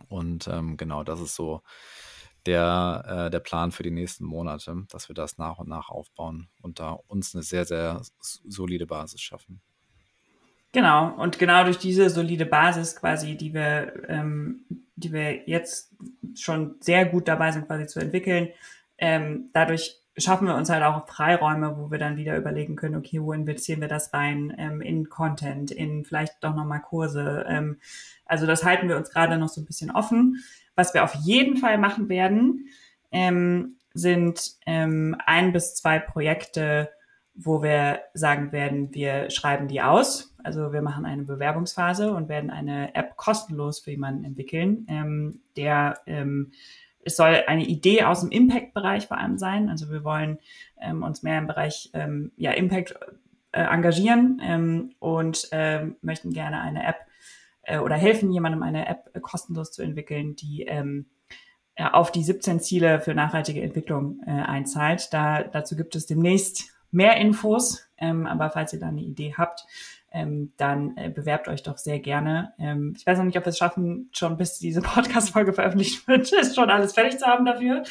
Und 0.08 0.48
ähm, 0.48 0.76
genau, 0.76 1.04
das 1.04 1.20
ist 1.20 1.34
so 1.34 1.62
der, 2.46 3.26
äh, 3.26 3.30
der 3.30 3.40
Plan 3.40 3.72
für 3.72 3.82
die 3.82 3.90
nächsten 3.90 4.24
Monate, 4.24 4.86
dass 4.90 5.08
wir 5.08 5.14
das 5.14 5.38
nach 5.38 5.58
und 5.58 5.68
nach 5.68 5.88
aufbauen 5.88 6.48
und 6.62 6.80
da 6.80 6.92
uns 7.06 7.34
eine 7.34 7.42
sehr, 7.42 7.64
sehr 7.64 8.02
solide 8.20 8.86
Basis 8.86 9.20
schaffen. 9.20 9.60
Genau, 10.72 11.14
und 11.16 11.38
genau 11.38 11.64
durch 11.64 11.78
diese 11.78 12.10
solide 12.10 12.44
Basis 12.44 12.96
quasi, 12.96 13.36
die 13.36 13.54
wir, 13.54 14.08
ähm, 14.08 14.64
die 14.94 15.12
wir 15.12 15.48
jetzt 15.48 15.94
schon 16.36 16.76
sehr 16.80 17.06
gut 17.06 17.28
dabei 17.28 17.50
sind, 17.50 17.66
quasi 17.66 17.86
zu 17.86 17.98
entwickeln, 17.98 18.50
ähm, 18.98 19.50
dadurch 19.52 20.02
schaffen 20.18 20.46
wir 20.46 20.54
uns 20.54 20.70
halt 20.70 20.82
auch 20.82 21.06
Freiräume, 21.08 21.76
wo 21.76 21.90
wir 21.90 21.98
dann 21.98 22.16
wieder 22.16 22.36
überlegen 22.36 22.76
können, 22.76 22.96
okay, 22.96 23.20
wo 23.22 23.32
investieren 23.32 23.80
wir 23.80 23.88
das 23.88 24.12
rein, 24.12 24.54
ähm, 24.58 24.80
in 24.80 25.08
Content, 25.08 25.70
in 25.70 26.04
vielleicht 26.04 26.42
doch 26.42 26.54
nochmal 26.54 26.80
Kurse. 26.80 27.44
Ähm, 27.48 27.78
also 28.24 28.46
das 28.46 28.64
halten 28.64 28.88
wir 28.88 28.96
uns 28.96 29.10
gerade 29.10 29.38
noch 29.38 29.48
so 29.48 29.60
ein 29.60 29.66
bisschen 29.66 29.90
offen. 29.90 30.42
Was 30.74 30.94
wir 30.94 31.04
auf 31.04 31.14
jeden 31.14 31.56
Fall 31.56 31.78
machen 31.78 32.08
werden, 32.08 32.68
ähm, 33.10 33.76
sind 33.94 34.56
ähm, 34.66 35.16
ein 35.24 35.52
bis 35.52 35.74
zwei 35.74 35.98
Projekte, 35.98 36.90
wo 37.34 37.62
wir 37.62 38.00
sagen 38.14 38.52
werden, 38.52 38.94
wir 38.94 39.30
schreiben 39.30 39.68
die 39.68 39.82
aus. 39.82 40.34
Also 40.42 40.72
wir 40.72 40.82
machen 40.82 41.04
eine 41.04 41.24
Bewerbungsphase 41.24 42.12
und 42.12 42.28
werden 42.28 42.50
eine 42.50 42.94
App 42.94 43.16
kostenlos 43.16 43.80
für 43.80 43.90
jemanden 43.90 44.24
entwickeln, 44.24 44.86
ähm, 44.88 45.40
der 45.56 46.00
ähm, 46.06 46.52
es 47.06 47.16
soll 47.16 47.44
eine 47.46 47.64
Idee 47.64 48.02
aus 48.02 48.20
dem 48.20 48.30
Impact-Bereich 48.30 49.06
vor 49.06 49.18
allem 49.18 49.38
sein. 49.38 49.70
Also 49.70 49.90
wir 49.90 50.04
wollen 50.04 50.38
ähm, 50.80 51.02
uns 51.02 51.22
mehr 51.22 51.38
im 51.38 51.46
Bereich 51.46 51.90
ähm, 51.94 52.32
ja, 52.36 52.50
Impact 52.50 52.98
äh, 53.52 53.62
engagieren 53.62 54.42
ähm, 54.44 54.94
und 54.98 55.48
äh, 55.52 55.86
möchten 56.02 56.32
gerne 56.32 56.60
eine 56.60 56.84
App 56.84 56.96
äh, 57.62 57.78
oder 57.78 57.94
helfen 57.94 58.32
jemandem 58.32 58.62
eine 58.62 58.88
App 58.88 59.10
äh, 59.14 59.20
kostenlos 59.20 59.70
zu 59.70 59.82
entwickeln, 59.82 60.34
die 60.34 60.62
ähm, 60.62 61.06
auf 61.78 62.10
die 62.10 62.24
17 62.24 62.60
Ziele 62.60 63.00
für 63.00 63.14
nachhaltige 63.14 63.62
Entwicklung 63.62 64.20
äh, 64.26 64.30
einzahlt. 64.30 65.12
Da, 65.12 65.42
dazu 65.42 65.76
gibt 65.76 65.94
es 65.94 66.06
demnächst 66.06 66.74
mehr 66.90 67.16
Infos, 67.18 67.86
ähm, 67.98 68.26
aber 68.26 68.50
falls 68.50 68.72
ihr 68.72 68.80
da 68.80 68.88
eine 68.88 69.02
Idee 69.02 69.34
habt, 69.36 69.66
ähm, 70.16 70.52
dann 70.56 70.96
äh, 70.96 71.10
bewerbt 71.10 71.46
euch 71.46 71.62
doch 71.62 71.76
sehr 71.76 72.00
gerne. 72.00 72.54
Ähm, 72.58 72.94
ich 72.96 73.06
weiß 73.06 73.18
noch 73.18 73.26
nicht, 73.26 73.36
ob 73.36 73.44
wir 73.44 73.50
es 73.50 73.58
schaffen, 73.58 74.08
schon 74.12 74.38
bis 74.38 74.58
diese 74.58 74.80
Podcast-Folge 74.82 75.52
veröffentlicht 75.52 76.08
wird, 76.08 76.32
ist 76.32 76.56
schon 76.56 76.70
alles 76.70 76.94
fertig 76.94 77.18
zu 77.18 77.26
haben 77.26 77.44
dafür. 77.44 77.84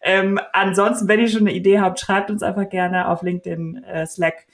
Ähm, 0.00 0.40
ansonsten, 0.52 1.08
wenn 1.08 1.18
ihr 1.18 1.28
schon 1.28 1.42
eine 1.42 1.52
Idee 1.52 1.80
habt, 1.80 1.98
schreibt 1.98 2.30
uns 2.30 2.42
einfach 2.42 2.68
gerne 2.68 3.08
auf 3.08 3.22
LinkedIn, 3.22 3.82
äh, 3.82 4.06
Slack, 4.06 4.46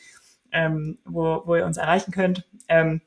ähm, 0.52 0.98
wo, 1.04 1.42
wo 1.44 1.54
ihr 1.54 1.66
uns 1.66 1.76
erreichen 1.76 2.12
könnt. 2.12 2.48
Ähm, 2.68 3.02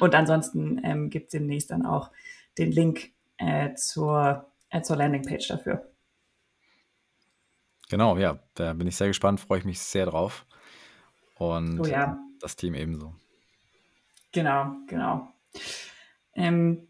und 0.00 0.14
ansonsten 0.14 0.80
ähm, 0.82 1.10
gibt 1.10 1.26
es 1.26 1.32
demnächst 1.32 1.70
dann 1.70 1.84
auch 1.84 2.10
den 2.56 2.72
Link 2.72 3.10
äh, 3.36 3.74
zur, 3.74 4.46
äh, 4.70 4.80
zur 4.80 4.96
Landingpage 4.96 5.48
dafür. 5.48 5.86
Genau, 7.90 8.16
ja, 8.16 8.38
da 8.54 8.72
bin 8.72 8.86
ich 8.86 8.96
sehr 8.96 9.08
gespannt, 9.08 9.40
freue 9.40 9.58
ich 9.58 9.64
mich 9.66 9.80
sehr 9.80 10.06
drauf. 10.06 10.46
Und 11.36 11.80
oh 11.80 11.86
ja. 11.86 12.18
das 12.40 12.56
Team 12.56 12.74
ebenso. 12.74 13.14
Genau, 14.34 14.72
genau. 14.88 15.28
Ähm, 16.34 16.88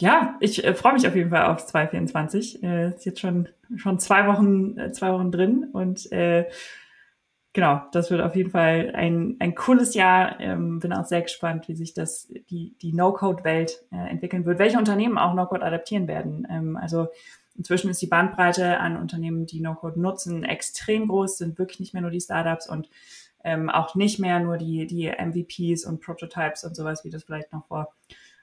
ja, 0.00 0.36
ich 0.40 0.62
äh, 0.64 0.74
freue 0.74 0.92
mich 0.92 1.08
auf 1.08 1.16
jeden 1.16 1.30
Fall 1.30 1.46
auf 1.46 1.66
2024. 1.66 2.62
Äh, 2.62 2.90
ist 2.90 3.06
jetzt 3.06 3.20
schon, 3.20 3.48
schon 3.76 3.98
zwei 3.98 4.26
Wochen, 4.26 4.78
äh, 4.78 4.92
zwei 4.92 5.12
Wochen 5.12 5.32
drin 5.32 5.70
und 5.72 6.12
äh, 6.12 6.46
genau, 7.54 7.82
das 7.92 8.10
wird 8.10 8.20
auf 8.20 8.36
jeden 8.36 8.50
Fall 8.50 8.92
ein, 8.94 9.36
ein 9.38 9.54
cooles 9.54 9.94
Jahr. 9.94 10.38
Ähm, 10.40 10.78
bin 10.80 10.92
auch 10.92 11.06
sehr 11.06 11.22
gespannt, 11.22 11.68
wie 11.68 11.74
sich 11.74 11.94
das, 11.94 12.28
die, 12.50 12.76
die 12.82 12.92
No-Code-Welt 12.92 13.86
äh, 13.90 14.10
entwickeln 14.10 14.44
wird, 14.44 14.58
welche 14.58 14.78
Unternehmen 14.78 15.16
auch 15.16 15.32
No-Code 15.32 15.64
adaptieren 15.64 16.06
werden. 16.06 16.46
Ähm, 16.50 16.76
also 16.76 17.08
inzwischen 17.56 17.88
ist 17.88 18.02
die 18.02 18.08
Bandbreite 18.08 18.78
an 18.78 18.98
Unternehmen, 18.98 19.46
die 19.46 19.60
No-Code 19.60 19.98
nutzen, 19.98 20.44
extrem 20.44 21.08
groß, 21.08 21.38
sind 21.38 21.58
wirklich 21.58 21.80
nicht 21.80 21.94
mehr 21.94 22.02
nur 22.02 22.10
die 22.10 22.20
Startups 22.20 22.68
und 22.68 22.90
ähm, 23.44 23.70
auch 23.70 23.94
nicht 23.94 24.18
mehr 24.18 24.40
nur 24.40 24.56
die, 24.56 24.86
die 24.86 25.06
MVPs 25.08 25.84
und 25.84 26.00
Prototypes 26.00 26.64
und 26.64 26.74
sowas, 26.74 27.04
wie 27.04 27.10
das 27.10 27.24
vielleicht 27.24 27.52
noch 27.52 27.66
vor 27.66 27.94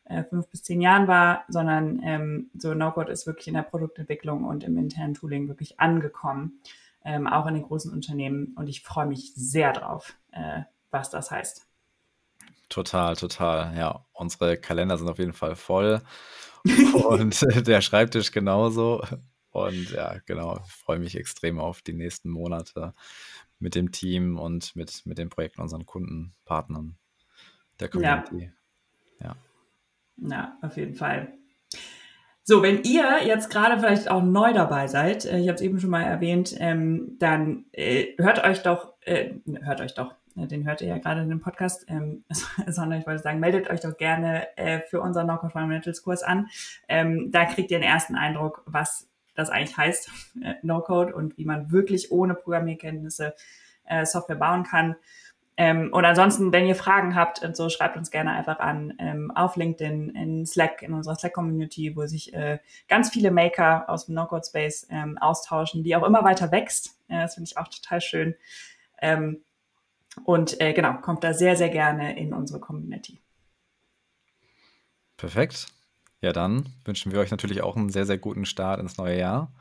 äh, 0.06 0.24
fünf 0.24 0.48
bis 0.50 0.64
zehn 0.64 0.82
Jahren 0.82 1.08
war, 1.08 1.44
sondern 1.48 2.02
ähm, 2.04 2.52
so 2.58 2.74
No-Code 2.74 3.12
ist 3.12 3.26
wirklich 3.26 3.48
in 3.48 3.56
der 3.56 3.64
Produktentwicklung 3.64 4.44
und 4.44 4.64
im 4.64 4.78
internen 4.78 5.16
Tooling 5.16 5.48
wirklich 5.48 5.80
angekommen, 5.80 6.62
ähm, 7.04 7.28
auch 7.28 7.48
in 7.48 7.56
den 7.56 7.64
großen 7.64 7.92
Unternehmen. 7.92 8.54
Und 8.56 8.68
ich 8.68 8.82
freue 8.84 9.08
mich 9.08 9.34
sehr 9.36 9.74
drauf, 9.74 10.14
äh, 10.32 10.62
was 10.92 11.10
das 11.10 11.32
heißt. 11.32 11.68
Total, 12.70 13.16
total. 13.16 13.76
Ja, 13.78 14.06
unsere 14.14 14.58
Kalender 14.58 14.98
sind 14.98 15.10
auf 15.10 15.20
jeden 15.20 15.34
Fall 15.34 15.56
voll 15.56 16.02
und 17.08 17.42
der 17.68 17.82
Schreibtisch 17.82 18.32
genauso. 18.32 19.02
Und 19.52 19.92
ja, 19.92 20.16
genau, 20.26 20.60
ich 20.66 20.72
freue 20.72 21.00
mich 21.00 21.16
extrem 21.18 21.60
auf 21.60 21.82
die 21.82 21.94
nächsten 21.94 22.30
Monate 22.30 22.94
mit 23.60 23.76
dem 23.76 23.92
Team 23.92 24.40
und 24.40 24.76
mit, 24.76 25.06
mit 25.06 25.18
den 25.18 25.30
Projekten, 25.30 25.62
unseren 25.62 25.86
Kunden, 25.86 26.34
Partnern, 26.46 26.96
der 27.80 27.90
Community. 27.90 28.52
Ja. 29.20 29.28
ja. 29.28 29.36
Ja, 30.30 30.58
auf 30.62 30.78
jeden 30.78 30.96
Fall. 30.96 31.34
So, 32.44 32.64
wenn 32.64 32.84
ihr 32.84 33.24
jetzt 33.26 33.50
gerade 33.52 33.80
vielleicht 33.80 34.10
auch 34.10 34.24
neu 34.24 34.52
dabei 34.54 34.88
seid, 34.88 35.26
äh, 35.26 35.40
ich 35.40 35.48
habe 35.48 35.56
es 35.56 35.62
eben 35.62 35.80
schon 35.80 35.92
mal 35.92 36.04
erwähnt, 36.04 36.56
ähm, 36.60 37.18
dann 37.20 37.66
äh, 37.72 38.16
hört 38.18 38.44
euch 38.44 38.64
doch, 38.64 38.94
äh, 39.02 39.36
hört 39.62 39.80
euch 39.80 39.94
doch, 39.94 40.16
äh, 40.36 40.48
den 40.48 40.66
hört 40.66 40.82
ihr 40.82 40.88
ja 40.88 40.98
gerade 40.98 41.22
in 41.22 41.30
dem 41.30 41.40
Podcast, 41.40 41.86
ähm, 41.88 42.24
sondern 42.68 43.00
ich 43.00 43.06
wollte 43.06 43.22
sagen, 43.22 43.40
meldet 43.40 43.70
euch 43.70 43.82
doch 43.82 43.96
gerne 43.96 44.48
äh, 44.58 44.80
für 44.82 45.02
unseren 45.02 45.28
Knockout 45.28 45.52
Fundamentals 45.52 46.02
Kurs 46.02 46.24
an. 46.24 46.48
Ähm, 46.88 47.32
da 47.32 47.46
kriegt 47.46 47.70
ihr 47.70 47.78
den 47.78 47.88
ersten 47.88 48.16
Eindruck, 48.16 48.64
was 48.66 49.11
das 49.36 49.50
eigentlich 49.50 49.78
heißt, 49.78 50.10
äh, 50.44 50.56
No-Code 50.62 51.16
und 51.16 51.38
wie 51.38 51.46
man 51.46 51.72
wirklich 51.72 52.12
ohne 52.12 52.34
Programmierkenntnisse 52.34 53.36
äh, 53.86 54.06
Software 54.06 54.36
bauen 54.36 54.64
kann. 54.64 54.96
Ähm, 55.58 55.90
und 55.92 56.06
ansonsten, 56.06 56.52
wenn 56.54 56.66
ihr 56.66 56.76
Fragen 56.76 57.16
habt 57.16 57.44
und 57.44 57.56
so, 57.56 57.70
schreibt 57.70 57.98
uns 57.98 58.10
gerne 58.10 58.32
einfach 58.32 58.60
an 58.60 58.94
ähm, 59.00 59.32
auf 59.32 59.58
LinkedIn, 59.58 60.10
in 60.16 60.46
Slack, 60.46 60.82
in 60.82 60.94
unserer 60.94 61.16
Slack-Community, 61.16 61.96
wo 61.96 62.06
sich 62.08 62.34
äh, 62.34 62.60
ganz 62.88 63.10
viele 63.10 63.32
Maker 63.32 63.90
aus 63.90 64.06
dem 64.06 64.16
No-Code-Space 64.16 64.88
ähm, 64.90 65.18
austauschen, 65.18 65.84
die 65.84 65.96
auch 65.96 66.04
immer 66.04 66.24
weiter 66.24 66.52
wächst. 66.52 66.98
Äh, 67.10 67.22
das 67.22 67.36
finde 67.36 67.50
ich 67.50 67.58
auch 67.58 67.68
total 67.68 68.02
schön. 68.02 68.36
Ähm, 69.02 69.42
und 70.24 70.60
äh, 70.60 70.74
genau, 70.74 70.94
kommt 70.94 71.24
da 71.24 71.34
sehr, 71.34 71.56
sehr 71.56 71.70
gerne 71.70 72.18
in 72.18 72.34
unsere 72.34 72.60
Community. 72.60 73.20
Perfekt. 75.18 75.68
Ja, 76.22 76.34
dann 76.34 76.70
wünschen 76.86 77.12
wir 77.12 77.20
euch 77.20 77.32
natürlich 77.32 77.62
auch 77.64 77.76
einen 77.76 77.90
sehr, 77.90 78.06
sehr 78.06 78.20
guten 78.20 78.46
Start 78.46 78.80
ins 78.80 78.98
neue 78.98 79.18
Jahr. 79.18 79.52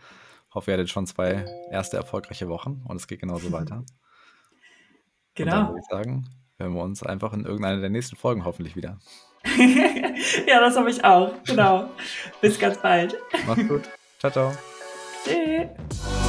Hoffe, 0.55 0.71
ihr 0.71 0.75
hattet 0.75 0.91
schon 0.91 1.07
zwei 1.07 1.47
erste 1.71 1.97
erfolgreiche 1.97 2.49
Wochen 2.49 2.83
und 2.87 2.97
es 2.97 3.07
geht 3.07 3.21
genauso 3.21 3.51
weiter. 3.51 3.85
Genau. 5.35 5.51
Und 5.51 5.51
dann 5.51 5.69
würde 5.69 5.81
ich 5.81 5.91
sagen, 5.91 6.29
hören 6.59 6.75
wir 6.75 6.83
uns 6.83 7.03
einfach 7.03 7.33
in 7.33 7.45
irgendeiner 7.45 7.81
der 7.81 7.91
nächsten 7.91 8.17
Folgen 8.17 8.45
hoffentlich 8.45 8.77
wieder. 8.77 8.99
ja, 10.47 10.61
das 10.61 10.77
habe 10.77 10.91
ich 10.91 11.03
auch. 11.03 11.33
Genau. 11.45 11.89
Bis 12.43 12.59
ganz 12.59 12.81
bald. 12.83 13.17
Macht's 13.47 13.67
gut. 13.67 13.89
Ciao, 14.19 14.31
ciao. 14.31 14.53
Tschüss. 15.25 16.20